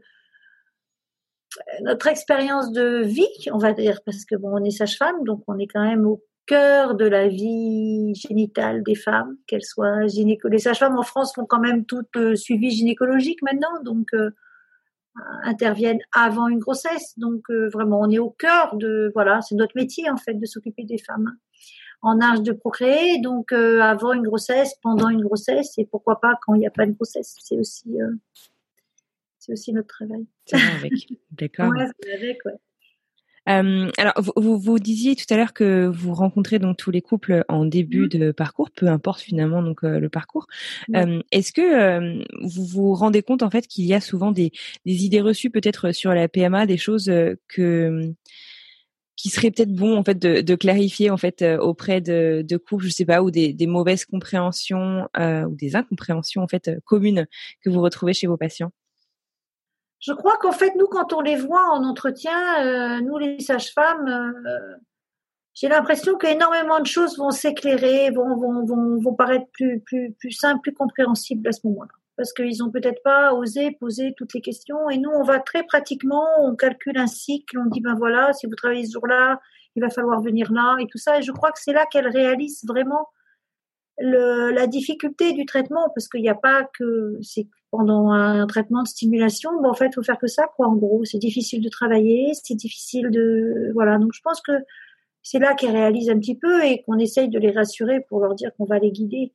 notre 1.81 2.07
expérience 2.07 2.71
de 2.71 3.03
vie, 3.03 3.49
on 3.51 3.59
va 3.59 3.73
dire, 3.73 4.01
parce 4.05 4.25
que 4.25 4.35
bon, 4.35 4.59
on 4.59 4.63
est 4.63 4.71
sage-femme, 4.71 5.23
donc 5.23 5.43
on 5.47 5.57
est 5.59 5.67
quand 5.67 5.83
même 5.83 6.05
au 6.05 6.23
cœur 6.45 6.95
de 6.95 7.05
la 7.05 7.27
vie 7.27 8.13
génitale 8.15 8.83
des 8.83 8.95
femmes, 8.95 9.37
qu'elles 9.47 9.63
soient 9.63 10.07
gynéco. 10.07 10.47
Les 10.47 10.59
sages-femmes 10.59 10.97
en 10.97 11.03
France 11.03 11.33
font 11.33 11.45
quand 11.45 11.59
même 11.59 11.85
tout 11.85 12.05
euh, 12.15 12.35
suivi 12.35 12.71
gynécologique 12.71 13.41
maintenant, 13.41 13.81
donc 13.83 14.13
euh, 14.13 14.31
interviennent 15.43 16.01
avant 16.11 16.47
une 16.47 16.59
grossesse. 16.59 17.17
Donc 17.17 17.49
euh, 17.49 17.69
vraiment, 17.69 17.99
on 18.01 18.09
est 18.09 18.19
au 18.19 18.29
cœur 18.29 18.75
de 18.75 19.11
voilà, 19.13 19.41
c'est 19.41 19.55
notre 19.55 19.75
métier 19.75 20.09
en 20.09 20.17
fait 20.17 20.35
de 20.35 20.45
s'occuper 20.45 20.83
des 20.83 20.97
femmes 20.97 21.37
en 22.01 22.19
âge 22.19 22.41
de 22.41 22.51
procréer, 22.51 23.21
donc 23.21 23.53
avant 23.53 24.11
une 24.11 24.23
grossesse, 24.23 24.75
pendant 24.81 25.07
une 25.07 25.21
grossesse, 25.21 25.77
et 25.77 25.85
pourquoi 25.85 26.19
pas 26.19 26.37
quand 26.45 26.53
il 26.53 26.59
n'y 26.59 26.67
a 26.67 26.71
pas 26.71 26.85
de 26.85 26.91
grossesse. 26.91 27.37
C'est 27.39 27.57
aussi 27.57 27.97
c'est 29.39 29.53
aussi 29.53 29.71
notre 29.71 29.87
travail. 29.87 30.25
D'accord. 31.31 31.69
ouais, 31.69 31.87
avec, 32.13 32.43
ouais. 32.43 32.59
Euh, 33.49 33.91
alors, 33.97 34.13
vous, 34.37 34.57
vous, 34.57 34.79
disiez 34.79 35.15
tout 35.15 35.25
à 35.29 35.37
l'heure 35.37 35.53
que 35.53 35.85
vous 35.87 36.13
rencontrez 36.13 36.59
donc 36.59 36.77
tous 36.77 36.91
les 36.91 37.01
couples 37.01 37.43
en 37.49 37.65
début 37.65 38.05
mmh. 38.05 38.09
de 38.09 38.31
parcours, 38.31 38.71
peu 38.71 38.87
importe 38.87 39.21
finalement 39.21 39.61
donc 39.61 39.83
euh, 39.83 39.99
le 39.99 40.09
parcours. 40.09 40.47
Euh, 40.95 41.21
Est-ce 41.31 41.51
que 41.51 41.61
euh, 41.61 42.23
vous 42.41 42.65
vous 42.65 42.93
rendez 42.93 43.21
compte 43.21 43.43
en 43.43 43.49
fait 43.49 43.67
qu'il 43.67 43.85
y 43.85 43.93
a 43.93 44.01
souvent 44.01 44.31
des, 44.31 44.51
des 44.85 45.03
idées 45.05 45.21
reçues 45.21 45.49
peut-être 45.49 45.91
sur 45.91 46.13
la 46.13 46.27
PMA, 46.27 46.65
des 46.65 46.77
choses 46.77 47.09
euh, 47.09 47.35
que 47.49 48.13
qui 49.15 49.29
serait 49.29 49.51
peut-être 49.51 49.73
bon 49.73 49.95
en 49.97 50.03
fait 50.03 50.17
de, 50.17 50.41
de 50.41 50.55
clarifier 50.55 51.09
en 51.09 51.17
fait 51.17 51.45
auprès 51.59 52.01
de, 52.01 52.43
de 52.47 52.57
couples, 52.57 52.85
je 52.85 52.89
sais 52.89 53.05
pas, 53.05 53.21
ou 53.21 53.29
des, 53.29 53.53
des 53.53 53.67
mauvaises 53.67 54.05
compréhensions 54.05 55.07
ou 55.15 55.55
des 55.55 55.75
incompréhensions 55.75 56.41
en 56.41 56.47
fait 56.47 56.71
communes 56.83 57.27
que 57.63 57.69
vous 57.69 57.81
retrouvez 57.81 58.13
chez 58.13 58.27
vos 58.27 58.37
patients? 58.37 58.71
Je 60.05 60.11
crois 60.11 60.37
qu'en 60.37 60.51
fait, 60.51 60.75
nous, 60.75 60.87
quand 60.87 61.13
on 61.13 61.21
les 61.21 61.37
voit 61.37 61.69
en 61.71 61.85
entretien, 61.85 62.35
euh, 62.59 62.99
nous, 62.99 63.17
les 63.17 63.39
sages-femmes, 63.39 64.05
euh, 64.09 64.75
j'ai 65.53 65.69
l'impression 65.69 66.17
qu'énormément 66.17 66.81
de 66.81 66.85
choses 66.85 67.17
vont 67.17 67.31
s'éclairer, 67.31 68.11
vont, 68.11 68.35
vont, 68.35 68.99
vont, 68.99 69.13
paraître 69.13 69.45
plus, 69.53 69.79
plus, 69.79 70.13
plus 70.19 70.31
simples, 70.31 70.59
plus 70.61 70.73
compréhensibles 70.73 71.47
à 71.47 71.53
ce 71.53 71.61
moment-là. 71.67 71.91
Parce 72.17 72.33
qu'ils 72.33 72.61
ont 72.63 72.69
peut-être 72.69 73.01
pas 73.01 73.33
osé 73.33 73.71
poser 73.79 74.13
toutes 74.17 74.33
les 74.33 74.41
questions. 74.41 74.89
Et 74.89 74.97
nous, 74.97 75.09
on 75.09 75.23
va 75.23 75.39
très 75.39 75.63
pratiquement, 75.63 76.27
on 76.39 76.53
calcule 76.57 76.97
un 76.97 77.07
cycle, 77.07 77.57
on 77.57 77.67
dit, 77.67 77.79
ben 77.79 77.95
voilà, 77.95 78.33
si 78.33 78.45
vous 78.45 78.55
travaillez 78.55 78.85
ce 78.85 78.91
jour-là, 78.91 79.39
il 79.77 79.81
va 79.81 79.89
falloir 79.89 80.21
venir 80.21 80.51
là 80.51 80.75
et 80.81 80.87
tout 80.87 80.97
ça. 80.97 81.19
Et 81.19 81.21
je 81.21 81.31
crois 81.31 81.53
que 81.53 81.59
c'est 81.61 81.73
là 81.73 81.85
qu'elles 81.85 82.09
réalisent 82.09 82.65
vraiment 82.67 83.07
la 83.99 84.67
difficulté 84.67 85.31
du 85.31 85.45
traitement, 85.45 85.89
parce 85.95 86.09
qu'il 86.09 86.21
n'y 86.21 86.29
a 86.29 86.35
pas 86.35 86.67
que 86.77 87.17
c'est 87.21 87.47
pendant 87.73 88.11
un 88.11 88.45
traitement 88.45 88.83
de 88.83 88.87
stimulation, 88.87 89.49
bon, 89.59 89.69
en 89.71 89.73
fait, 89.73 89.95
faut 89.95 90.03
faire 90.03 90.19
que 90.19 90.27
ça, 90.27 90.43
quoi. 90.55 90.67
En 90.67 90.75
gros, 90.75 91.05
c'est 91.05 91.17
difficile 91.17 91.59
de 91.59 91.69
travailler, 91.69 92.31
c'est 92.35 92.53
difficile 92.53 93.09
de, 93.09 93.71
voilà. 93.73 93.97
Donc, 93.97 94.11
je 94.13 94.21
pense 94.21 94.41
que 94.41 94.51
c'est 95.23 95.39
là 95.39 95.55
qu'ils 95.55 95.71
réalisent 95.71 96.11
un 96.11 96.19
petit 96.19 96.37
peu 96.37 96.63
et 96.63 96.83
qu'on 96.83 96.99
essaye 96.99 97.29
de 97.29 97.39
les 97.39 97.49
rassurer 97.49 98.01
pour 98.07 98.19
leur 98.19 98.35
dire 98.35 98.51
qu'on 98.55 98.65
va 98.65 98.77
les 98.77 98.91
guider. 98.91 99.33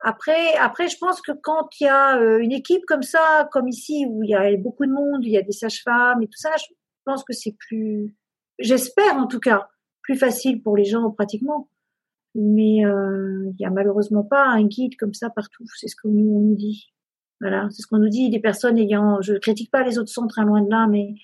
Après, 0.00 0.54
après, 0.60 0.88
je 0.88 0.98
pense 0.98 1.22
que 1.22 1.32
quand 1.32 1.70
il 1.80 1.84
y 1.84 1.88
a 1.88 2.18
euh, 2.18 2.38
une 2.38 2.52
équipe 2.52 2.84
comme 2.86 3.02
ça, 3.02 3.48
comme 3.50 3.66
ici, 3.66 4.04
où 4.06 4.22
il 4.22 4.28
y 4.28 4.34
a 4.34 4.54
beaucoup 4.58 4.84
de 4.84 4.92
monde, 4.92 5.24
il 5.24 5.32
y 5.32 5.38
a 5.38 5.42
des 5.42 5.52
sages-femmes 5.52 6.22
et 6.22 6.26
tout 6.26 6.38
ça, 6.38 6.50
je 6.58 6.66
pense 7.06 7.24
que 7.24 7.32
c'est 7.32 7.56
plus, 7.66 8.14
j'espère 8.58 9.16
en 9.16 9.26
tout 9.26 9.40
cas, 9.40 9.68
plus 10.02 10.16
facile 10.16 10.60
pour 10.62 10.76
les 10.76 10.84
gens 10.84 11.10
pratiquement 11.12 11.70
mais 12.34 12.84
euh, 12.84 13.50
il 13.50 13.60
y 13.60 13.64
a 13.64 13.70
malheureusement 13.70 14.24
pas 14.24 14.44
un 14.46 14.64
guide 14.64 14.96
comme 14.96 15.14
ça 15.14 15.30
partout. 15.30 15.64
C'est 15.76 15.88
ce 15.88 15.96
que 15.96 16.08
nous 16.08 16.34
on 16.34 16.40
nous 16.40 16.56
dit. 16.56 16.91
Voilà, 17.42 17.66
c'est 17.70 17.82
ce 17.82 17.88
qu'on 17.88 17.98
nous 17.98 18.08
dit. 18.08 18.30
Des 18.30 18.38
personnes 18.38 18.78
ayant, 18.78 19.20
je 19.20 19.34
critique 19.34 19.70
pas 19.70 19.82
les 19.82 19.98
autres 19.98 20.10
centres, 20.10 20.32
très 20.32 20.44
loin 20.44 20.62
de 20.62 20.70
là, 20.70 20.86
mais 20.88 21.14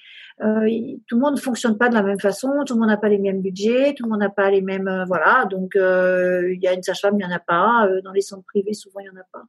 euh, 0.40 0.68
tout 1.06 1.14
le 1.14 1.20
monde 1.20 1.36
ne 1.36 1.40
fonctionne 1.40 1.78
pas 1.78 1.88
de 1.88 1.94
la 1.94 2.02
même 2.02 2.18
façon, 2.18 2.64
tout 2.66 2.74
le 2.74 2.80
monde 2.80 2.88
n'a 2.88 2.96
pas 2.96 3.08
les 3.08 3.18
mêmes 3.18 3.40
budgets, 3.40 3.94
tout 3.94 4.04
le 4.04 4.10
monde 4.10 4.20
n'a 4.20 4.28
pas 4.28 4.50
les 4.50 4.60
mêmes, 4.60 4.88
euh, 4.88 5.04
voilà. 5.04 5.46
Donc 5.48 5.76
euh, 5.76 6.52
il 6.52 6.60
y 6.60 6.66
a 6.66 6.74
une 6.74 6.82
sage-femme, 6.82 7.14
il 7.18 7.22
y 7.22 7.24
en 7.24 7.30
a 7.30 7.38
pas. 7.38 7.88
dans 8.02 8.12
les 8.12 8.20
centres 8.20 8.44
privés, 8.44 8.74
souvent 8.74 8.98
il 8.98 9.06
y 9.06 9.10
en 9.10 9.20
a 9.20 9.24
pas. 9.32 9.44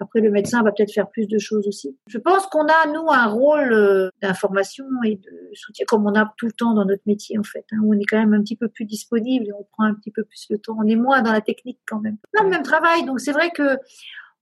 Après, 0.00 0.20
le 0.20 0.30
médecin 0.30 0.62
va 0.62 0.72
peut-être 0.72 0.92
faire 0.92 1.08
plus 1.08 1.28
de 1.28 1.38
choses 1.38 1.68
aussi. 1.68 1.96
Je 2.08 2.18
pense 2.18 2.46
qu'on 2.48 2.66
a, 2.66 2.92
nous, 2.92 3.06
un 3.10 3.26
rôle 3.26 4.10
d'information 4.20 4.84
et 5.04 5.14
de 5.14 5.30
soutien, 5.54 5.86
comme 5.86 6.04
on 6.04 6.14
a 6.14 6.30
tout 6.36 6.46
le 6.46 6.52
temps 6.52 6.74
dans 6.74 6.84
notre 6.84 7.04
métier, 7.06 7.38
en 7.38 7.44
fait. 7.44 7.64
Hein, 7.72 7.78
on 7.86 7.92
est 7.94 8.04
quand 8.04 8.18
même 8.18 8.34
un 8.34 8.42
petit 8.42 8.56
peu 8.56 8.68
plus 8.68 8.84
disponible 8.84 9.46
et 9.46 9.52
on 9.52 9.64
prend 9.72 9.84
un 9.84 9.94
petit 9.94 10.10
peu 10.10 10.24
plus 10.24 10.46
le 10.50 10.58
temps. 10.58 10.76
On 10.78 10.86
est 10.86 10.96
moins 10.96 11.22
dans 11.22 11.32
la 11.32 11.40
technique 11.40 11.78
quand 11.86 12.00
même. 12.00 12.16
On 12.36 12.40
a 12.40 12.44
le 12.44 12.50
même 12.50 12.64
travail, 12.64 13.04
donc 13.06 13.20
c'est 13.20 13.32
vrai 13.32 13.50
que 13.50 13.78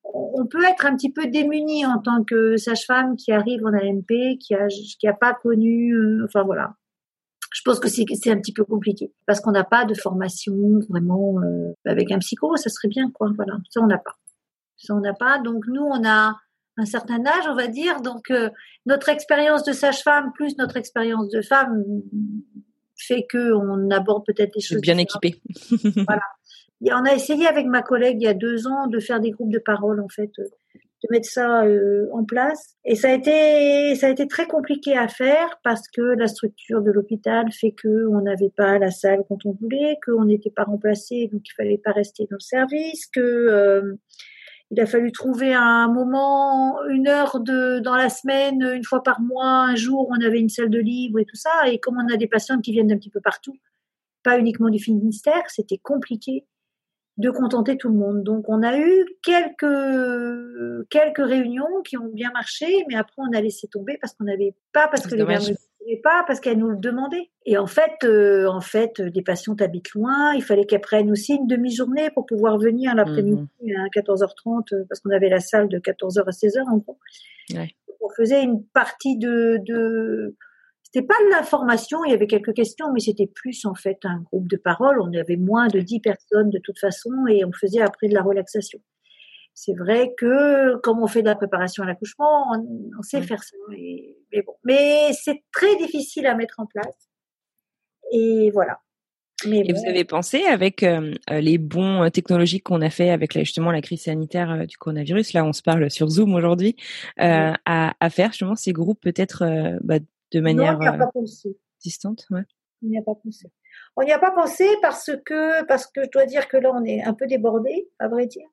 on 0.04 0.46
peut 0.46 0.64
être 0.64 0.86
un 0.86 0.96
petit 0.96 1.12
peu 1.12 1.26
démuni 1.26 1.86
en 1.86 1.98
tant 1.98 2.24
que 2.24 2.56
sage-femme 2.56 3.16
qui 3.16 3.32
arrive 3.32 3.64
en 3.64 3.72
AMP, 3.72 4.38
qui 4.38 4.54
a 4.54 4.66
qui 4.68 5.06
a 5.06 5.12
pas 5.12 5.34
connu, 5.34 5.94
euh, 5.94 6.24
enfin 6.24 6.42
voilà. 6.42 6.74
Je 7.52 7.60
pense 7.64 7.78
que 7.78 7.88
c'est 7.88 8.30
un 8.30 8.38
petit 8.38 8.52
peu 8.52 8.64
compliqué 8.64 9.12
parce 9.26 9.40
qu'on 9.40 9.52
n'a 9.52 9.64
pas 9.64 9.84
de 9.84 9.94
formation 9.94 10.54
vraiment 10.88 11.38
euh, 11.40 11.72
avec 11.84 12.10
un 12.10 12.18
psycho, 12.18 12.56
ça 12.56 12.70
serait 12.70 12.88
bien 12.88 13.10
quoi. 13.10 13.30
Voilà, 13.36 13.58
ça 13.70 13.80
on 13.80 13.86
n'a 13.86 13.98
pas. 13.98 14.16
Ça 14.76 14.94
on 14.94 15.00
n'a 15.00 15.14
pas. 15.14 15.38
Donc 15.38 15.64
nous 15.68 15.84
on 15.84 16.04
a 16.06 16.36
un 16.78 16.84
certain 16.86 17.24
âge, 17.26 17.44
on 17.48 17.54
va 17.54 17.68
dire. 17.68 18.00
Donc 18.00 18.30
euh, 18.30 18.48
notre 18.86 19.10
expérience 19.10 19.64
de 19.64 19.72
sage-femme 19.72 20.32
plus 20.34 20.56
notre 20.56 20.76
expérience 20.76 21.28
de 21.28 21.42
femme 21.42 21.84
fait 22.96 23.26
que 23.28 23.52
on 23.52 23.90
aborde 23.90 24.24
peut-être 24.26 24.54
les 24.54 24.62
choses 24.62 24.80
bien 24.80 24.98
équipé. 24.98 25.40
voilà 26.06 26.22
on 26.90 27.04
a 27.04 27.14
essayé 27.14 27.46
avec 27.46 27.66
ma 27.66 27.82
collègue 27.82 28.18
il 28.20 28.24
y 28.24 28.28
a 28.28 28.34
deux 28.34 28.66
ans 28.66 28.86
de 28.86 28.98
faire 28.98 29.20
des 29.20 29.30
groupes 29.30 29.52
de 29.52 29.58
parole 29.58 30.00
en 30.00 30.08
fait, 30.08 30.30
euh, 30.38 30.44
de 30.74 31.08
mettre 31.10 31.28
ça 31.28 31.64
euh, 31.64 32.08
en 32.12 32.24
place. 32.24 32.76
Et 32.84 32.94
ça 32.94 33.10
a 33.10 33.12
été 33.12 33.94
ça 33.94 34.06
a 34.06 34.10
été 34.10 34.26
très 34.26 34.46
compliqué 34.46 34.96
à 34.96 35.08
faire 35.08 35.60
parce 35.62 35.88
que 35.88 36.00
la 36.00 36.26
structure 36.26 36.82
de 36.82 36.90
l'hôpital 36.90 37.50
fait 37.52 37.72
que 37.72 38.06
on 38.08 38.22
n'avait 38.22 38.52
pas 38.56 38.78
la 38.78 38.90
salle 38.90 39.22
quand 39.28 39.44
on 39.46 39.52
voulait, 39.52 39.98
qu'on 40.04 40.24
n'était 40.24 40.50
pas 40.50 40.64
remplacé, 40.64 41.28
donc 41.32 41.42
il 41.46 41.52
fallait 41.56 41.80
pas 41.82 41.92
rester 41.92 42.26
dans 42.30 42.36
le 42.36 42.40
service, 42.40 43.06
que 43.06 43.20
euh, 43.20 43.94
il 44.70 44.80
a 44.80 44.86
fallu 44.86 45.12
trouver 45.12 45.52
un 45.54 45.86
moment, 45.88 46.82
une 46.88 47.06
heure 47.06 47.40
de 47.40 47.80
dans 47.80 47.94
la 47.94 48.08
semaine, 48.08 48.62
une 48.74 48.84
fois 48.84 49.02
par 49.02 49.20
mois, 49.20 49.66
un 49.68 49.76
jour, 49.76 50.08
on 50.10 50.24
avait 50.24 50.40
une 50.40 50.48
salle 50.48 50.70
de 50.70 50.78
libre 50.78 51.18
et 51.18 51.26
tout 51.26 51.36
ça. 51.36 51.50
Et 51.66 51.78
comme 51.78 51.98
on 51.98 52.12
a 52.12 52.16
des 52.16 52.26
patientes 52.26 52.62
qui 52.62 52.72
viennent 52.72 52.86
d'un 52.86 52.96
petit 52.96 53.10
peu 53.10 53.20
partout, 53.20 53.54
pas 54.22 54.38
uniquement 54.38 54.70
du 54.70 54.78
Finistère, 54.78 55.42
c'était 55.48 55.78
compliqué 55.78 56.46
de 57.18 57.30
contenter 57.30 57.76
tout 57.76 57.88
le 57.88 57.94
monde. 57.94 58.22
Donc 58.22 58.48
on 58.48 58.62
a 58.62 58.78
eu 58.78 59.06
quelques 59.22 60.88
quelques 60.88 61.24
réunions 61.26 61.82
qui 61.84 61.96
ont 61.98 62.08
bien 62.08 62.30
marché, 62.32 62.84
mais 62.88 62.96
après 62.96 63.16
on 63.18 63.36
a 63.36 63.40
laissé 63.40 63.68
tomber 63.68 63.98
parce 64.00 64.14
qu'on 64.14 64.24
n'avait 64.24 64.54
pas, 64.72 64.88
parce 64.88 65.06
que 65.06 65.14
les 65.14 65.24
mères 65.24 65.40
ne 65.40 66.00
pas, 66.00 66.24
parce 66.26 66.40
qu'elles 66.40 66.58
nous 66.58 66.70
le 66.70 66.76
demandaient. 66.76 67.30
Et 67.44 67.58
en 67.58 67.66
fait, 67.66 68.04
euh, 68.04 68.46
en 68.46 68.60
fait, 68.60 69.00
des 69.00 69.22
patients 69.22 69.56
habitent 69.58 69.92
loin. 69.94 70.32
Il 70.34 70.42
fallait 70.42 70.64
qu'elles 70.64 70.80
prennent 70.80 71.10
aussi 71.10 71.34
une 71.34 71.46
demi-journée 71.46 72.10
pour 72.10 72.24
pouvoir 72.26 72.58
venir 72.58 72.94
l'après-midi 72.94 73.48
mhm. 73.62 73.76
à 73.76 73.88
14h30, 73.88 74.74
euh, 74.74 74.84
parce 74.88 75.00
qu'on 75.00 75.10
avait 75.10 75.28
la 75.28 75.40
salle 75.40 75.68
de 75.68 75.78
14h 75.78 76.20
à 76.20 76.30
16h 76.30 76.62
en 76.70 76.78
gros. 76.78 76.98
On 78.00 78.08
faisait 78.16 78.42
une 78.42 78.64
partie 78.64 79.16
de, 79.16 79.58
de 79.64 80.36
c'était 80.92 81.06
pas 81.06 81.14
de 81.24 81.30
l'information, 81.30 82.04
il 82.04 82.10
y 82.10 82.14
avait 82.14 82.26
quelques 82.26 82.52
questions, 82.52 82.92
mais 82.92 83.00
c'était 83.00 83.26
plus 83.26 83.64
en 83.64 83.74
fait 83.74 83.98
un 84.04 84.20
groupe 84.20 84.48
de 84.48 84.56
parole. 84.56 85.00
On 85.00 85.12
avait 85.14 85.36
moins 85.36 85.68
de 85.68 85.80
10 85.80 86.00
personnes 86.00 86.50
de 86.50 86.58
toute 86.62 86.78
façon 86.78 87.10
et 87.28 87.44
on 87.44 87.52
faisait 87.52 87.80
après 87.80 88.08
de 88.08 88.14
la 88.14 88.22
relaxation. 88.22 88.78
C'est 89.54 89.74
vrai 89.74 90.12
que 90.18 90.76
comme 90.80 91.02
on 91.02 91.06
fait 91.06 91.22
de 91.22 91.28
la 91.28 91.34
préparation 91.34 91.82
à 91.82 91.86
l'accouchement, 91.86 92.52
on, 92.98 93.02
sait 93.02 93.22
faire 93.22 93.42
ça. 93.42 93.56
mais 93.70 94.42
bon, 94.46 94.54
mais 94.64 95.12
c'est 95.12 95.42
très 95.52 95.76
difficile 95.76 96.26
à 96.26 96.34
mettre 96.34 96.58
en 96.58 96.66
place. 96.66 97.08
Et 98.12 98.50
voilà. 98.52 98.78
Mais 99.46 99.60
et 99.60 99.72
vous 99.72 99.88
avez 99.88 100.04
pensé 100.04 100.44
avec 100.44 100.82
euh, 100.82 101.14
les 101.30 101.58
bons 101.58 102.08
technologies 102.10 102.60
qu'on 102.60 102.80
a 102.80 102.90
fait 102.90 103.10
avec 103.10 103.32
justement 103.38 103.72
la 103.72 103.80
crise 103.80 104.02
sanitaire 104.02 104.50
euh, 104.50 104.66
du 104.66 104.76
coronavirus, 104.76 105.32
là 105.32 105.44
on 105.44 105.52
se 105.52 105.62
parle 105.62 105.90
sur 105.90 106.08
Zoom 106.08 106.34
aujourd'hui, 106.34 106.76
euh, 107.20 107.52
à, 107.64 107.94
à, 107.98 108.10
faire 108.10 108.30
justement 108.32 108.54
ces 108.54 108.72
groupes 108.72 109.00
peut-être 109.00 109.78
bah, 109.82 109.98
de 110.32 110.40
manière 110.40 110.78
non, 110.78 110.98
pas 110.98 111.06
pensé. 111.08 111.56
distante 111.80 112.26
ouais. 112.30 112.42
On 112.84 112.88
n'y 112.88 112.98
a 112.98 113.02
pas 113.02 113.14
pensé. 113.14 113.50
On 113.96 114.02
n'y 114.02 114.12
a 114.12 114.18
pas 114.18 114.32
pensé 114.32 114.66
parce 114.80 115.10
que 115.24 115.64
parce 115.66 115.86
que 115.86 116.02
je 116.04 116.10
dois 116.10 116.26
dire 116.26 116.48
que 116.48 116.56
là 116.56 116.72
on 116.74 116.84
est 116.84 117.02
un 117.02 117.14
peu 117.14 117.26
débordé, 117.26 117.88
à 117.98 118.08
vrai 118.08 118.26
dire. 118.26 118.48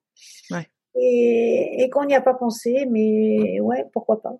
Ouais. 0.51 0.69
Et, 0.95 1.83
et 1.83 1.89
qu'on 1.89 2.05
n'y 2.05 2.15
a 2.15 2.21
pas 2.21 2.33
pensé, 2.33 2.85
mais 2.89 3.59
ouais, 3.59 3.85
pourquoi 3.93 4.21
pas. 4.21 4.37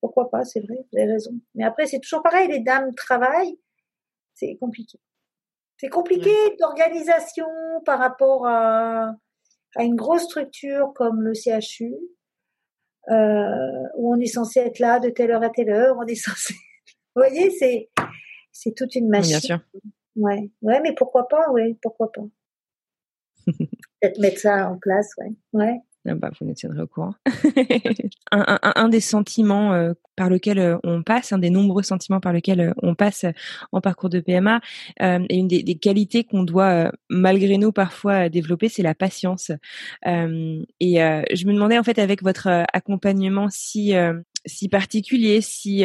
Pourquoi 0.00 0.30
pas, 0.30 0.44
c'est 0.44 0.60
vrai, 0.60 0.76
vous 0.90 0.98
avez 0.98 1.12
raison. 1.12 1.32
Mais 1.54 1.64
après, 1.64 1.86
c'est 1.86 2.00
toujours 2.00 2.22
pareil, 2.22 2.48
les 2.48 2.58
dames 2.58 2.92
travaillent, 2.94 3.56
c'est 4.34 4.56
compliqué. 4.56 4.98
C'est 5.76 5.88
compliqué 5.88 6.30
d'organisation 6.58 7.46
par 7.84 8.00
rapport 8.00 8.46
à, 8.46 9.14
à 9.76 9.84
une 9.84 9.96
grosse 9.96 10.24
structure 10.24 10.92
comme 10.94 11.22
le 11.22 11.34
CHU, 11.34 11.94
euh, 13.10 13.88
où 13.96 14.14
on 14.14 14.20
est 14.20 14.26
censé 14.26 14.60
être 14.60 14.78
là 14.78 14.98
de 14.98 15.10
telle 15.10 15.30
heure 15.30 15.42
à 15.42 15.50
telle 15.50 15.70
heure, 15.70 15.96
on 15.98 16.06
est 16.06 16.14
censé 16.14 16.54
vous 17.14 17.22
voyez, 17.22 17.50
c'est 17.50 17.90
c'est 18.52 18.74
toute 18.74 18.94
une 18.94 19.08
machine. 19.08 19.30
Bien 19.30 19.40
sûr. 19.40 19.60
Ouais, 20.16 20.50
ouais, 20.60 20.80
mais 20.82 20.94
pourquoi 20.94 21.26
pas, 21.28 21.50
ouais, 21.50 21.76
pourquoi 21.82 22.12
pas. 22.12 22.22
Peut-être 23.46 24.18
mettre 24.18 24.40
ça 24.40 24.68
en 24.70 24.78
place, 24.78 25.10
ouais, 25.18 25.32
ouais. 25.52 25.80
Ah 26.08 26.16
bah, 26.16 26.30
vous 26.38 26.46
nous 26.46 26.54
tiendrez 26.54 26.82
au 26.82 26.86
courant. 26.88 27.14
un, 28.32 28.58
un, 28.62 28.72
un, 28.74 28.88
des 28.88 29.00
sentiments 29.00 29.72
euh, 29.72 29.92
par 30.16 30.28
lequel 30.30 30.58
euh, 30.58 30.76
on 30.82 31.04
passe, 31.04 31.32
un 31.32 31.38
des 31.38 31.50
nombreux 31.50 31.84
sentiments 31.84 32.18
par 32.18 32.32
lesquels 32.32 32.60
euh, 32.60 32.72
on 32.82 32.96
passe 32.96 33.24
en 33.70 33.80
parcours 33.80 34.10
de 34.10 34.18
PMA, 34.18 34.60
et 35.00 35.36
une 35.36 35.46
des, 35.46 35.62
des 35.62 35.76
qualités 35.76 36.24
qu'on 36.24 36.42
doit 36.42 36.90
malgré 37.08 37.56
nous 37.56 37.70
parfois 37.70 38.28
développer, 38.28 38.68
c'est 38.68 38.82
la 38.82 38.94
patience. 38.94 39.52
et 40.04 40.96
je 40.96 41.46
me 41.46 41.52
demandais 41.52 41.78
en 41.78 41.84
fait 41.84 41.98
avec 41.98 42.22
votre 42.22 42.48
accompagnement 42.72 43.48
si 43.50 43.94
si 44.44 44.68
particulier, 44.68 45.40
si 45.40 45.84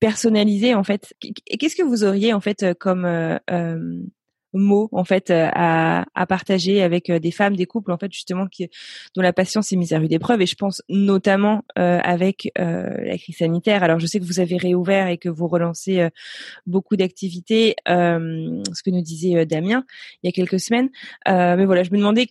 personnalisé 0.00 0.74
en 0.74 0.84
fait, 0.84 1.14
qu'est-ce 1.20 1.76
que 1.76 1.82
vous 1.82 2.04
auriez 2.04 2.32
en 2.32 2.40
fait 2.40 2.74
comme 2.78 3.06
mots 4.52 4.88
en 4.92 5.04
fait 5.04 5.30
euh, 5.30 5.48
à, 5.52 6.04
à 6.14 6.26
partager 6.26 6.82
avec 6.82 7.10
euh, 7.10 7.18
des 7.18 7.30
femmes, 7.30 7.56
des 7.56 7.66
couples 7.66 7.92
en 7.92 7.98
fait 7.98 8.12
justement 8.12 8.46
qui 8.46 8.68
dont 9.14 9.22
la 9.22 9.32
patience 9.32 9.72
est 9.72 9.76
mise 9.76 9.92
à 9.92 9.98
rude 9.98 10.12
épreuve? 10.12 10.42
Et 10.42 10.46
je 10.46 10.54
pense 10.54 10.82
notamment 10.88 11.64
euh, 11.78 11.98
avec 12.02 12.50
la 12.56 13.16
crise 13.18 13.38
sanitaire. 13.38 13.82
Alors 13.82 13.98
je 13.98 14.06
sais 14.06 14.18
que 14.18 14.24
vous 14.24 14.40
avez 14.40 14.56
réouvert 14.56 15.08
et 15.08 15.18
que 15.18 15.28
vous 15.28 15.48
relancez 15.48 16.08
beaucoup 16.66 16.96
d'activités, 16.96 17.74
ce 17.86 18.82
que 18.84 18.90
nous 18.90 19.02
disait 19.02 19.46
Damien 19.46 19.84
il 20.22 20.26
y 20.26 20.28
a 20.28 20.32
quelques 20.32 20.60
semaines. 20.60 20.90
mais 21.26 21.64
voilà, 21.64 21.82
je 21.82 21.90
me 21.90 21.98
demandais 21.98 22.26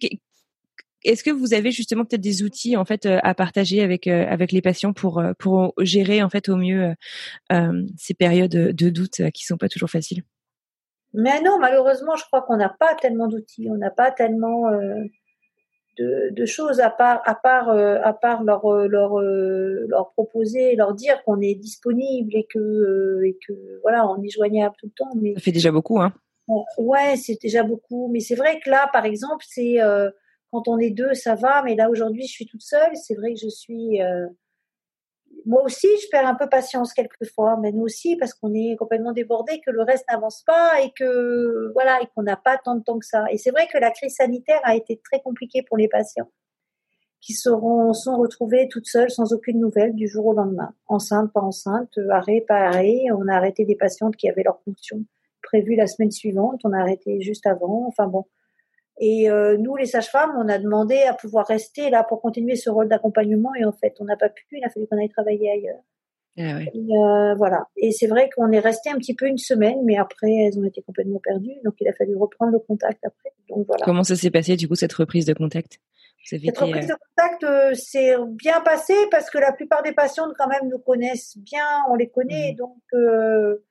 est-ce 1.03 1.23
que 1.23 1.31
vous 1.31 1.53
avez 1.53 1.71
justement 1.71 2.05
peut-être 2.05 2.21
des 2.21 2.43
outils 2.43 2.77
en 2.77 2.85
fait 2.85 3.05
à 3.05 3.33
partager 3.33 3.81
avec 3.81 4.07
avec 4.07 4.51
les 4.51 4.61
patients 4.61 4.93
pour 4.93 5.21
pour 5.39 5.73
gérer 5.79 6.21
en 6.21 6.29
fait 6.29 6.49
au 6.49 6.55
mieux 6.55 6.93
ces 7.97 8.13
périodes 8.13 8.51
de 8.51 8.89
doute 8.89 9.21
qui 9.33 9.45
sont 9.45 9.57
pas 9.57 9.69
toujours 9.69 9.89
faciles? 9.89 10.23
Mais 11.13 11.41
non, 11.41 11.59
malheureusement, 11.59 12.15
je 12.15 12.23
crois 12.25 12.41
qu'on 12.41 12.57
n'a 12.57 12.69
pas 12.69 12.95
tellement 12.95 13.27
d'outils, 13.27 13.67
on 13.69 13.75
n'a 13.75 13.91
pas 13.91 14.11
tellement 14.11 14.69
euh, 14.69 15.03
de, 15.97 16.29
de, 16.31 16.45
choses 16.45 16.79
à 16.79 16.89
part, 16.89 17.21
à 17.25 17.35
part, 17.35 17.69
euh, 17.69 17.99
à 18.03 18.13
part 18.13 18.43
leur, 18.43 18.65
euh, 18.71 18.87
leur, 18.87 19.19
leur 19.19 20.11
proposer, 20.13 20.75
leur 20.75 20.93
dire 20.93 21.21
qu'on 21.25 21.41
est 21.41 21.55
disponible 21.55 22.33
et 22.33 22.47
que, 22.49 23.23
et 23.25 23.37
que 23.45 23.81
voilà, 23.81 24.07
on 24.07 24.21
est 24.23 24.29
joignable 24.29 24.73
tout 24.79 24.87
le 24.87 24.93
temps. 24.95 25.11
Mais 25.21 25.33
ça 25.33 25.41
fait 25.41 25.51
déjà 25.51 25.71
beaucoup, 25.71 25.99
hein. 25.99 26.13
Ouais, 26.77 27.15
c'est 27.15 27.37
déjà 27.41 27.63
beaucoup. 27.63 28.09
Mais 28.11 28.19
c'est 28.19 28.35
vrai 28.35 28.59
que 28.59 28.69
là, 28.69 28.89
par 28.91 29.05
exemple, 29.05 29.45
c'est 29.47 29.77
quand 30.51 30.67
on 30.67 30.77
est 30.77 30.91
deux, 30.91 31.13
ça 31.13 31.35
va. 31.35 31.63
Mais 31.63 31.75
là 31.75 31.89
aujourd'hui, 31.89 32.27
je 32.27 32.31
suis 32.31 32.45
toute 32.45 32.61
seule. 32.61 32.95
C'est 32.95 33.15
vrai 33.15 33.33
que 33.33 33.39
je 33.39 33.49
suis 33.49 33.99
moi 35.45 35.63
aussi, 35.63 35.87
je 36.03 36.07
perds 36.11 36.27
un 36.27 36.35
peu 36.35 36.47
patience 36.47 36.93
quelquefois, 36.93 37.57
mais 37.61 37.71
nous 37.71 37.83
aussi, 37.83 38.15
parce 38.15 38.33
qu'on 38.33 38.53
est 38.53 38.75
complètement 38.77 39.11
débordé, 39.11 39.59
que 39.65 39.71
le 39.71 39.81
reste 39.81 40.05
n'avance 40.09 40.43
pas 40.45 40.81
et 40.81 40.91
que 40.91 41.71
voilà, 41.73 41.99
et 42.01 42.07
qu'on 42.13 42.23
n'a 42.23 42.35
pas 42.35 42.57
tant 42.57 42.75
de 42.75 42.83
temps 42.83 42.99
que 42.99 43.05
ça. 43.05 43.25
Et 43.31 43.37
c'est 43.37 43.51
vrai 43.51 43.67
que 43.71 43.77
la 43.77 43.91
crise 43.91 44.15
sanitaire 44.15 44.59
a 44.63 44.75
été 44.75 45.01
très 45.03 45.19
compliquée 45.21 45.63
pour 45.63 45.77
les 45.77 45.87
patients 45.87 46.29
qui 47.21 47.33
seront 47.33 47.93
sont 47.93 48.17
retrouvés 48.17 48.67
toutes 48.67 48.87
seules 48.87 49.11
sans 49.11 49.31
aucune 49.31 49.59
nouvelle 49.59 49.93
du 49.93 50.07
jour 50.07 50.25
au 50.25 50.33
lendemain, 50.33 50.73
enceinte 50.87 51.31
pas 51.31 51.41
enceinte, 51.41 51.91
arrêt 52.09 52.43
pas 52.47 52.67
arrêt. 52.67 53.03
On 53.15 53.27
a 53.27 53.35
arrêté 53.35 53.63
des 53.63 53.75
patientes 53.75 54.15
qui 54.15 54.27
avaient 54.27 54.43
leur 54.43 54.59
fonction 54.63 55.05
prévue 55.43 55.75
la 55.75 55.87
semaine 55.87 56.11
suivante, 56.11 56.61
on 56.63 56.73
a 56.73 56.79
arrêté 56.79 57.21
juste 57.21 57.45
avant. 57.45 57.85
Enfin 57.87 58.07
bon, 58.07 58.25
et 58.99 59.29
euh, 59.29 59.57
nous, 59.57 59.75
les 59.75 59.85
sages-femmes, 59.85 60.31
on 60.37 60.47
a 60.47 60.57
demandé 60.57 60.99
à 61.01 61.13
pouvoir 61.13 61.47
rester 61.47 61.89
là 61.89 62.03
pour 62.03 62.21
continuer 62.21 62.55
ce 62.55 62.69
rôle 62.69 62.87
d'accompagnement. 62.87 63.49
Et 63.59 63.65
en 63.65 63.71
fait, 63.71 63.95
on 63.99 64.05
n'a 64.05 64.17
pas 64.17 64.29
pu. 64.29 64.45
Il 64.51 64.63
a 64.63 64.69
fallu 64.69 64.87
qu'on 64.87 64.99
aille 64.99 65.09
travailler 65.09 65.51
ailleurs. 65.51 65.81
Ah 66.37 66.57
ouais. 66.57 66.71
Et, 66.73 66.97
euh, 66.97 67.35
voilà. 67.35 67.65
Et 67.77 67.91
c'est 67.91 68.07
vrai 68.07 68.29
qu'on 68.35 68.51
est 68.51 68.59
resté 68.59 68.89
un 68.89 68.97
petit 68.97 69.15
peu 69.15 69.27
une 69.27 69.37
semaine, 69.37 69.79
mais 69.83 69.97
après, 69.97 70.31
elles 70.31 70.57
ont 70.59 70.63
été 70.63 70.81
complètement 70.81 71.19
perdues. 71.23 71.59
Donc, 71.63 71.75
il 71.79 71.87
a 71.89 71.93
fallu 71.93 72.15
reprendre 72.15 72.51
le 72.51 72.59
contact 72.59 73.03
après. 73.05 73.33
Donc, 73.49 73.65
voilà. 73.67 73.85
Comment 73.85 74.03
ça 74.03 74.15
s'est 74.15 74.31
passé, 74.31 74.55
du 74.55 74.67
coup, 74.67 74.75
cette 74.75 74.93
reprise 74.93 75.25
de 75.25 75.33
contact? 75.33 75.79
Cette 76.23 76.43
été, 76.43 76.51
reprise 76.51 76.85
euh, 76.85 76.93
de 76.93 76.99
contact 77.15 77.43
euh, 77.43 77.73
s'est 77.73 78.15
bien 78.29 78.61
passée 78.61 79.07
parce 79.09 79.29
que 79.29 79.39
la 79.39 79.51
plupart 79.51 79.81
des 79.81 79.93
patientes, 79.93 80.33
quand 80.37 80.47
même, 80.47 80.69
nous 80.69 80.79
connaissent 80.79 81.37
bien, 81.37 81.83
on 81.89 81.95
les 81.95 82.09
connaît. 82.09 82.51
Mhm. 82.51 82.57
Donc, 82.57 82.77
euh, 82.93 83.65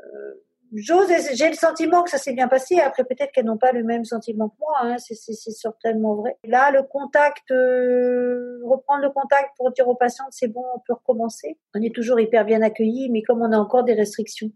euh, 0.00 0.34
j'ose, 0.74 1.08
j'ai 1.34 1.48
le 1.48 1.54
sentiment 1.54 2.02
que 2.02 2.10
ça 2.10 2.18
s'est 2.18 2.32
bien 2.34 2.48
passé. 2.48 2.78
Après, 2.80 3.04
peut-être 3.04 3.32
qu'elles 3.32 3.44
n'ont 3.46 3.56
pas 3.58 3.72
le 3.72 3.82
même 3.84 4.04
sentiment 4.04 4.48
que 4.50 4.56
moi. 4.58 4.74
Hein, 4.82 4.98
c'est, 4.98 5.14
c'est, 5.14 5.32
c'est 5.32 5.50
certainement 5.52 6.14
vrai. 6.16 6.36
Là, 6.44 6.70
le 6.70 6.82
contact, 6.82 7.50
euh, 7.50 8.60
reprendre 8.64 9.02
le 9.02 9.10
contact 9.10 9.50
pour 9.56 9.70
dire 9.72 9.88
aux 9.88 9.94
patientes, 9.94 10.28
c'est 10.32 10.48
bon, 10.48 10.64
on 10.74 10.80
peut 10.86 10.92
recommencer. 10.94 11.58
On 11.74 11.80
est 11.82 11.94
toujours 11.94 12.20
hyper 12.20 12.44
bien 12.44 12.60
accueillis, 12.62 13.10
mais 13.10 13.22
comme 13.22 13.42
on 13.42 13.52
a 13.52 13.58
encore 13.58 13.84
des 13.84 13.94
restrictions 13.94 14.50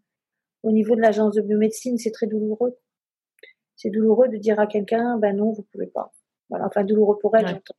au 0.63 0.73
niveau 0.73 0.97
de 0.97 1.01
l'agence 1.01 1.35
de 1.35 1.41
biomédecine, 1.43 1.99
c'est 1.99 2.11
très 2.11 2.27
douloureux. 2.27 2.77
C'est 3.77 3.91
douloureux 3.91 4.29
de 4.29 4.37
dire 4.37 4.59
à 4.59 4.67
quelqu'un, 4.67 5.17
ben 5.19 5.37
non, 5.37 5.53
vous 5.53 5.63
pouvez 5.73 5.87
pas. 5.87 6.13
Voilà, 6.51 6.67
enfin 6.67 6.83
douloureux 6.85 7.17
pour 7.21 7.37
elle, 7.37 7.45
Ouais. 7.45 7.51
j'entends. 7.53 7.75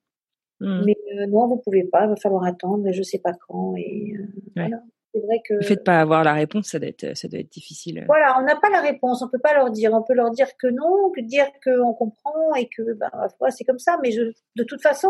hmm. 0.61 0.83
Mais 0.85 0.97
euh, 1.19 1.25
non, 1.27 1.47
vous 1.47 1.57
pouvez 1.57 1.83
pas, 1.83 2.05
il 2.05 2.09
va 2.09 2.15
falloir 2.15 2.45
attendre, 2.45 2.89
je 2.91 3.03
sais 3.03 3.19
pas 3.19 3.33
quand. 3.47 3.75
Et 3.75 4.13
euh, 4.17 4.25
voilà. 4.55 4.81
C'est 5.13 5.21
vrai 5.21 5.41
que 5.47 5.55
Le 5.55 5.61
fait 5.61 5.75
de 5.77 5.81
pas 5.81 5.99
avoir 5.99 6.23
la 6.23 6.33
réponse, 6.33 6.67
ça 6.67 6.79
doit 6.79 6.89
être, 6.89 7.17
ça 7.17 7.27
doit 7.27 7.39
être 7.39 7.51
difficile. 7.51 8.03
voilà, 8.07 8.37
on 8.39 8.43
n'a 8.43 8.55
pas 8.55 8.69
la 8.69 8.81
réponse, 8.81 9.21
on 9.23 9.27
peut 9.29 9.39
pas 9.39 9.53
leur 9.53 9.71
dire. 9.71 9.91
On 9.93 10.03
peut 10.03 10.13
leur 10.13 10.29
dire 10.31 10.47
que 10.57 10.67
non, 10.67 11.11
que 11.15 11.21
dire 11.21 11.47
qu'on 11.63 11.93
comprend 11.93 12.53
et 12.55 12.67
que 12.67 12.93
ben 12.93 13.09
voilà, 13.39 13.51
c'est 13.51 13.63
comme 13.63 13.79
ça. 13.79 13.97
Mais 14.03 14.11
je, 14.11 14.21
de 14.55 14.63
toute 14.63 14.81
façon, 14.81 15.09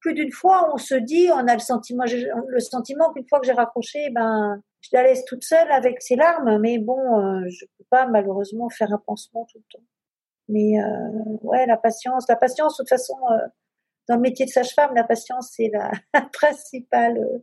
plus 0.00 0.12
d'une 0.14 0.30
fois, 0.32 0.70
on 0.74 0.76
se 0.78 0.94
dit, 0.94 1.28
on 1.32 1.46
a 1.48 1.54
le 1.54 1.60
sentiment, 1.60 2.04
le 2.46 2.60
sentiment 2.60 3.10
qu'une 3.12 3.26
fois 3.26 3.40
que 3.40 3.46
j'ai 3.46 3.52
raccroché, 3.52 4.10
ben 4.10 4.60
je 4.80 4.90
la 4.92 5.02
laisse 5.02 5.24
toute 5.24 5.42
seule 5.44 5.70
avec 5.72 6.02
ses 6.02 6.16
larmes. 6.16 6.58
Mais 6.60 6.78
bon, 6.78 6.98
euh, 6.98 7.48
je 7.48 7.64
peux 7.78 7.84
pas 7.90 8.06
malheureusement 8.06 8.68
faire 8.68 8.92
un 8.92 9.02
pansement 9.06 9.46
tout 9.50 9.58
le 9.58 9.64
temps. 9.78 9.84
Mais 10.48 10.78
euh, 10.80 11.36
ouais, 11.42 11.66
la 11.66 11.76
patience, 11.76 12.26
la 12.28 12.36
patience, 12.36 12.76
de 12.76 12.82
toute 12.82 12.88
façon, 12.88 13.16
euh, 13.32 13.36
dans 14.08 14.14
le 14.16 14.22
métier 14.22 14.46
de 14.46 14.50
sage-femme, 14.50 14.94
la 14.94 15.04
patience 15.04 15.52
c'est 15.54 15.70
la 15.72 15.90
principale. 16.32 17.18
euh, 17.18 17.38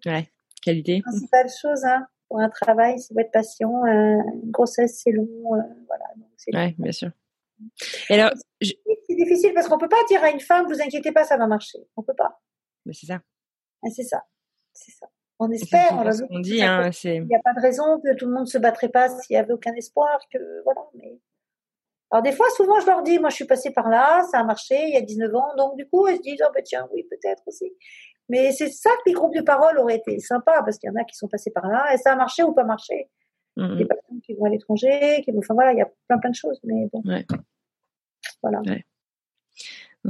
Qualité. 0.66 1.02
principale 1.02 1.48
chose 1.50 1.84
hein, 1.86 2.06
pour 2.28 2.40
un 2.40 2.50
travail, 2.50 3.00
c'est 3.00 3.18
être 3.20 3.32
patient. 3.32 3.84
Un- 3.86 4.24
une 4.44 4.52
grossesse, 4.52 5.02
c'est 5.04 5.12
long. 5.12 5.28
euh, 5.56 5.62
voilà. 5.88 6.06
Donc 6.18 6.28
bien 6.80 6.92
sûr. 6.92 7.12
Et 8.10 8.16
alors, 8.16 8.32
je- 8.60 8.74
c'est 9.08 9.16
difficile 9.16 9.54
parce 9.54 9.68
qu'on 9.70 9.78
peut 9.78 9.88
pas 9.90 10.04
dire 10.10 10.22
à 10.24 10.30
une 10.32 10.40
femme, 10.42 10.66
vous 10.68 10.82
inquiétez 10.82 11.12
pas, 11.12 11.24
ça 11.24 11.38
va 11.38 11.48
marcher. 11.48 11.80
On 11.96 12.04
peut 12.04 12.14
pas. 12.16 12.42
bah, 12.86 12.92
c'est 12.94 13.06
ça. 13.06 13.22
Ah, 13.84 13.90
c'est 13.96 14.04
ça. 14.04 14.24
C'est 14.74 14.92
ça. 14.92 15.08
On 15.40 15.50
espère. 15.52 15.92
On 15.94 16.12
ce 16.12 16.24
dit, 16.42 16.62
hein. 16.64 16.90
Il 17.04 17.26
n'y 17.28 17.36
a 17.36 17.42
pas 17.44 17.54
de 17.54 17.62
raison 17.62 18.00
que 18.02 18.14
tout 18.16 18.26
le 18.26 18.34
monde 18.34 18.48
se 18.48 18.58
battrait 18.58 18.90
pas 18.90 19.10
s'il 19.10 19.36
y 19.36 19.38
avait 19.38 19.54
aucun 19.54 19.74
espoir. 19.74 20.20
Que 20.32 20.64
voilà. 20.64 20.82
Mais 20.96 21.20
alors 22.12 22.24
des 22.24 22.32
fois, 22.32 22.48
souvent, 22.56 22.80
je 22.80 22.86
leur 22.86 23.04
dis, 23.04 23.20
moi, 23.20 23.30
je 23.30 23.36
suis 23.36 23.46
passée 23.46 23.72
par 23.72 23.90
là, 23.90 24.24
ça 24.32 24.40
a 24.40 24.44
marché 24.44 24.76
il 24.88 24.94
y 24.94 24.98
a 24.98 25.02
19 25.02 25.34
ans, 25.36 25.56
donc 25.58 25.76
du 25.78 25.88
coup, 25.90 26.08
elles 26.08 26.18
se 26.18 26.22
disent, 26.22 26.42
oh 26.46 26.52
ben 26.54 26.64
tiens, 26.64 26.88
oui, 26.94 27.04
peut-être 27.10 27.44
aussi. 27.48 27.74
Mais 28.30 28.52
c'est 28.52 28.70
ça 28.70 28.90
que 28.92 29.10
les 29.10 29.14
groupes 29.14 29.36
de 29.36 29.42
parole 29.42 29.78
auraient 29.78 29.98
été 29.98 30.20
sympas 30.20 30.64
parce 30.64 30.78
qu'il 30.78 30.90
y 30.90 30.92
en 30.92 31.00
a 31.00 31.04
qui 31.04 31.16
sont 31.16 31.28
passés 31.28 31.52
par 31.52 31.68
là 31.68 31.94
et 31.94 31.98
ça 31.98 32.14
a 32.14 32.16
marché 32.16 32.44
ou 32.44 32.54
pas 32.54 32.64
marché. 32.64 33.10
Mhm. 33.58 33.78
des 33.78 33.86
personnes 33.86 34.22
qui 34.22 34.34
vont 34.34 34.46
à 34.46 34.50
l'étranger, 34.50 35.22
qui 35.24 35.32
vont, 35.32 35.40
enfin 35.40 35.54
voilà, 35.54 35.72
il 35.72 35.78
y 35.78 35.82
a 35.82 35.90
plein 36.08 36.18
plein 36.18 36.30
de 36.30 36.36
choses, 36.36 36.60
mais 36.64 36.90
bon. 36.92 37.02
Ouais. 37.06 37.26
Voilà. 38.42 38.62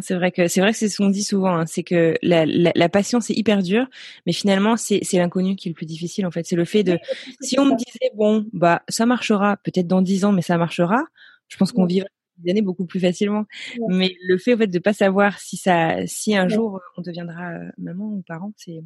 C'est 0.01 0.16
vrai 0.16 0.32
que 0.32 0.47
c'est 0.47 0.59
vrai 0.59 0.72
que 0.72 0.78
c'est 0.78 0.89
ce 0.89 0.97
qu'on 0.97 1.09
dit 1.09 1.24
souvent, 1.24 1.55
hein, 1.55 1.66
c'est 1.66 1.84
que 1.84 2.16
la, 2.22 2.45
la, 2.45 2.72
la 2.76 2.89
patience 2.89 3.30
est 3.30 3.34
hyper 3.34 3.61
dure, 3.61 3.88
mais 4.26 4.34
finalement 4.34 4.76
c'est 4.76 4.99
c'est 5.03 5.18
l'inconnu 5.18 5.55
qui 5.55 5.70
est 5.70 5.72
le 5.72 5.76
plus 5.76 5.86
difficile 5.86 6.26
en 6.26 6.32
fait. 6.32 6.45
C'est 6.45 6.57
le 6.57 6.66
fait 6.66 6.84
de 6.84 6.99
si 7.39 7.57
on 7.59 7.66
me 7.66 7.76
disait 7.78 8.11
bon 8.16 8.45
bah 8.51 8.82
ça 8.89 9.05
marchera 9.05 9.55
peut-être 9.57 9.88
dans 9.88 10.01
dix 10.01 10.26
ans, 10.26 10.34
mais 10.34 10.41
ça 10.41 10.57
marchera, 10.57 11.01
je 11.47 11.55
pense 11.55 11.72
qu'on 11.72 11.86
vivrait 11.86 12.09
années 12.48 12.62
beaucoup 12.62 12.86
plus 12.86 13.00
facilement. 13.00 13.46
Ouais. 13.80 13.96
Mais 13.96 14.16
le 14.28 14.38
fait 14.38 14.54
en 14.54 14.58
fait 14.58 14.68
de 14.68 14.80
pas 14.80 14.94
savoir 14.94 15.40
si 15.40 15.58
ça 15.58 16.06
si 16.08 16.36
un 16.36 16.44
Ouais. 16.44 16.50
jour 16.50 16.80
on 16.98 17.02
deviendra 17.02 17.52
euh, 17.54 17.70
maman 17.78 18.06
ou 18.06 18.24
parent, 18.28 18.52
c'est 18.58 18.82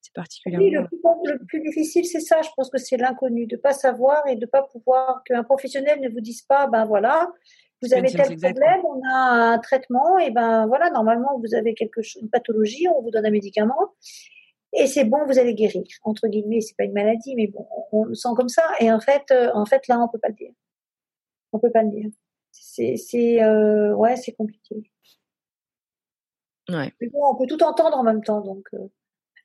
c'est 0.00 0.10
Oui, 0.10 0.14
particulièrement. 0.14 0.66
le 0.66 0.86
plus, 0.88 1.32
le 1.32 1.44
plus 1.46 1.60
difficile, 1.60 2.04
c'est 2.04 2.20
ça. 2.20 2.42
Je 2.42 2.48
pense 2.56 2.70
que 2.70 2.78
c'est 2.78 2.96
l'inconnu, 2.96 3.46
de 3.46 3.56
pas 3.56 3.72
savoir 3.72 4.26
et 4.26 4.36
de 4.36 4.46
pas 4.46 4.62
pouvoir 4.62 5.22
qu'un 5.24 5.42
professionnel 5.42 6.00
ne 6.00 6.08
vous 6.08 6.20
dise 6.20 6.42
pas, 6.42 6.66
ben 6.66 6.84
voilà, 6.84 7.30
vous 7.82 7.92
avez 7.94 8.08
tel 8.10 8.36
problème, 8.36 8.80
on 8.84 9.00
a 9.10 9.52
un 9.54 9.58
traitement, 9.58 10.18
et 10.18 10.30
ben 10.30 10.66
voilà, 10.66 10.90
normalement 10.90 11.38
vous 11.38 11.54
avez 11.54 11.74
quelque 11.74 12.02
chose, 12.02 12.22
une 12.22 12.30
pathologie, 12.30 12.86
on 12.88 13.02
vous 13.02 13.10
donne 13.10 13.26
un 13.26 13.30
médicament, 13.30 13.94
et 14.76 14.86
c'est 14.86 15.04
bon, 15.04 15.18
vous 15.26 15.38
allez 15.38 15.54
guérir. 15.54 15.82
Entre 16.02 16.26
guillemets, 16.28 16.60
c'est 16.60 16.76
pas 16.76 16.84
une 16.84 16.92
maladie, 16.92 17.34
mais 17.36 17.46
bon, 17.46 17.66
on 17.92 18.04
le 18.04 18.14
sent 18.14 18.30
comme 18.36 18.48
ça. 18.48 18.62
Et 18.80 18.90
en 18.90 18.98
fait, 19.00 19.22
euh, 19.30 19.50
en 19.54 19.64
fait, 19.66 19.86
là, 19.86 20.00
on 20.00 20.08
peut 20.08 20.18
pas 20.18 20.28
le 20.28 20.34
dire. 20.34 20.50
On 21.52 21.60
peut 21.60 21.70
pas 21.70 21.82
le 21.84 21.90
dire. 21.90 22.10
C'est, 22.56 22.96
c'est, 22.96 23.42
euh, 23.42 23.94
ouais, 23.94 24.16
c'est 24.16 24.32
compliqué. 24.32 24.76
Ouais. 26.68 26.92
Mais 27.00 27.08
bon, 27.08 27.26
on 27.26 27.34
peut 27.36 27.46
tout 27.46 27.62
entendre 27.62 27.96
en 27.98 28.04
même 28.04 28.22
temps, 28.22 28.40
donc. 28.40 28.66
euh, 28.74 28.88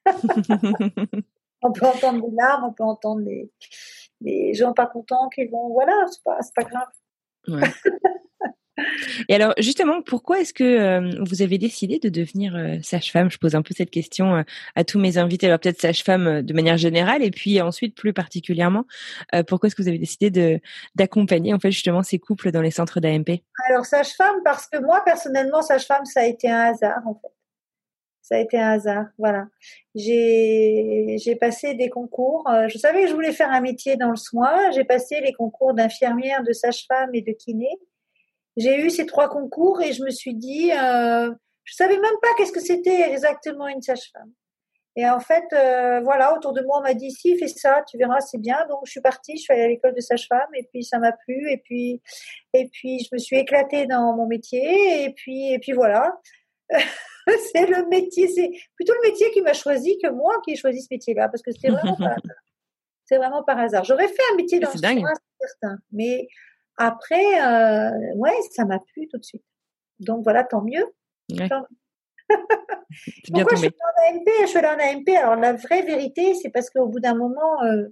on 1.62 1.72
peut 1.72 1.86
entendre 1.86 2.30
des 2.30 2.36
larmes, 2.36 2.66
on 2.66 2.74
peut 2.74 2.84
entendre 2.84 3.22
des, 3.24 3.52
des 4.22 4.54
gens 4.54 4.74
pas 4.74 4.86
contents 4.86 5.28
qui 5.30 5.46
vont, 5.46 5.70
voilà, 5.70 5.94
c'est 6.12 6.24
pas, 6.24 6.42
c'est 6.42 6.54
pas 6.56 6.64
grave. 6.64 6.88
Ouais. 7.48 7.74
Et 9.28 9.36
alors 9.36 9.54
justement, 9.58 10.02
pourquoi 10.02 10.40
est-ce 10.40 10.54
que 10.54 10.64
euh, 10.64 11.24
vous 11.28 11.42
avez 11.42 11.58
décidé 11.58 12.00
de 12.00 12.10
devenir 12.10 12.56
euh, 12.56 12.78
sage-femme? 12.82 13.30
Je 13.32 13.38
pose 13.38 13.56
un 13.56 13.62
peu 13.62 13.74
cette 13.76 13.92
question 13.92 14.36
euh, 14.36 14.44
à 14.76 14.84
tous 14.84 15.00
mes 15.00 15.18
invités. 15.18 15.48
Alors 15.48 15.60
peut-être 15.60 15.82
sage-femme 15.82 16.28
euh, 16.28 16.42
de 16.42 16.54
manière 16.54 16.78
générale, 16.78 17.24
et 17.24 17.32
puis 17.32 17.62
ensuite 17.62 17.96
plus 17.96 18.14
particulièrement, 18.14 18.86
pourquoi 19.48 19.68
est-ce 19.68 19.76
que 19.76 19.82
vous 19.82 19.88
avez 19.88 19.98
décidé 19.98 20.30
de 20.30 20.60
d'accompagner 20.96 21.54
en 21.54 21.60
fait 21.60 21.72
justement 21.72 22.04
ces 22.04 22.20
couples 22.20 22.52
dans 22.52 22.62
les 22.62 22.72
centres 22.72 23.00
d'AMP 23.00 23.42
Alors, 23.68 23.86
sage-femme, 23.86 24.38
parce 24.44 24.68
que 24.68 24.80
moi, 24.80 25.02
personnellement, 25.06 25.62
sage-femme, 25.62 26.06
ça 26.06 26.22
a 26.22 26.26
été 26.26 26.50
un 26.50 26.72
hasard, 26.72 27.02
en 27.06 27.16
fait. 27.16 27.32
Ça 28.22 28.36
a 28.36 28.40
été 28.40 28.60
un 28.60 28.72
hasard, 28.72 29.06
voilà. 29.18 29.48
J'ai, 29.96 31.18
j'ai 31.24 31.36
passé 31.36 31.74
des 31.74 31.90
concours. 31.90 32.48
Je 32.68 32.78
savais 32.78 33.04
que 33.04 33.10
je 33.10 33.14
voulais 33.14 33.32
faire 33.32 33.52
un 33.52 33.62
métier 33.62 33.96
dans 33.98 34.12
le 34.12 34.18
soin. 34.18 34.72
J'ai 34.72 34.84
passé 34.84 35.20
les 35.22 35.34
concours 35.34 35.74
d'infirmière, 35.74 36.44
de 36.44 36.54
sage-femme 36.54 37.10
et 37.14 37.22
de 37.22 37.32
kiné. 37.32 37.70
J'ai 38.60 38.78
eu 38.78 38.90
ces 38.90 39.06
trois 39.06 39.30
concours 39.30 39.82
et 39.82 39.94
je 39.94 40.04
me 40.04 40.10
suis 40.10 40.36
dit, 40.36 40.72
euh, 40.72 41.32
je 41.64 41.74
savais 41.74 41.98
même 41.98 42.16
pas 42.22 42.28
qu'est-ce 42.38 42.52
que 42.52 42.60
c'était 42.60 43.10
exactement 43.10 43.68
une 43.68 43.82
sage-femme. 43.82 44.32
Et 44.96 45.08
en 45.08 45.22
fait, 45.22 45.46
euh, 45.54 46.02
voilà, 46.02 46.36
autour 46.36 46.52
de 46.52 46.62
moi, 46.64 46.80
on 46.80 46.82
m'a 46.82 46.94
dit, 46.94 47.10
si, 47.10 47.38
fais 47.38 47.48
ça, 47.48 47.84
tu 47.90 47.98
verras, 47.98 48.20
c'est 48.20 48.38
bien. 48.38 48.66
Donc, 48.68 48.82
je 48.86 48.92
suis 48.92 49.02
partie, 49.02 49.38
je 49.38 49.44
suis 49.44 49.54
allée 49.54 49.64
à 49.64 49.68
l'école 49.70 49.96
de 49.96 50.02
sage-femme 50.02 50.50
et 50.56 50.68
puis 50.74 50.84
ça 50.84 51.00
m'a 51.00 51.14
plu. 51.14 51.50
Et 51.50 51.62
puis, 51.64 52.02
et 52.54 52.70
puis, 52.70 53.00
je 53.00 53.08
me 53.14 53.18
suis 53.18 53.38
éclatée 53.38 53.86
dans 53.86 54.14
mon 54.14 54.28
métier. 54.28 55.06
Et 55.06 55.14
puis, 55.14 55.54
et 55.54 55.60
puis 55.60 55.72
voilà. 55.72 56.20
c'est 57.54 57.66
le 57.66 57.88
métier, 57.88 58.28
c'est 58.28 58.52
plutôt 58.76 58.94
le 58.94 59.10
métier 59.10 59.32
qui 59.32 59.42
m'a 59.42 59.54
choisi 59.54 59.98
que 60.04 60.10
moi 60.10 60.36
qui 60.44 60.52
ai 60.52 60.56
choisi 60.56 60.82
ce 60.82 60.88
métier-là 60.92 61.30
parce 61.30 61.42
que 61.42 61.52
c'était 61.52 61.70
vraiment 61.70 61.96
par 61.98 62.08
hasard. 62.08 62.36
C'est 63.06 63.18
vraiment 63.18 63.44
par 63.44 63.58
hasard. 63.58 63.84
J'aurais 63.86 64.08
fait 64.08 64.22
un 64.34 64.36
métier 64.36 64.60
dans 64.60 64.70
c'est 64.72 64.80
certain. 64.80 65.78
Mais 65.92 66.28
après, 66.80 67.24
euh, 67.46 67.92
ouais, 68.16 68.34
ça 68.52 68.66
m'a 68.66 68.80
plu 68.80 69.08
tout 69.08 69.20
de 69.20 69.24
suite. 69.24 69.44
Donc 70.00 70.24
voilà, 70.24 70.44
tant 70.44 70.62
mieux. 70.64 70.86
Ouais. 71.38 71.48
Tant- 71.48 71.66
C'est 72.92 73.32
bien 73.34 73.44
Pourquoi 73.44 73.56
je 73.58 73.62
suis 73.64 73.70
en 73.70 74.16
AMP 74.16 74.28
Je 74.42 74.48
suis 74.48 74.60
en 74.60 74.80
AMP. 74.80 75.10
Alors 75.18 75.36
la 75.36 75.54
vraie 75.54 75.82
vérité, 75.84 76.34
c'est 76.36 76.50
parce 76.50 76.70
qu'au 76.70 76.88
bout 76.88 77.00
d'un 77.00 77.16
moment, 77.16 77.62
euh, 77.64 77.88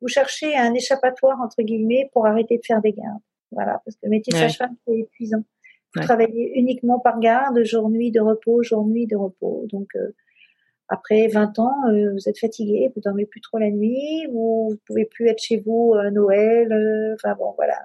vous 0.00 0.08
cherchez 0.08 0.56
un 0.56 0.74
échappatoire 0.74 1.40
entre 1.40 1.62
guillemets 1.62 2.10
pour 2.12 2.26
arrêter 2.26 2.58
de 2.58 2.62
faire 2.66 2.80
des 2.80 2.92
gardes. 2.92 3.20
Voilà, 3.52 3.80
parce 3.84 3.96
que 3.96 4.00
le 4.04 4.10
métier 4.10 4.32
de 4.32 4.36
Ouais. 4.38 4.48
sage-femme 4.48 4.74
c'est 4.86 4.98
épuisant. 4.98 5.42
Vous 5.94 6.00
Ouais. 6.00 6.06
travaillez 6.06 6.58
uniquement 6.58 6.98
par 7.00 7.20
garde, 7.20 7.62
jour 7.64 7.90
nuit 7.90 8.10
de 8.10 8.20
repos, 8.20 8.62
jour 8.62 8.86
nuit 8.86 9.06
de 9.06 9.14
repos. 9.16 9.66
Donc 9.70 9.88
euh, 9.94 10.12
après 10.92 11.28
20 11.28 11.58
ans, 11.58 11.74
euh, 11.88 12.12
vous 12.12 12.28
êtes 12.28 12.38
fatigué, 12.38 12.90
vous 12.94 13.00
dormez 13.00 13.24
plus 13.26 13.40
trop 13.40 13.58
la 13.58 13.70
nuit, 13.70 14.26
vous, 14.30 14.68
vous 14.70 14.78
pouvez 14.86 15.04
plus 15.06 15.28
être 15.28 15.40
chez 15.42 15.56
vous 15.56 15.94
à 15.94 16.10
Noël. 16.10 16.70
euh, 16.72 17.14
Enfin 17.14 17.34
bon, 17.38 17.52
voilà. 17.56 17.78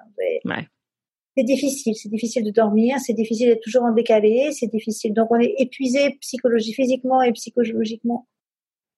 Ouais. 0.45 0.67
c'est 1.37 1.43
difficile, 1.43 1.95
c'est 1.95 2.09
difficile 2.09 2.43
de 2.43 2.51
dormir, 2.51 2.97
c'est 2.99 3.13
difficile 3.13 3.47
d'être 3.49 3.61
toujours 3.61 3.83
en 3.83 3.91
décalé, 3.93 4.51
c'est 4.51 4.67
difficile. 4.67 5.13
Donc 5.13 5.31
on 5.31 5.39
est 5.39 5.55
épuisé 5.59 6.17
psychologiquement, 6.21 6.83
physiquement 6.83 7.21
et 7.21 7.31
psychologiquement 7.33 8.27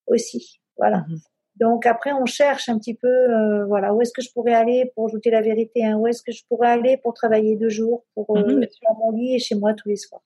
aussi. 0.07 0.59
Voilà. 0.77 1.05
Mhm. 1.09 1.17
Donc 1.57 1.85
après 1.85 2.13
on 2.13 2.25
cherche 2.25 2.69
un 2.69 2.77
petit 2.79 2.93
peu, 2.95 3.07
euh, 3.07 3.65
voilà, 3.65 3.93
où 3.93 4.01
est-ce 4.01 4.13
que 4.13 4.21
je 4.21 4.31
pourrais 4.31 4.53
aller 4.53 4.91
pour 4.95 5.07
ajouter 5.07 5.29
la 5.29 5.41
vérité, 5.41 5.83
hein, 5.85 5.97
où 5.97 6.07
est-ce 6.07 6.23
que 6.23 6.31
je 6.31 6.43
pourrais 6.47 6.69
aller 6.69 6.97
pour 6.97 7.13
travailler 7.13 7.57
deux 7.57 7.69
jours, 7.69 8.05
pour 8.15 8.25
euh, 8.37 8.41
Mhm, 8.41 8.47
bien 8.47 8.61
être 8.61 8.77
dans 8.87 8.95
mon 8.97 9.11
lit 9.11 9.35
et 9.35 9.39
chez 9.39 9.55
moi 9.55 9.73
tous 9.73 9.89
les 9.89 9.97
soirs. 9.97 10.23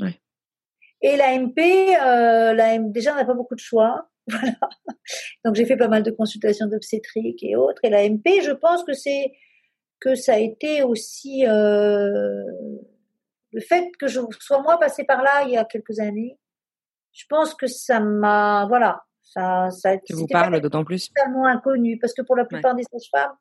Ouais. 0.00 0.14
Et 1.02 1.16
l'AMP, 1.16 1.58
euh, 1.58 2.54
l'AM, 2.54 2.92
déjà 2.92 3.12
on 3.12 3.16
n'a 3.16 3.24
pas 3.24 3.34
beaucoup 3.34 3.54
de 3.54 3.60
choix. 3.60 4.08
Voilà. 4.28 4.54
Donc 5.44 5.56
j'ai 5.56 5.66
fait 5.66 5.76
pas 5.76 5.88
mal 5.88 6.04
de 6.04 6.12
consultations 6.12 6.68
d'obstétrique 6.68 7.42
et 7.42 7.56
autres. 7.56 7.80
Et 7.84 7.90
l'AMP, 7.90 8.22
je 8.40 8.52
pense 8.52 8.84
que 8.84 8.92
c'est 8.92 9.32
que 9.98 10.14
ça 10.14 10.34
a 10.34 10.38
été 10.38 10.84
aussi 10.84 11.44
euh, 11.44 12.44
le 13.52 13.60
fait 13.60 13.90
que 13.98 14.06
je 14.06 14.20
sois 14.38 14.62
moi 14.62 14.78
passée 14.78 15.04
par 15.04 15.22
là 15.22 15.42
il 15.44 15.50
y 15.50 15.56
a 15.56 15.64
quelques 15.64 15.98
années. 15.98 16.38
Je 17.12 17.24
pense 17.28 17.54
que 17.54 17.66
ça 17.66 17.98
m'a, 17.98 18.66
voilà, 18.68 19.02
Ça, 19.22 19.70
ça 19.70 19.94
ça 19.94 20.14
vous 20.14 20.26
parle 20.28 20.60
d'autant 20.60 20.84
plus 20.84 21.12
totalement 21.12 21.46
inconnu 21.46 21.98
parce 21.98 22.14
que 22.14 22.22
pour 22.22 22.36
la 22.36 22.44
plupart 22.44 22.74
des 22.74 22.84
sages-femmes, 22.84 23.36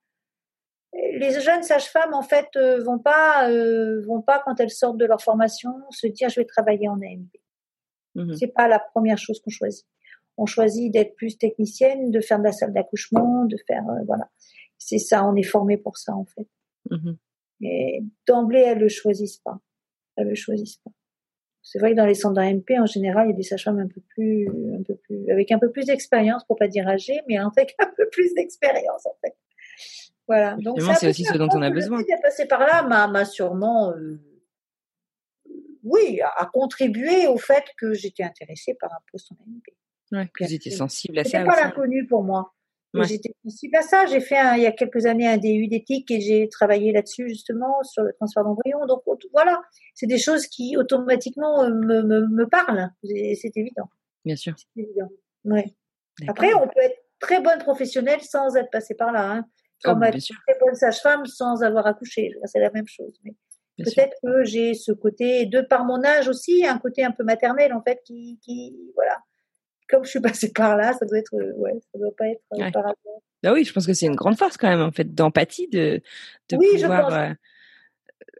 les 0.93 1.39
jeunes 1.39 1.63
sages-femmes 1.63 2.13
en 2.13 2.21
fait 2.21 2.49
euh, 2.55 2.83
vont 2.83 2.99
pas 2.99 3.49
euh, 3.49 4.01
vont 4.05 4.21
pas 4.21 4.41
quand 4.43 4.59
elles 4.59 4.71
sortent 4.71 4.97
de 4.97 5.05
leur 5.05 5.21
formation 5.21 5.71
se 5.89 6.07
dire 6.07 6.29
je 6.29 6.41
vais 6.41 6.45
travailler 6.45 6.89
en 6.89 6.95
AMP. 6.95 7.31
Mhm. 8.15 8.35
C'est 8.35 8.47
pas 8.47 8.67
la 8.67 8.79
première 8.79 9.17
chose 9.17 9.39
qu'on 9.41 9.51
choisit. 9.51 9.85
On 10.37 10.45
choisit 10.45 10.91
d'être 10.91 11.15
plus 11.15 11.37
technicienne, 11.37 12.11
de 12.11 12.19
faire 12.19 12.39
de 12.39 12.43
la 12.43 12.51
salle 12.51 12.73
d'accouchement, 12.73 13.45
de 13.45 13.57
faire 13.67 13.87
euh, 13.89 14.03
voilà. 14.05 14.29
C'est 14.77 14.97
ça, 14.97 15.25
on 15.25 15.35
est 15.35 15.43
formé 15.43 15.77
pour 15.77 15.97
ça 15.97 16.13
en 16.13 16.25
fait. 16.25 16.47
Mhm. 16.89 17.17
Et 17.61 18.03
d'emblée 18.27 18.61
elles 18.61 18.79
le 18.79 18.89
choisissent 18.89 19.39
pas. 19.39 19.59
Elles 20.17 20.27
le 20.27 20.35
choisissent 20.35 20.77
pas. 20.77 20.91
C'est 21.63 21.77
vrai 21.77 21.91
que 21.91 21.97
dans 21.97 22.07
les 22.07 22.15
centres 22.15 22.35
d'AMP 22.35 22.79
en 22.79 22.87
général, 22.87 23.27
il 23.27 23.31
y 23.31 23.33
a 23.33 23.37
des 23.37 23.43
sages-femmes 23.43 23.79
un 23.79 23.87
peu 23.87 24.01
plus 24.15 24.47
un 24.47 24.83
peu 24.83 24.95
plus 24.95 25.29
avec 25.29 25.51
un 25.51 25.59
peu 25.59 25.71
plus 25.71 25.85
d'expérience 25.85 26.43
pour 26.45 26.57
pas 26.57 26.67
dire 26.67 26.87
âgées, 26.87 27.21
mais 27.27 27.37
avec 27.37 27.75
un 27.79 27.91
peu 27.95 28.09
plus 28.09 28.33
d'expérience 28.33 29.05
en 29.05 29.15
fait. 29.23 29.35
Voilà. 30.27 30.55
Donc 30.59 30.81
c'est 30.81 31.09
aussi 31.09 31.23
ce 31.23 31.37
dont 31.37 31.49
on 31.53 31.61
a 31.61 31.69
besoin. 31.69 31.99
fait 31.99 32.05
d'être 32.05 32.21
passé 32.21 32.45
par 32.47 32.61
là 32.61 33.07
m'a 33.07 33.25
sûrement 33.25 33.91
euh, 33.91 34.19
oui, 35.83 36.21
a, 36.21 36.29
a 36.43 36.45
contribué 36.47 37.27
au 37.27 37.37
fait 37.37 37.63
que 37.77 37.93
j'étais 37.93 38.23
intéressée 38.23 38.75
par 38.79 38.91
un 38.93 38.99
poste 39.11 39.31
en 39.31 39.35
AMP. 39.35 39.63
Ouais, 40.11 40.27
que 40.33 40.43
vous 40.43 40.53
étiez 40.53 40.71
sensible 40.71 41.19
à 41.19 41.23
ça 41.23 41.29
C'était 41.39 41.43
pas 41.45 41.61
l'inconnu 41.61 42.05
pour 42.07 42.23
moi. 42.23 42.53
Ouais. 42.93 43.05
J'étais 43.07 43.33
sensible 43.45 43.77
à 43.77 43.81
ça. 43.81 44.05
J'ai 44.07 44.19
fait 44.19 44.37
un- 44.37 44.57
il 44.57 44.63
y 44.63 44.65
a 44.65 44.73
quelques 44.73 45.05
années 45.05 45.25
un 45.27 45.37
DU 45.37 45.67
d'éthique 45.69 46.11
et 46.11 46.19
j'ai 46.19 46.49
travaillé 46.49 46.91
là-dessus 46.91 47.29
justement 47.29 47.81
sur 47.83 48.03
le 48.03 48.11
transfert 48.13 48.43
d'embryon. 48.43 48.85
Donc 48.85 49.03
voilà, 49.31 49.61
c'est 49.95 50.07
des 50.07 50.17
choses 50.17 50.47
qui 50.47 50.75
automatiquement 50.75 51.63
euh, 51.63 51.69
me, 51.69 52.01
me, 52.03 52.27
me 52.27 52.45
parlent. 52.47 52.89
C'est 53.03 53.35
c'est 53.41 53.55
évident. 53.55 53.89
Bien 54.25 54.35
sûr. 54.35 54.53
C'est 54.57 54.81
évident. 54.83 55.07
Ouais. 55.45 55.73
Après, 56.27 56.53
on 56.53 56.67
peut 56.67 56.81
être 56.81 56.97
très 57.19 57.39
bonne 57.39 57.59
professionnelle 57.59 58.19
sans 58.21 58.57
être 58.57 58.69
passé 58.69 58.93
par 58.93 59.13
là. 59.13 59.31
Hein. 59.31 59.45
Oh, 59.85 59.89
Comme 59.91 60.03
être 60.03 60.11
bien 60.11 60.19
sûr. 60.19 60.35
très 60.45 60.57
bonne 60.59 60.75
sage-femme 60.75 61.25
sans 61.25 61.63
avoir 61.63 61.87
accouché. 61.87 62.33
C'est 62.43 62.59
la 62.59 62.71
même 62.71 62.87
chose. 62.87 63.17
Mais. 63.23 63.31
Peut-être 63.83 64.15
que 64.23 64.43
j'ai 64.43 64.73
ce 64.73 64.91
côté, 64.91 65.45
de 65.45 65.61
par 65.61 65.85
mon 65.85 66.03
âge 66.03 66.27
aussi, 66.27 66.65
un 66.65 66.77
côté 66.77 67.03
un 67.03 67.11
peu 67.11 67.23
maternel 67.23 67.73
en 67.73 67.81
fait, 67.81 68.01
qui, 68.05 68.39
qui 68.43 68.75
voilà. 68.95 69.17
Comme 69.89 70.05
je 70.05 70.09
suis 70.11 70.21
passée 70.21 70.51
par 70.53 70.77
là, 70.77 70.93
ça 70.93 71.05
doit 71.05 71.17
être, 71.17 71.35
euh, 71.35 71.51
ouais, 71.57 71.73
ça 71.91 71.99
doit 71.99 72.15
pas 72.17 72.27
être 72.27 72.41
euh, 72.53 72.57
Ouais. 72.63 72.71
par 72.71 72.83
hasard. 72.85 72.95
Ah 73.43 73.53
oui, 73.53 73.63
je 73.65 73.73
pense 73.73 73.85
que 73.87 73.93
c'est 73.93 74.05
une 74.05 74.15
grande 74.15 74.37
force 74.37 74.55
quand 74.55 74.69
même 74.69 74.81
en 74.81 74.91
fait 74.91 75.13
d'empathie 75.15 75.67
de, 75.67 76.01
de 76.49 76.57
Oui, 76.57 76.67
je 76.75 76.81
pouvoir 76.83 77.11
euh, 77.13 77.33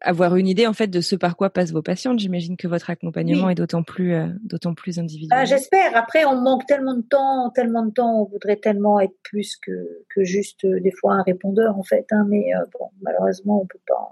avoir 0.02 0.36
une 0.36 0.48
idée 0.48 0.66
en 0.68 0.74
fait 0.74 0.88
de 0.88 1.02
ce 1.02 1.16
par 1.16 1.36
quoi 1.36 1.50
passent 1.50 1.72
vos 1.72 1.82
patientes. 1.82 2.20
J'imagine 2.20 2.56
que 2.56 2.68
votre 2.68 2.90
accompagnement 2.90 3.48
Oui. 3.48 3.52
est 3.52 3.56
d'autant 3.56 3.84
plus 3.84 4.14
euh, 4.14 4.28
d'autant 4.44 4.74
plus 4.74 5.00
individuel. 5.00 5.40
Ben, 5.40 5.46
J'espère. 5.46 5.96
Après, 5.96 6.24
on 6.26 6.36
manque 6.40 6.66
tellement 6.68 6.94
de 6.94 7.02
temps, 7.02 7.50
tellement 7.50 7.86
de 7.86 7.92
temps. 7.92 8.22
On 8.22 8.26
voudrait 8.26 8.58
tellement 8.58 9.00
être 9.00 9.16
plus 9.24 9.58
que, 9.58 10.06
que 10.14 10.24
juste 10.24 10.64
euh, 10.66 10.80
des 10.80 10.92
fois 10.92 11.16
un 11.16 11.24
répondeur 11.24 11.78
en 11.78 11.84
fait. 11.84 12.06
Hein, 12.12 12.26
mais 12.30 12.46
bon, 12.80 12.90
malheureusement, 13.02 13.62
on 13.62 13.66
peut 13.66 13.80
pas, 13.88 14.12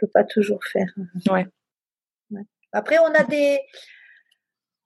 peut 0.00 0.10
pas 0.12 0.24
toujours 0.24 0.64
faire. 0.64 0.88
Ouais. 1.30 1.46
Ouais. 2.30 2.42
Après, 2.72 2.98
on 2.98 3.12
a 3.14 3.24
des 3.24 3.58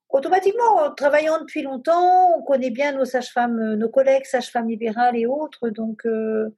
automatiquement 0.09 0.77
en 0.77 0.95
travaillant 0.95 1.41
depuis 1.41 1.63
longtemps, 1.63 2.39
on 2.39 2.43
connaît 2.43 2.71
bien 2.71 2.93
nos 2.93 3.05
sages-femmes, 3.05 3.59
euh, 3.59 3.77
nos 3.77 3.89
collègues 3.89 4.27
sages-femmes 4.27 4.69
libérales 4.69 5.17
et 5.17 5.27
autres. 5.27 5.71
Donc 5.71 6.07
euh, 6.07 6.51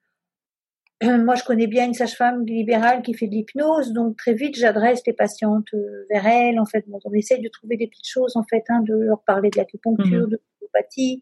moi, 1.03 1.35
je 1.35 1.45
connais 1.45 1.67
bien 1.67 1.87
une 1.87 1.95
sage-femme 1.95 2.45
libérale 2.47 3.03
qui 3.03 3.13
fait 3.13 3.27
de 3.27 3.33
l'hypnose, 3.33 3.93
donc 3.93 4.17
très 4.17 4.33
vite, 4.33 4.57
j'adresse 4.57 5.03
les 5.07 5.13
patientes 5.13 5.67
euh, 5.75 6.07
vers 6.11 6.27
elle. 6.27 6.59
En 6.59 6.65
fait, 6.65 6.85
bon, 6.89 6.99
on 7.05 7.13
essaye 7.13 7.43
de 7.43 7.49
trouver 7.49 7.77
des 7.77 7.87
petites 7.87 8.09
choses, 8.09 8.37
en 8.37 8.45
fait, 8.45 8.65
hein, 8.69 8.81
de 8.81 8.95
leur 8.95 9.23
parler 9.23 9.51
de 9.51 9.59
l'acupuncture, 9.59 10.27
de 10.27 10.41
l'homéopathie, 10.61 11.21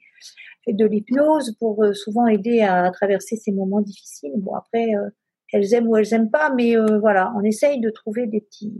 et 0.66 0.74
de 0.74 0.86
l'hypnose 0.86 1.56
pour 1.58 1.82
euh, 1.82 1.92
souvent 1.92 2.26
aider 2.26 2.62
à 2.62 2.90
traverser 2.92 3.36
ces 3.36 3.50
moments 3.50 3.80
difficiles. 3.80 4.32
Bon, 4.36 4.54
après, 4.54 4.94
euh, 4.94 5.10
elles 5.54 5.72
aiment 5.72 5.86
ou 5.86 5.96
elles 5.96 6.12
aiment 6.12 6.30
pas, 6.30 6.52
mais 6.52 6.76
euh, 6.76 6.98
voilà, 6.98 7.32
on 7.36 7.42
essaye 7.44 7.80
de 7.80 7.88
trouver 7.88 8.26
des 8.26 8.40
petits. 8.40 8.74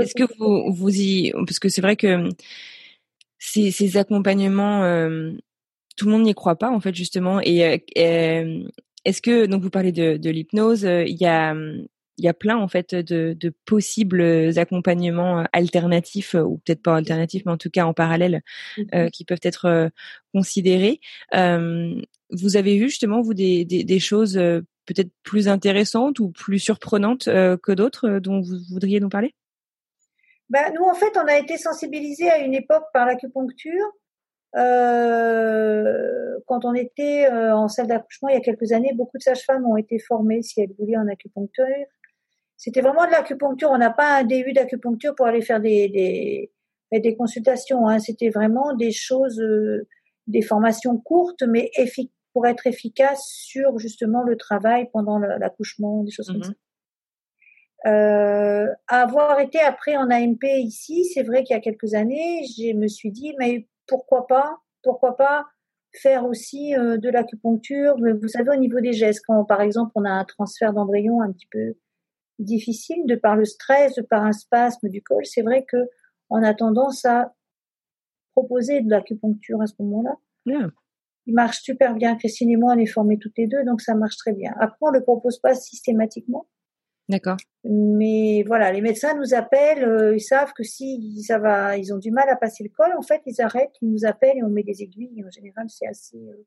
Est-ce 0.00 0.14
que 0.14 0.22
vous 0.38 0.72
vous 0.72 0.96
y 0.96 1.32
parce 1.32 1.58
que 1.58 1.68
c'est 1.68 1.80
vrai 1.80 1.96
que 1.96 2.28
ces, 3.40 3.72
ces 3.72 3.96
accompagnements, 3.96 4.84
euh, 4.84 5.32
tout 5.96 6.06
le 6.06 6.12
monde 6.12 6.22
n'y 6.22 6.34
croit 6.34 6.54
pas 6.54 6.70
en 6.70 6.78
fait 6.78 6.94
justement. 6.94 7.40
Et 7.42 7.82
euh, 7.98 8.62
est-ce 9.04 9.20
que 9.20 9.46
donc 9.46 9.62
vous 9.62 9.70
parlez 9.70 9.90
de, 9.90 10.16
de 10.16 10.30
l'hypnose, 10.30 10.84
il 10.84 11.16
y 11.20 11.26
a 11.26 11.56
il 12.18 12.24
y 12.24 12.28
a 12.28 12.34
plein 12.34 12.56
en 12.56 12.68
fait 12.68 12.94
de, 12.94 13.36
de 13.38 13.52
possibles 13.66 14.22
accompagnements 14.56 15.44
alternatifs 15.52 16.34
ou 16.34 16.58
peut-être 16.64 16.82
pas 16.82 16.96
alternatifs, 16.96 17.42
mais 17.44 17.52
en 17.52 17.58
tout 17.58 17.68
cas 17.68 17.84
en 17.84 17.92
parallèle 17.92 18.42
euh, 18.94 19.10
qui 19.10 19.24
peuvent 19.24 19.40
être 19.42 19.90
considérés. 20.32 21.00
Vous 21.32 22.56
avez 22.56 22.78
vu 22.78 22.88
justement 22.88 23.20
vous 23.20 23.34
des, 23.34 23.64
des, 23.64 23.82
des 23.82 23.98
choses 23.98 24.40
peut-être 24.86 25.10
plus 25.22 25.48
intéressantes 25.48 26.20
ou 26.20 26.30
plus 26.30 26.58
surprenantes 26.58 27.28
euh, 27.28 27.56
que 27.56 27.72
d'autres 27.72 28.08
euh, 28.08 28.20
dont 28.20 28.40
vous 28.40 28.56
voudriez 28.72 29.00
nous 29.00 29.08
parler? 29.08 29.34
Ben, 30.48 30.72
nous, 30.74 30.84
en 30.84 30.94
fait, 30.94 31.16
on 31.16 31.26
a 31.26 31.36
été 31.36 31.58
sensibilisés 31.58 32.30
à 32.30 32.38
une 32.38 32.54
époque 32.54 32.84
par 32.92 33.04
l'acupuncture. 33.04 33.84
Euh, 34.56 36.38
quand 36.46 36.64
on 36.64 36.72
était 36.72 37.28
en 37.28 37.68
salle 37.68 37.88
d'accouchement 37.88 38.28
il 38.28 38.34
y 38.34 38.38
a 38.38 38.40
quelques 38.40 38.72
années, 38.72 38.92
beaucoup 38.94 39.18
de 39.18 39.22
sages-femmes 39.22 39.66
ont 39.66 39.76
été 39.76 39.98
formées 39.98 40.42
si 40.42 40.60
elles 40.60 40.72
voulaient 40.78 40.96
en 40.96 41.08
acupuncture. 41.08 41.66
C'était 42.56 42.80
vraiment 42.80 43.04
de 43.06 43.10
l'acupuncture. 43.10 43.70
On 43.70 43.76
n'a 43.76 43.90
pas 43.90 44.18
un 44.18 44.24
DU 44.24 44.52
d'acupuncture 44.52 45.14
pour 45.16 45.26
aller 45.26 45.42
faire 45.42 45.60
des, 45.60 46.48
des, 46.92 47.16
consultations. 47.16 47.88
Hein. 47.88 47.98
C'était 47.98 48.30
vraiment 48.30 48.72
des 48.72 48.92
choses, 48.92 49.42
des 50.28 50.42
formations 50.42 50.96
courtes, 50.96 51.42
mais 51.42 51.70
effi- 51.76 52.10
pour 52.36 52.46
être 52.46 52.66
efficace 52.66 53.24
sur 53.30 53.78
justement 53.78 54.22
le 54.22 54.36
travail 54.36 54.90
pendant 54.92 55.18
l'accouchement, 55.18 56.04
des 56.04 56.10
choses 56.10 56.26
comme 56.26 56.36
Mhm. 56.36 56.44
ça. 56.44 57.90
Euh, 57.90 58.66
avoir 58.88 59.40
été 59.40 59.58
après 59.58 59.96
en 59.96 60.10
AMP 60.10 60.44
ici, 60.44 61.06
c'est 61.06 61.22
vrai 61.22 61.44
qu'il 61.44 61.54
y 61.54 61.58
a 61.58 61.62
quelques 61.62 61.94
années, 61.94 62.42
je 62.44 62.74
me 62.76 62.88
suis 62.88 63.10
dit, 63.10 63.34
mais 63.38 63.66
pourquoi 63.86 64.26
pas, 64.26 64.58
pourquoi 64.82 65.16
pas 65.16 65.46
faire 66.02 66.26
aussi 66.26 66.76
euh, 66.76 66.98
de 66.98 67.08
l'acupuncture, 67.08 67.96
mais 68.00 68.12
vous 68.12 68.28
savez, 68.28 68.50
au 68.50 68.60
niveau 68.60 68.80
des 68.80 68.92
gestes, 68.92 69.22
quand 69.26 69.42
par 69.46 69.62
exemple 69.62 69.92
on 69.94 70.04
a 70.04 70.10
un 70.10 70.26
transfert 70.26 70.74
d'embryon 70.74 71.22
un 71.22 71.32
petit 71.32 71.48
peu 71.50 71.76
difficile, 72.38 73.06
de 73.06 73.14
par 73.16 73.34
le 73.34 73.46
stress, 73.46 73.94
de 73.94 74.02
par 74.02 74.24
un 74.24 74.32
spasme 74.32 74.90
du 74.90 75.02
col, 75.02 75.24
c'est 75.24 75.40
vrai 75.40 75.64
que 75.64 75.78
on 76.28 76.42
a 76.42 76.52
tendance 76.52 77.06
à 77.06 77.32
proposer 78.32 78.82
de 78.82 78.90
l'acupuncture 78.90 79.62
à 79.62 79.66
ce 79.66 79.72
moment-là. 79.78 80.16
Yeah. 80.44 80.70
Il 81.26 81.34
marche 81.34 81.60
super 81.62 81.94
bien. 81.94 82.16
Christine 82.16 82.50
et 82.50 82.56
moi, 82.56 82.74
on 82.74 82.78
est 82.78 82.86
formés 82.86 83.18
toutes 83.18 83.36
les 83.36 83.46
deux, 83.46 83.64
donc 83.64 83.80
ça 83.80 83.94
marche 83.94 84.16
très 84.16 84.32
bien. 84.32 84.52
Après, 84.60 84.78
on 84.80 84.90
le 84.90 85.02
propose 85.02 85.40
pas 85.40 85.54
systématiquement. 85.54 86.46
D'accord. 87.08 87.36
Mais 87.64 88.42
voilà, 88.46 88.72
les 88.72 88.80
médecins 88.80 89.14
nous 89.14 89.34
appellent, 89.34 89.84
euh, 89.84 90.16
ils 90.16 90.20
savent 90.20 90.52
que 90.52 90.64
si 90.64 91.22
ça 91.22 91.38
va, 91.38 91.76
ils 91.76 91.94
ont 91.94 91.98
du 91.98 92.10
mal 92.10 92.28
à 92.28 92.36
passer 92.36 92.64
le 92.64 92.70
col, 92.70 92.92
en 92.96 93.02
fait, 93.02 93.22
ils 93.26 93.40
arrêtent, 93.40 93.74
ils 93.80 93.90
nous 93.90 94.04
appellent 94.04 94.38
et 94.38 94.42
on 94.42 94.48
met 94.48 94.64
des 94.64 94.82
aiguilles. 94.82 95.22
En 95.24 95.30
général, 95.30 95.66
c'est 95.68 95.86
assez, 95.86 96.16
euh, 96.16 96.44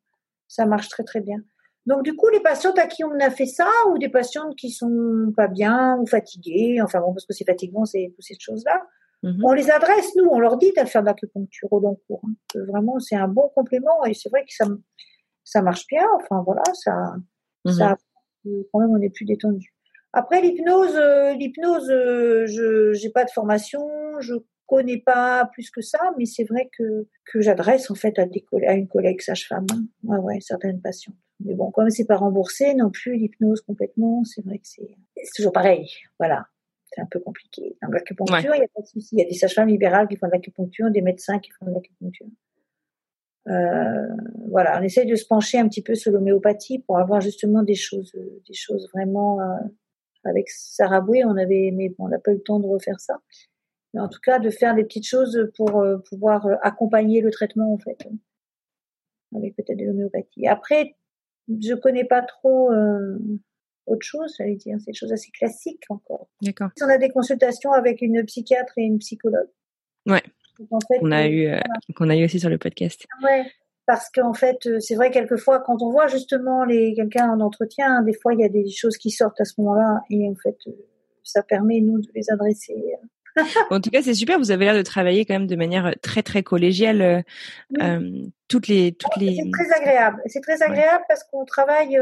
ça 0.48 0.66
marche 0.66 0.90
très 0.90 1.04
très 1.04 1.22
bien. 1.22 1.38
Donc 1.86 2.04
du 2.04 2.14
coup, 2.14 2.28
les 2.30 2.42
patientes 2.42 2.78
à 2.78 2.88
qui 2.88 3.06
on 3.06 3.20
a 3.20 3.30
fait 3.30 3.46
ça, 3.46 3.70
ou 3.90 3.98
des 3.98 4.10
patientes 4.10 4.56
qui 4.58 4.70
sont 4.70 5.32
pas 5.36 5.48
bien 5.48 5.98
ou 5.98 6.06
fatiguées, 6.06 6.80
enfin 6.84 7.00
bon, 7.00 7.14
parce 7.14 7.26
que 7.26 7.34
c'est 7.34 7.46
fatigant, 7.46 7.86
c'est 7.86 8.12
toutes 8.14 8.26
ces 8.26 8.38
choses-là, 8.38 8.86
Mhm. 9.24 9.42
on 9.44 9.52
les 9.54 9.70
adresse 9.70 10.16
nous, 10.16 10.26
on 10.30 10.40
leur 10.40 10.58
dit 10.58 10.72
d'aller 10.76 10.90
faire 10.90 11.02
de 11.02 11.08
l'acupuncture 11.08 11.72
au 11.74 11.80
long 11.80 12.00
cours. 12.08 12.22
hein. 12.26 12.34
Vraiment, 12.68 13.00
c'est 13.00 13.16
un 13.18 13.28
bon 13.28 13.50
complément 13.56 14.06
et 14.06 14.14
c'est 14.14 14.30
vrai 14.30 14.44
que 14.44 14.54
ça, 14.54 14.66
ça 15.44 15.62
marche 15.62 15.86
bien. 15.88 16.06
Enfin 16.16 16.42
voilà, 16.46 16.64
ça, 16.74 17.16
Mhm. 17.66 17.72
ça, 17.74 17.98
quand 18.72 18.80
même, 18.80 18.92
on 18.92 19.02
est 19.02 19.10
plus 19.10 19.26
détendu. 19.26 19.74
Après 20.14 20.42
l'hypnose, 20.42 20.96
euh, 20.96 21.34
l'hypnose, 21.34 21.90
euh, 21.92 22.46
je 22.48 22.94
j'ai 22.94 23.10
pas 23.12 23.26
de 23.26 23.30
formation, 23.32 23.82
je 24.22 24.36
connais 24.68 24.98
pas 25.00 25.46
plus 25.54 25.70
que 25.72 25.82
ça, 25.82 26.00
mais 26.18 26.26
c'est 26.26 26.46
vrai 26.46 26.70
que 26.78 27.08
que 27.32 27.42
j'adresse 27.42 27.92
en 27.92 27.96
fait 27.96 28.18
à 28.20 28.26
des 28.26 28.44
à 28.68 28.74
une 28.74 28.88
collègue 28.88 29.22
sage-femme. 29.22 29.66
hein. 29.74 29.84
Ouais 30.04 30.18
ouais, 30.18 30.40
certaines 30.42 30.82
patientes. 30.82 31.16
Mais 31.42 31.54
bon, 31.56 31.72
comme 31.72 31.90
c'est 31.90 32.06
pas 32.06 32.18
remboursé 32.18 32.74
non 32.74 32.90
plus 32.90 33.16
l'hypnose 33.18 33.62
complètement, 33.62 34.24
c'est 34.26 34.44
vrai 34.46 34.58
que 34.60 34.68
c'est 34.68 34.96
c'est 35.16 35.32
toujours 35.36 35.52
pareil. 35.54 35.88
Voilà, 36.20 36.48
c'est 36.92 37.02
un 37.02 37.06
peu 37.06 37.20
compliqué. 37.20 37.78
Dans 37.82 37.90
l'acupuncture, 37.90 38.56
il 38.56 38.60
y 38.60 38.64
a 38.64 38.68
pas 38.74 38.82
de 38.82 38.88
souci. 38.88 39.16
Il 39.16 39.20
y 39.20 39.24
a 39.24 39.26
des 39.26 39.34
sages-femmes 39.36 39.70
libérales 39.70 40.08
qui 40.08 40.16
font 40.18 40.28
de 40.28 40.32
l'acupuncture, 40.32 40.92
des 40.92 41.02
médecins 41.02 41.40
qui 41.40 41.52
font 41.52 41.66
de 41.66 41.72
l'acupuncture. 41.72 42.28
Euh, 43.48 44.08
voilà, 44.50 44.80
on 44.80 44.84
essaye 44.84 45.08
de 45.08 45.16
se 45.16 45.26
pencher 45.26 45.58
un 45.58 45.68
petit 45.68 45.82
peu 45.82 45.96
sur 45.96 46.12
l'homéopathie 46.12 46.80
pour 46.80 47.00
avoir 47.00 47.22
justement 47.22 47.64
des 47.64 47.76
choses, 47.76 48.14
des 48.48 48.54
choses 48.54 48.90
vraiment. 48.94 49.40
euh, 49.42 49.58
avec 50.24 50.50
Sarah 50.50 51.02
Boué, 51.02 51.24
on 51.26 51.38
avait, 51.38 51.72
mais 51.74 51.90
bon, 51.90 52.06
on 52.06 52.10
n'a 52.10 52.20
pas 52.20 52.32
eu 52.32 52.36
le 52.36 52.42
temps 52.42 52.60
de 52.60 52.68
refaire 52.68 53.00
ça. 53.00 53.22
Mais 53.94 54.02
en 54.02 54.08
tout 54.08 54.20
cas, 54.22 54.40
de 54.40 54.50
faire 54.50 54.76
des 54.76 54.84
petites 54.84 55.08
choses 55.08 55.50
pour 55.56 55.80
euh, 55.80 55.98
pouvoir 56.10 56.46
euh, 56.46 56.56
accompagner 56.62 57.22
le 57.22 57.32
traitement 57.32 57.74
en 57.74 57.78
fait, 57.78 57.98
avec 59.36 59.56
peut-être 59.56 59.78
de 59.78 59.86
l'homéopathie. 59.86 60.48
Après, 60.48 60.96
je 61.48 61.74
connais 61.74 62.06
pas 62.06 62.22
trop 62.22 62.72
euh, 62.72 63.18
autre 63.86 64.06
chose, 64.06 64.34
j'allais 64.38 64.56
dire, 64.56 64.78
c'est 64.80 64.92
des 64.92 64.98
choses 64.98 65.12
assez 65.12 65.32
classiques 65.32 65.84
encore. 65.90 66.28
D'accord. 66.42 66.70
On 66.82 66.90
a 66.90 66.98
des 66.98 67.10
consultations 67.10 67.72
avec 67.72 68.02
une 68.02 68.24
psychiatre 68.26 68.74
et 68.78 68.84
une 68.84 69.00
psychologue. 69.00 69.50
Ouais. 70.06 70.22
qu'on 71.00 71.12
a 71.12 71.28
eu 71.28 71.52
qu'on 71.96 72.10
a 72.10 72.16
eu 72.16 72.26
aussi 72.26 72.40
sur 72.40 72.50
le 72.50 72.58
podcast. 72.58 73.06
Ouais, 73.24 73.44
parce 73.86 74.10
qu'en 74.10 74.34
fait, 74.34 74.68
c'est 74.80 74.96
vrai 74.96 75.12
quelquefois 75.12 75.60
quand 75.60 75.82
on 75.82 75.92
voit 75.92 76.08
justement 76.08 76.66
les 76.66 76.94
quelqu'un 76.94 77.30
en 77.30 77.40
entretien, 77.40 78.02
des 78.04 78.14
fois 78.14 78.34
il 78.34 78.40
y 78.40 78.46
a 78.46 78.50
des 78.50 78.70
choses 78.70 78.98
qui 78.98 79.12
sortent 79.12 79.40
à 79.42 79.46
ce 79.46 79.54
moment-là 79.60 80.02
et 80.10 80.28
en 80.28 80.36
fait 80.36 80.58
ça 81.24 81.44
permet 81.44 81.82
nous 81.82 82.00
de 82.00 82.08
les 82.16 82.32
adresser 82.32 82.76
en 83.70 83.80
tout 83.80 83.90
cas, 83.90 84.02
c'est 84.02 84.14
super. 84.14 84.38
Vous 84.40 84.52
avez 84.52 84.66
l'air 84.66 84.76
de 84.76 84.82
travailler 84.82 85.26
quand 85.26 85.34
même 85.34 85.48
de 85.48 85.56
manière 85.56 85.88
euh, 85.88 85.92
très 86.02 86.24
très 86.24 86.44
collégiale. 86.44 87.02
Euh, 87.02 87.22
euh, 87.82 88.24
toutes 88.48 88.68
les 88.68 88.94
toutes 88.94 89.16
les. 89.18 89.36
C'est 89.36 89.52
très 89.52 89.82
agréable. 89.82 90.22
C'est 90.26 90.42
très 90.42 90.62
agréable 90.62 91.04
parce 91.08 91.24
qu'on 91.24 91.46
travaille 91.46 91.98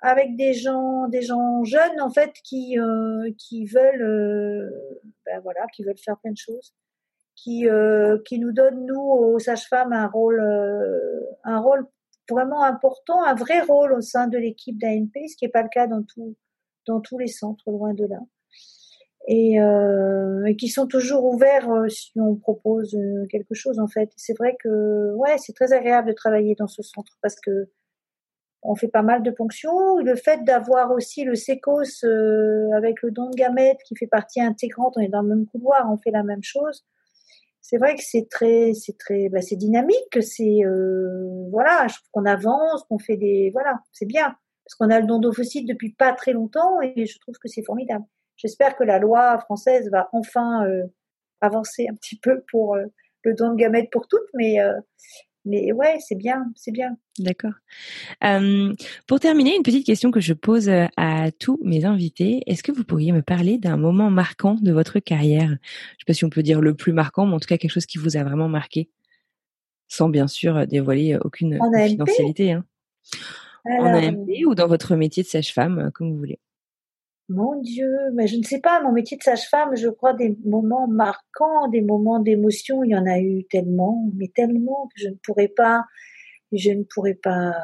avec 0.00 0.36
des 0.36 0.52
gens 0.52 1.08
des 1.08 1.22
gens 1.22 1.64
jeunes 1.64 2.00
en 2.00 2.10
fait 2.10 2.32
qui 2.44 2.76
qui 3.36 3.64
veulent 3.66 4.72
ben 5.26 5.40
voilà 5.40 5.66
qui 5.74 5.82
veulent 5.82 5.98
faire 5.98 6.18
plein 6.18 6.32
de 6.32 6.38
choses 6.38 6.72
qui 7.34 7.66
qui 8.24 8.38
nous 8.38 8.52
donnent 8.52 8.86
nous 8.86 9.00
aux 9.00 9.38
sages-femmes 9.38 9.92
un 9.92 10.06
rôle 10.06 10.40
un 11.44 11.60
rôle 11.60 11.86
vraiment 12.30 12.62
important 12.62 13.24
un 13.24 13.34
vrai 13.34 13.60
rôle 13.60 13.92
au 13.92 14.00
sein 14.00 14.28
de 14.28 14.38
l'équipe 14.38 14.78
d'ANP 14.78 15.12
ce 15.28 15.36
qui 15.36 15.44
n'est 15.44 15.50
pas 15.50 15.62
le 15.62 15.68
cas 15.68 15.86
dans 15.86 16.02
tout 16.02 16.36
dans 16.86 17.00
tous 17.00 17.18
les 17.18 17.28
centres 17.28 17.70
loin 17.70 17.94
de 17.94 18.06
là 18.06 18.20
et, 19.28 19.60
euh, 19.60 20.44
et, 20.46 20.56
qui 20.56 20.68
sont 20.68 20.86
toujours 20.86 21.24
ouverts 21.24 21.70
euh, 21.70 21.88
si 21.88 22.18
on 22.18 22.34
propose 22.34 22.94
euh, 22.94 23.26
quelque 23.30 23.54
chose 23.54 23.78
en 23.78 23.86
fait. 23.86 24.10
C'est 24.16 24.36
vrai 24.36 24.56
que 24.58 25.12
ouais, 25.14 25.36
c'est 25.38 25.52
très 25.52 25.72
agréable 25.72 26.08
de 26.08 26.14
travailler 26.14 26.54
dans 26.54 26.66
ce 26.66 26.82
centre 26.82 27.12
parce 27.20 27.36
que 27.38 27.68
on 28.62 28.74
fait 28.74 28.88
pas 28.88 29.02
mal 29.02 29.22
de 29.22 29.30
ponctions. 29.30 29.98
Le 29.98 30.16
fait 30.16 30.44
d'avoir 30.44 30.90
aussi 30.90 31.24
le 31.24 31.34
sécos 31.34 32.04
euh, 32.04 32.70
avec 32.76 33.02
le 33.02 33.10
don 33.10 33.30
de 33.30 33.36
gamètes 33.36 33.78
qui 33.86 33.96
fait 33.96 34.06
partie 34.06 34.40
intégrante, 34.40 34.94
on 34.96 35.00
est 35.00 35.08
dans 35.08 35.22
le 35.22 35.28
même 35.28 35.46
couloir, 35.46 35.90
on 35.90 35.96
fait 35.96 36.10
la 36.10 36.22
même 36.22 36.42
chose. 36.42 36.84
C'est 37.60 37.78
vrai 37.78 37.94
que 37.94 38.02
c'est 38.02 38.28
très, 38.30 38.72
c'est 38.74 38.96
très, 38.98 39.28
bah, 39.28 39.42
c'est 39.42 39.56
dynamique. 39.56 40.18
C'est 40.20 40.60
voilà, 41.50 41.86
je 41.88 41.94
trouve 41.94 42.08
qu'on 42.12 42.26
avance, 42.26 42.84
qu'on 42.88 42.98
fait 42.98 43.16
des 43.16 43.50
voilà, 43.52 43.80
c'est 43.92 44.06
bien 44.06 44.36
parce 44.68 44.74
qu'on 44.74 44.94
a 44.94 45.00
le 45.00 45.06
don 45.06 45.18
d'ophocyte 45.18 45.66
depuis 45.66 45.94
pas 45.94 46.12
très 46.12 46.34
longtemps 46.34 46.82
et 46.82 47.06
je 47.06 47.18
trouve 47.20 47.34
que 47.38 47.48
c'est 47.48 47.62
formidable. 47.62 48.04
J'espère 48.36 48.76
que 48.76 48.84
la 48.84 48.98
loi 48.98 49.38
française 49.38 49.88
va 49.90 50.10
enfin 50.12 50.66
euh, 50.66 50.82
avancer 51.40 51.86
un 51.90 51.94
petit 51.94 52.18
peu 52.18 52.44
pour 52.50 52.76
euh, 52.76 52.84
le 53.22 53.32
don 53.32 53.52
de 53.52 53.56
gamètes 53.56 53.88
pour 53.90 54.06
toutes, 54.08 54.28
mais 54.34 54.60
euh, 54.60 54.78
mais 55.48 55.72
ouais, 55.72 55.98
c'est 56.00 56.14
bien, 56.14 56.50
c'est 56.54 56.70
bien. 56.70 56.96
D'accord. 57.18 57.52
pour 59.06 59.20
terminer, 59.20 59.56
une 59.56 59.62
petite 59.62 59.84
question 59.84 60.10
que 60.10 60.20
je 60.20 60.34
pose 60.34 60.70
à 60.96 61.30
tous 61.32 61.58
mes 61.64 61.84
invités. 61.84 62.42
Est-ce 62.46 62.62
que 62.62 62.72
vous 62.72 62.84
pourriez 62.84 63.12
me 63.12 63.22
parler 63.22 63.58
d'un 63.58 63.76
moment 63.76 64.10
marquant 64.10 64.54
de 64.54 64.72
votre 64.72 65.00
carrière? 65.00 65.48
Je 65.48 65.52
ne 65.52 65.98
sais 65.98 66.04
pas 66.06 66.12
si 66.14 66.24
on 66.24 66.30
peut 66.30 66.42
dire 66.42 66.60
le 66.60 66.74
plus 66.74 66.92
marquant, 66.92 67.26
mais 67.26 67.34
en 67.34 67.40
tout 67.40 67.48
cas 67.48 67.58
quelque 67.58 67.72
chose 67.72 67.86
qui 67.86 67.98
vous 67.98 68.16
a 68.16 68.24
vraiment 68.24 68.48
marqué, 68.48 68.88
sans 69.88 70.08
bien 70.08 70.28
sûr 70.28 70.66
dévoiler 70.66 71.16
aucune 71.22 71.58
confidentialité. 71.58 72.52
Hein. 72.52 72.64
en 73.64 73.86
AMP 73.86 74.28
ou 74.46 74.54
dans 74.54 74.68
votre 74.68 74.94
métier 74.96 75.22
de 75.22 75.28
sage-femme, 75.28 75.90
comme 75.94 76.12
vous 76.12 76.18
voulez. 76.18 76.38
Mon 77.28 77.60
Dieu, 77.60 77.94
mais 78.14 78.26
je 78.26 78.38
ne 78.38 78.42
sais 78.42 78.60
pas, 78.60 78.80
mon 78.80 78.90
métier 78.90 79.18
de 79.18 79.22
sage-femme, 79.22 79.76
je 79.76 79.88
crois 79.88 80.14
des 80.14 80.34
moments 80.46 80.88
marquants, 80.88 81.68
des 81.68 81.82
moments 81.82 82.20
d'émotion, 82.20 82.82
il 82.84 82.90
y 82.92 82.96
en 82.96 83.06
a 83.06 83.18
eu 83.18 83.44
tellement, 83.50 84.10
mais 84.14 84.28
tellement 84.28 84.86
que 84.86 85.02
je 85.02 85.08
ne 85.08 85.14
pourrais 85.22 85.48
pas, 85.48 85.84
je 86.52 86.70
ne 86.70 86.84
pourrais 86.84 87.14
pas, 87.14 87.54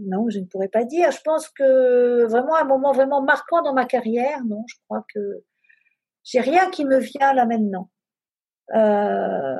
non, 0.00 0.28
je 0.30 0.40
ne 0.40 0.46
pourrais 0.46 0.68
pas 0.68 0.84
dire. 0.84 1.12
Je 1.12 1.20
pense 1.22 1.48
que 1.48 2.24
vraiment 2.24 2.56
un 2.56 2.64
moment 2.64 2.92
vraiment 2.92 3.22
marquant 3.22 3.62
dans 3.62 3.72
ma 3.72 3.84
carrière, 3.84 4.44
non, 4.44 4.64
je 4.66 4.74
crois 4.86 5.06
que 5.14 5.44
j'ai 6.24 6.40
rien 6.40 6.68
qui 6.70 6.84
me 6.84 6.98
vient 6.98 7.34
là 7.34 7.46
maintenant. 7.46 7.88
Euh, 8.74 9.56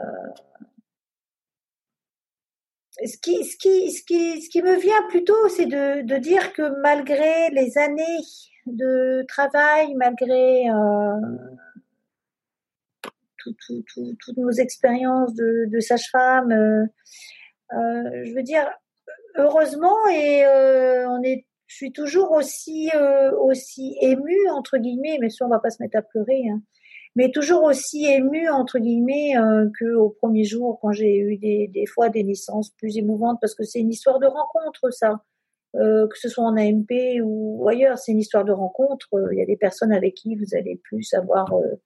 ce 3.05 3.17
qui, 3.19 4.63
me 4.63 4.81
vient 4.81 5.03
plutôt, 5.09 5.49
c'est 5.49 5.67
de, 5.67 6.03
de 6.03 6.17
dire 6.17 6.53
que 6.53 6.81
malgré 6.81 7.51
les 7.51 7.79
années 7.79 8.19
de 8.67 9.25
travail 9.27 9.95
malgré 9.95 10.69
euh, 10.71 11.21
toutes 13.37 14.37
nos 14.37 14.53
expériences 14.53 15.35
de, 15.35 15.81
sage-femme. 15.81 16.53
Euh, 16.53 16.85
euh, 17.73 18.25
je 18.25 18.35
veux 18.35 18.43
dire, 18.43 18.71
heureusement, 19.37 19.97
et 20.13 20.45
on 21.09 21.23
est, 21.23 21.47
je 21.67 21.77
suis 21.77 21.93
toujours 21.93 22.33
aussi 22.33 22.91
aussi 23.39 23.97
émue 24.01 24.51
entre 24.51 24.79
guillemets, 24.79 25.19
mais 25.21 25.31
sûr 25.31 25.47
on 25.47 25.51
va 25.51 25.59
pas 25.59 25.71
se 25.71 25.83
mettre 25.83 25.99
à 25.99 26.03
pleurer. 26.03 26.43
Hein, 26.51 26.61
mais 27.17 27.31
toujours 27.31 27.65
aussi 27.65 28.07
émue 28.07 28.49
entre 28.49 28.79
guillemets 28.79 29.35
au 29.97 30.11
premier 30.11 30.45
jour 30.45 30.79
quand 30.81 30.93
j'ai 30.93 31.17
eu 31.17 31.37
des, 31.37 31.69
des 31.69 31.87
fois 31.87 32.09
des 32.11 32.25
naissances 32.25 32.71
plus 32.71 32.97
émouvantes 32.97 33.39
parce 33.41 33.55
que 33.55 33.65
c'est 33.65 33.81
une 33.81 33.91
histoire 33.91 34.19
de 34.19 34.27
rencontre 34.27 34.91
ça 34.91 35.23
euh, 35.75 36.07
que 36.07 36.19
ce 36.19 36.29
soit 36.29 36.45
en 36.45 36.57
AMP 36.57 37.21
ou 37.23 37.67
ailleurs, 37.69 37.99
c'est 37.99 38.13
une 38.13 38.19
histoire 38.19 38.45
de 38.45 38.53
rencontre. 38.53 39.09
Il 39.33 39.39
y 39.39 39.43
a 39.43 39.47
des 39.47 39.57
personnes 39.57 39.93
avec 39.93 40.15
qui 40.15 40.37
vous 40.37 40.55
allez 40.55 40.81
plus 40.85 41.15
avoir, 41.15 41.53
euh, 41.55 41.81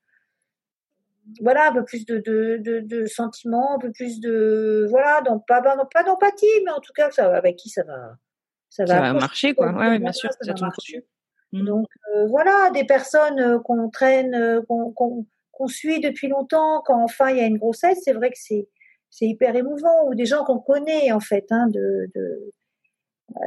voilà, 1.40 1.70
un 1.70 1.72
peu 1.72 1.84
plus 1.84 2.04
de, 2.06 2.18
de, 2.18 2.56
de, 2.58 2.80
de, 2.80 3.06
sentiments, 3.06 3.76
un 3.76 3.78
peu 3.78 3.92
plus 3.92 4.20
de, 4.20 4.86
voilà, 4.90 5.20
donc 5.22 5.46
pas, 5.46 5.60
pas 5.60 6.02
d'empathie, 6.04 6.46
mais 6.64 6.72
en 6.72 6.80
tout 6.80 6.92
cas, 6.94 7.10
ça, 7.10 7.34
avec 7.34 7.56
qui 7.56 7.68
ça 7.68 7.82
va, 7.84 8.16
ça 8.68 8.84
va, 8.84 9.12
marcher, 9.12 9.54
quoi. 9.54 9.72
Ouais, 9.72 9.98
bien 9.98 10.12
sûr, 10.12 10.30
ça, 10.32 10.52
mmh. 10.52 11.64
Donc 11.64 11.86
euh, 12.14 12.26
voilà, 12.26 12.70
des 12.74 12.84
personnes 12.84 13.60
qu'on 13.62 13.88
traîne, 13.88 14.62
qu'on 14.66 15.68
suit 15.68 16.00
depuis 16.00 16.28
longtemps, 16.28 16.82
quand 16.84 17.02
enfin 17.02 17.30
il 17.30 17.38
y 17.38 17.40
a 17.40 17.46
une 17.46 17.58
grossesse, 17.58 18.00
c'est 18.04 18.12
vrai 18.12 18.30
que 18.30 18.38
c'est 18.38 18.68
c'est 19.10 19.26
hyper 19.26 19.56
émouvant, 19.56 20.06
ou 20.08 20.14
des 20.14 20.26
gens 20.26 20.44
qu'on 20.44 20.58
connaît 20.58 21.10
en 21.12 21.20
fait, 21.20 21.46
hein, 21.50 21.68
de, 21.68 22.10
de 22.14 22.20
euh, 22.20 22.52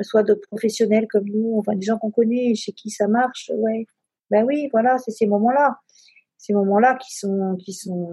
soit 0.02 0.24
de 0.24 0.34
professionnels 0.34 1.08
comme 1.08 1.26
nous, 1.26 1.58
enfin 1.60 1.76
des 1.76 1.86
gens 1.86 1.98
qu'on 1.98 2.12
connaît, 2.12 2.56
chez 2.56 2.72
qui 2.72 2.90
ça 2.90 3.08
marche, 3.08 3.52
ouais. 3.56 3.86
Ben 4.30 4.44
oui, 4.46 4.70
voilà, 4.72 4.98
c'est 5.00 5.12
ces 5.12 5.28
moments-là, 5.28 5.80
ces 6.38 6.54
moments-là 6.54 6.96
qui 6.96 7.16
sont 7.18 7.56
qui 7.58 7.74
sont 7.74 8.10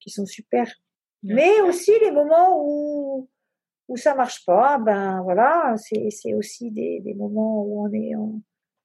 qui 0.00 0.10
sont 0.10 0.26
super. 0.26 0.66
Mais 1.22 1.60
aussi 1.62 1.92
les 2.02 2.10
moments 2.10 2.62
où 2.64 3.28
où 3.88 3.96
ça 3.96 4.14
marche 4.14 4.44
pas, 4.44 4.78
ben 4.78 5.22
voilà, 5.22 5.74
c'est 5.76 6.10
c'est 6.10 6.34
aussi 6.34 6.70
des 6.70 7.00
des 7.00 7.14
moments 7.14 7.62
où 7.64 7.86
on 7.86 7.92
est 7.92 8.12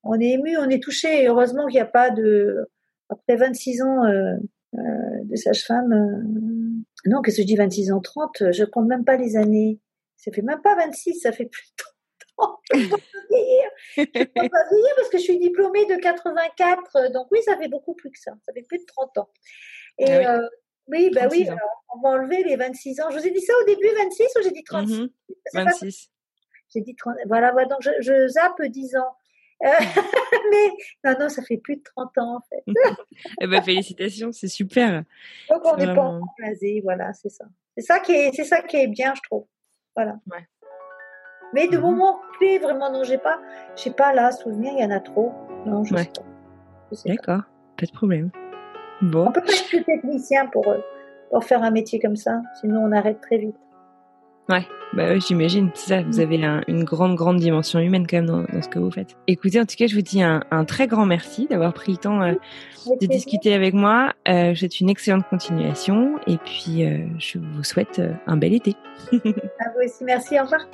on, 0.04 0.20
est 0.20 0.32
ému, 0.32 0.58
on 0.58 0.70
est 0.70 0.82
touché. 0.84 1.28
heureusement 1.28 1.66
qu'il 1.68 1.76
n'y 1.76 1.82
a 1.82 1.86
pas 1.86 2.10
de 2.10 2.68
après 3.10 3.36
26 3.36 3.82
ans 3.82 4.06
euh, 4.06 4.36
euh, 4.76 4.80
de 5.24 5.36
sage-femme. 5.36 5.94
Euh, 5.94 7.10
non, 7.10 7.22
qu'est-ce 7.22 7.38
que 7.38 7.42
je 7.44 7.48
dis 7.48 7.56
26 7.56 7.92
ans 7.92 8.02
30, 8.02 8.52
je 8.52 8.64
compte 8.64 8.88
même 8.88 9.06
pas 9.06 9.18
les 9.18 9.36
années. 9.38 9.80
Ça 10.24 10.32
fait 10.32 10.42
même 10.42 10.62
pas 10.62 10.76
26, 10.76 11.16
ça 11.16 11.32
fait 11.32 11.46
plus 11.46 11.74
de. 11.78 11.84
Je 12.74 12.80
ne 12.80 12.90
peux 12.90 12.98
pas 12.98 13.04
vieillir. 13.30 13.70
Je 13.98 14.04
peux 14.04 14.50
pas 14.50 14.70
vieillir 14.70 14.96
parce 14.96 15.10
que 15.10 15.18
je 15.18 15.24
suis 15.24 15.38
diplômée 15.38 15.86
de 15.86 15.96
84. 15.96 17.12
Donc 17.12 17.28
oui, 17.32 17.40
ça 17.44 17.58
fait 17.58 17.68
beaucoup 17.68 17.94
plus 17.94 18.10
que 18.10 18.20
ça. 18.20 18.32
Ça 18.46 18.54
fait 18.54 18.64
plus 18.64 18.80
de 18.80 18.86
30 18.86 19.18
ans. 19.18 19.30
Et 20.00 20.12
ah 20.12 20.18
oui. 20.18 20.26
Euh, 20.26 20.50
oui, 20.88 21.10
bah 21.14 21.28
oui, 21.32 21.48
on 21.96 22.02
va 22.02 22.10
enlever 22.10 22.44
les 22.44 22.56
26 22.56 23.02
ans. 23.02 23.10
Je 23.10 23.18
vous 23.18 23.28
ai 23.28 23.32
dit 23.32 23.42
ça 23.42 23.54
au 23.62 23.66
début, 23.66 23.88
26 23.96 24.24
ou 24.38 24.44
j'ai 24.44 24.52
dit 24.52 24.64
36 24.64 25.02
mmh 25.02 25.10
26. 25.54 26.12
J'ai 26.74 26.82
dit 26.82 26.96
30. 26.96 27.16
Voilà, 27.28 27.52
voilà, 27.52 27.68
donc 27.68 27.80
je, 27.82 27.92
je 28.00 28.28
zappe 28.28 28.62
10 28.62 28.96
ans. 28.98 29.16
Euh, 29.64 29.70
mais 30.52 30.72
non, 31.06 31.20
non, 31.20 31.30
ça 31.30 31.42
fait 31.42 31.58
plus 31.58 31.78
de 31.78 31.84
30 31.84 32.18
ans 32.18 32.38
en 32.38 32.42
fait. 32.50 32.64
eh 33.42 33.48
ben, 33.48 33.62
félicitations, 33.62 34.32
c'est 34.32 34.50
super. 34.50 35.04
Donc 35.50 35.62
on 35.64 35.78
n'est 35.78 35.94
pas 35.94 36.02
encore 36.02 36.34
blasé, 36.38 36.82
voilà, 36.84 37.14
c'est 37.14 37.30
ça. 37.30 37.46
C'est 37.78 37.84
ça 37.84 38.00
qui 38.00 38.12
est, 38.12 38.32
c'est 38.34 38.44
ça 38.44 38.62
qui 38.62 38.78
est 38.78 38.88
bien, 38.88 39.14
je 39.16 39.22
trouve. 39.22 39.46
Voilà. 39.96 40.16
Mais 41.54 41.68
de 41.68 41.78
mhm. 41.78 41.84
moments 41.84 42.20
clés, 42.38 42.60
vraiment, 42.60 42.92
non, 42.92 43.04
j'ai 43.04 43.18
pas, 43.18 43.40
j'ai 43.76 43.92
pas 43.92 44.14
là 44.14 44.32
souvenir, 44.32 44.74
il 44.76 44.82
y 44.82 44.86
en 44.86 44.92
a 44.92 45.00
trop. 45.00 45.32
Non, 45.66 45.84
je 45.84 45.96
sais 45.96 46.06
pas. 46.06 46.22
D'accord, 47.06 47.42
pas. 47.78 47.86
de 47.86 47.92
problème. 47.92 48.30
Bon. 49.02 49.28
On 49.28 49.32
peut 49.32 49.42
pas 49.42 49.54
être 49.54 49.68
plus 49.68 49.84
technicien 49.84 50.48
pour, 50.48 50.68
euh, 50.68 50.80
pour 51.30 51.44
faire 51.44 51.64
un 51.64 51.72
métier 51.72 52.00
comme 52.00 52.16
ça, 52.16 52.42
sinon 52.60 52.82
on 52.82 52.92
arrête 52.92 53.22
très 53.22 53.38
vite. 53.38 53.56
Ouais, 54.50 54.66
bah 54.94 55.18
j'imagine. 55.20 55.70
C'est 55.74 55.88
ça, 55.88 56.02
vous 56.02 56.18
mm. 56.18 56.22
avez 56.22 56.62
une 56.68 56.84
grande, 56.84 57.16
grande 57.16 57.38
dimension 57.38 57.80
humaine 57.80 58.06
quand 58.08 58.18
même 58.18 58.26
dans, 58.26 58.62
ce 58.62 58.68
que 58.68 58.80
vous 58.80 58.92
faites. 58.92 59.16
Écoutez, 59.28 59.60
en 59.60 59.66
tout 59.66 59.76
cas, 59.78 59.88
je 59.88 59.96
vous 59.96 60.02
dis 60.02 60.22
un, 60.22 60.42
très 60.66 60.88
grand 60.88 61.06
merci 61.06 61.48
d'avoir 61.48 61.74
pris 61.74 61.94
le 61.94 61.98
temps 61.98 62.22
euh, 62.22 62.34
de 63.00 63.06
discuter 63.08 63.54
avec 63.54 63.74
moi. 63.74 64.14
Euh, 64.28 64.54
souhaite 64.56 64.80
une 64.80 64.90
excellente 64.90 65.28
continuation 65.30 66.20
et 66.28 66.38
puis 66.38 66.86
euh, 66.86 67.00
je 67.20 67.40
vous 67.40 67.64
souhaite 67.64 68.02
un 68.28 68.38
bel 68.38 68.54
été. 68.54 68.76
à 69.12 69.16
vous 69.16 69.86
aussi, 69.86 70.04
merci, 70.04 70.40
au 70.40 70.44
revoir. 70.44 70.68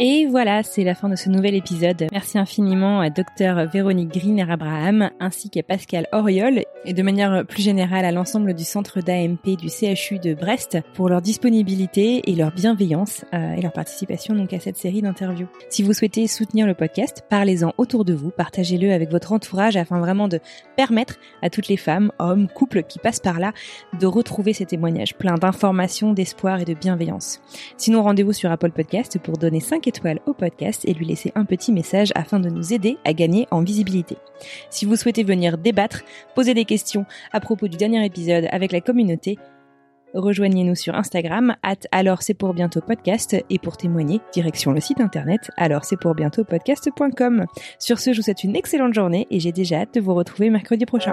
Et 0.00 0.26
voilà, 0.26 0.62
c'est 0.62 0.84
la 0.84 0.94
fin 0.94 1.08
de 1.08 1.16
ce 1.16 1.28
nouvel 1.28 1.56
épisode. 1.56 2.06
Merci 2.12 2.38
infiniment 2.38 3.00
à 3.00 3.10
Dr 3.10 3.66
Véronique 3.68 4.14
Griner-Abraham 4.14 5.10
ainsi 5.18 5.50
qu'à 5.50 5.64
Pascal 5.64 6.06
Oriol 6.12 6.62
et 6.84 6.92
de 6.92 7.02
manière 7.02 7.44
plus 7.44 7.62
générale 7.62 8.04
à 8.04 8.12
l'ensemble 8.12 8.54
du 8.54 8.62
centre 8.62 9.00
d'AMP 9.00 9.56
du 9.56 9.68
CHU 9.68 10.20
de 10.20 10.34
Brest 10.34 10.78
pour 10.94 11.08
leur 11.08 11.20
disponibilité 11.20 12.30
et 12.30 12.36
leur 12.36 12.52
bienveillance 12.52 13.24
euh, 13.34 13.54
et 13.54 13.60
leur 13.60 13.72
participation 13.72 14.36
donc 14.36 14.52
à 14.52 14.60
cette 14.60 14.76
série 14.76 15.02
d'interviews. 15.02 15.48
Si 15.68 15.82
vous 15.82 15.92
souhaitez 15.92 16.28
soutenir 16.28 16.68
le 16.68 16.74
podcast, 16.74 17.24
parlez-en 17.28 17.74
autour 17.76 18.04
de 18.04 18.14
vous, 18.14 18.30
partagez-le 18.30 18.92
avec 18.92 19.10
votre 19.10 19.32
entourage 19.32 19.76
afin 19.76 19.98
vraiment 19.98 20.28
de 20.28 20.38
permettre 20.76 21.16
à 21.42 21.50
toutes 21.50 21.66
les 21.66 21.76
femmes, 21.76 22.12
hommes, 22.20 22.46
couples 22.46 22.84
qui 22.84 23.00
passent 23.00 23.18
par 23.18 23.40
là 23.40 23.52
de 23.98 24.06
retrouver 24.06 24.52
ces 24.52 24.64
témoignages 24.64 25.16
pleins 25.16 25.34
d'informations, 25.34 26.12
d'espoir 26.12 26.60
et 26.60 26.64
de 26.64 26.74
bienveillance. 26.74 27.40
Sinon, 27.76 28.04
rendez-vous 28.04 28.32
sur 28.32 28.52
Apple 28.52 28.70
Podcast 28.70 29.18
pour 29.18 29.38
donner 29.38 29.58
5 29.58 29.87
étoiles 29.88 30.20
au 30.26 30.32
podcast 30.32 30.84
et 30.86 30.94
lui 30.94 31.06
laisser 31.06 31.32
un 31.34 31.44
petit 31.44 31.72
message 31.72 32.12
afin 32.14 32.40
de 32.40 32.48
nous 32.48 32.72
aider 32.72 32.98
à 33.04 33.12
gagner 33.12 33.48
en 33.50 33.62
visibilité. 33.62 34.16
Si 34.70 34.84
vous 34.84 34.96
souhaitez 34.96 35.24
venir 35.24 35.58
débattre, 35.58 36.02
poser 36.34 36.54
des 36.54 36.64
questions 36.64 37.06
à 37.32 37.40
propos 37.40 37.68
du 37.68 37.76
dernier 37.76 38.04
épisode 38.04 38.46
avec 38.50 38.72
la 38.72 38.80
communauté, 38.80 39.38
rejoignez-nous 40.14 40.74
sur 40.74 40.94
Instagram, 40.94 41.56
at 41.62 41.76
alors 41.92 42.22
c'est 42.22 42.34
pour 42.34 42.54
bientôt 42.54 42.80
podcast, 42.80 43.36
et 43.50 43.58
pour 43.58 43.76
témoigner, 43.76 44.20
direction 44.32 44.72
le 44.72 44.80
site 44.80 45.00
internet 45.00 45.50
alors 45.56 45.84
c'est 45.84 45.98
pour 45.98 46.14
bientôt 46.14 46.44
podcast.com. 46.44 47.46
Sur 47.78 47.98
ce, 47.98 48.12
je 48.12 48.18
vous 48.18 48.22
souhaite 48.22 48.44
une 48.44 48.56
excellente 48.56 48.94
journée 48.94 49.26
et 49.30 49.40
j'ai 49.40 49.52
déjà 49.52 49.80
hâte 49.80 49.94
de 49.94 50.00
vous 50.00 50.14
retrouver 50.14 50.50
mercredi 50.50 50.86
prochain. 50.86 51.12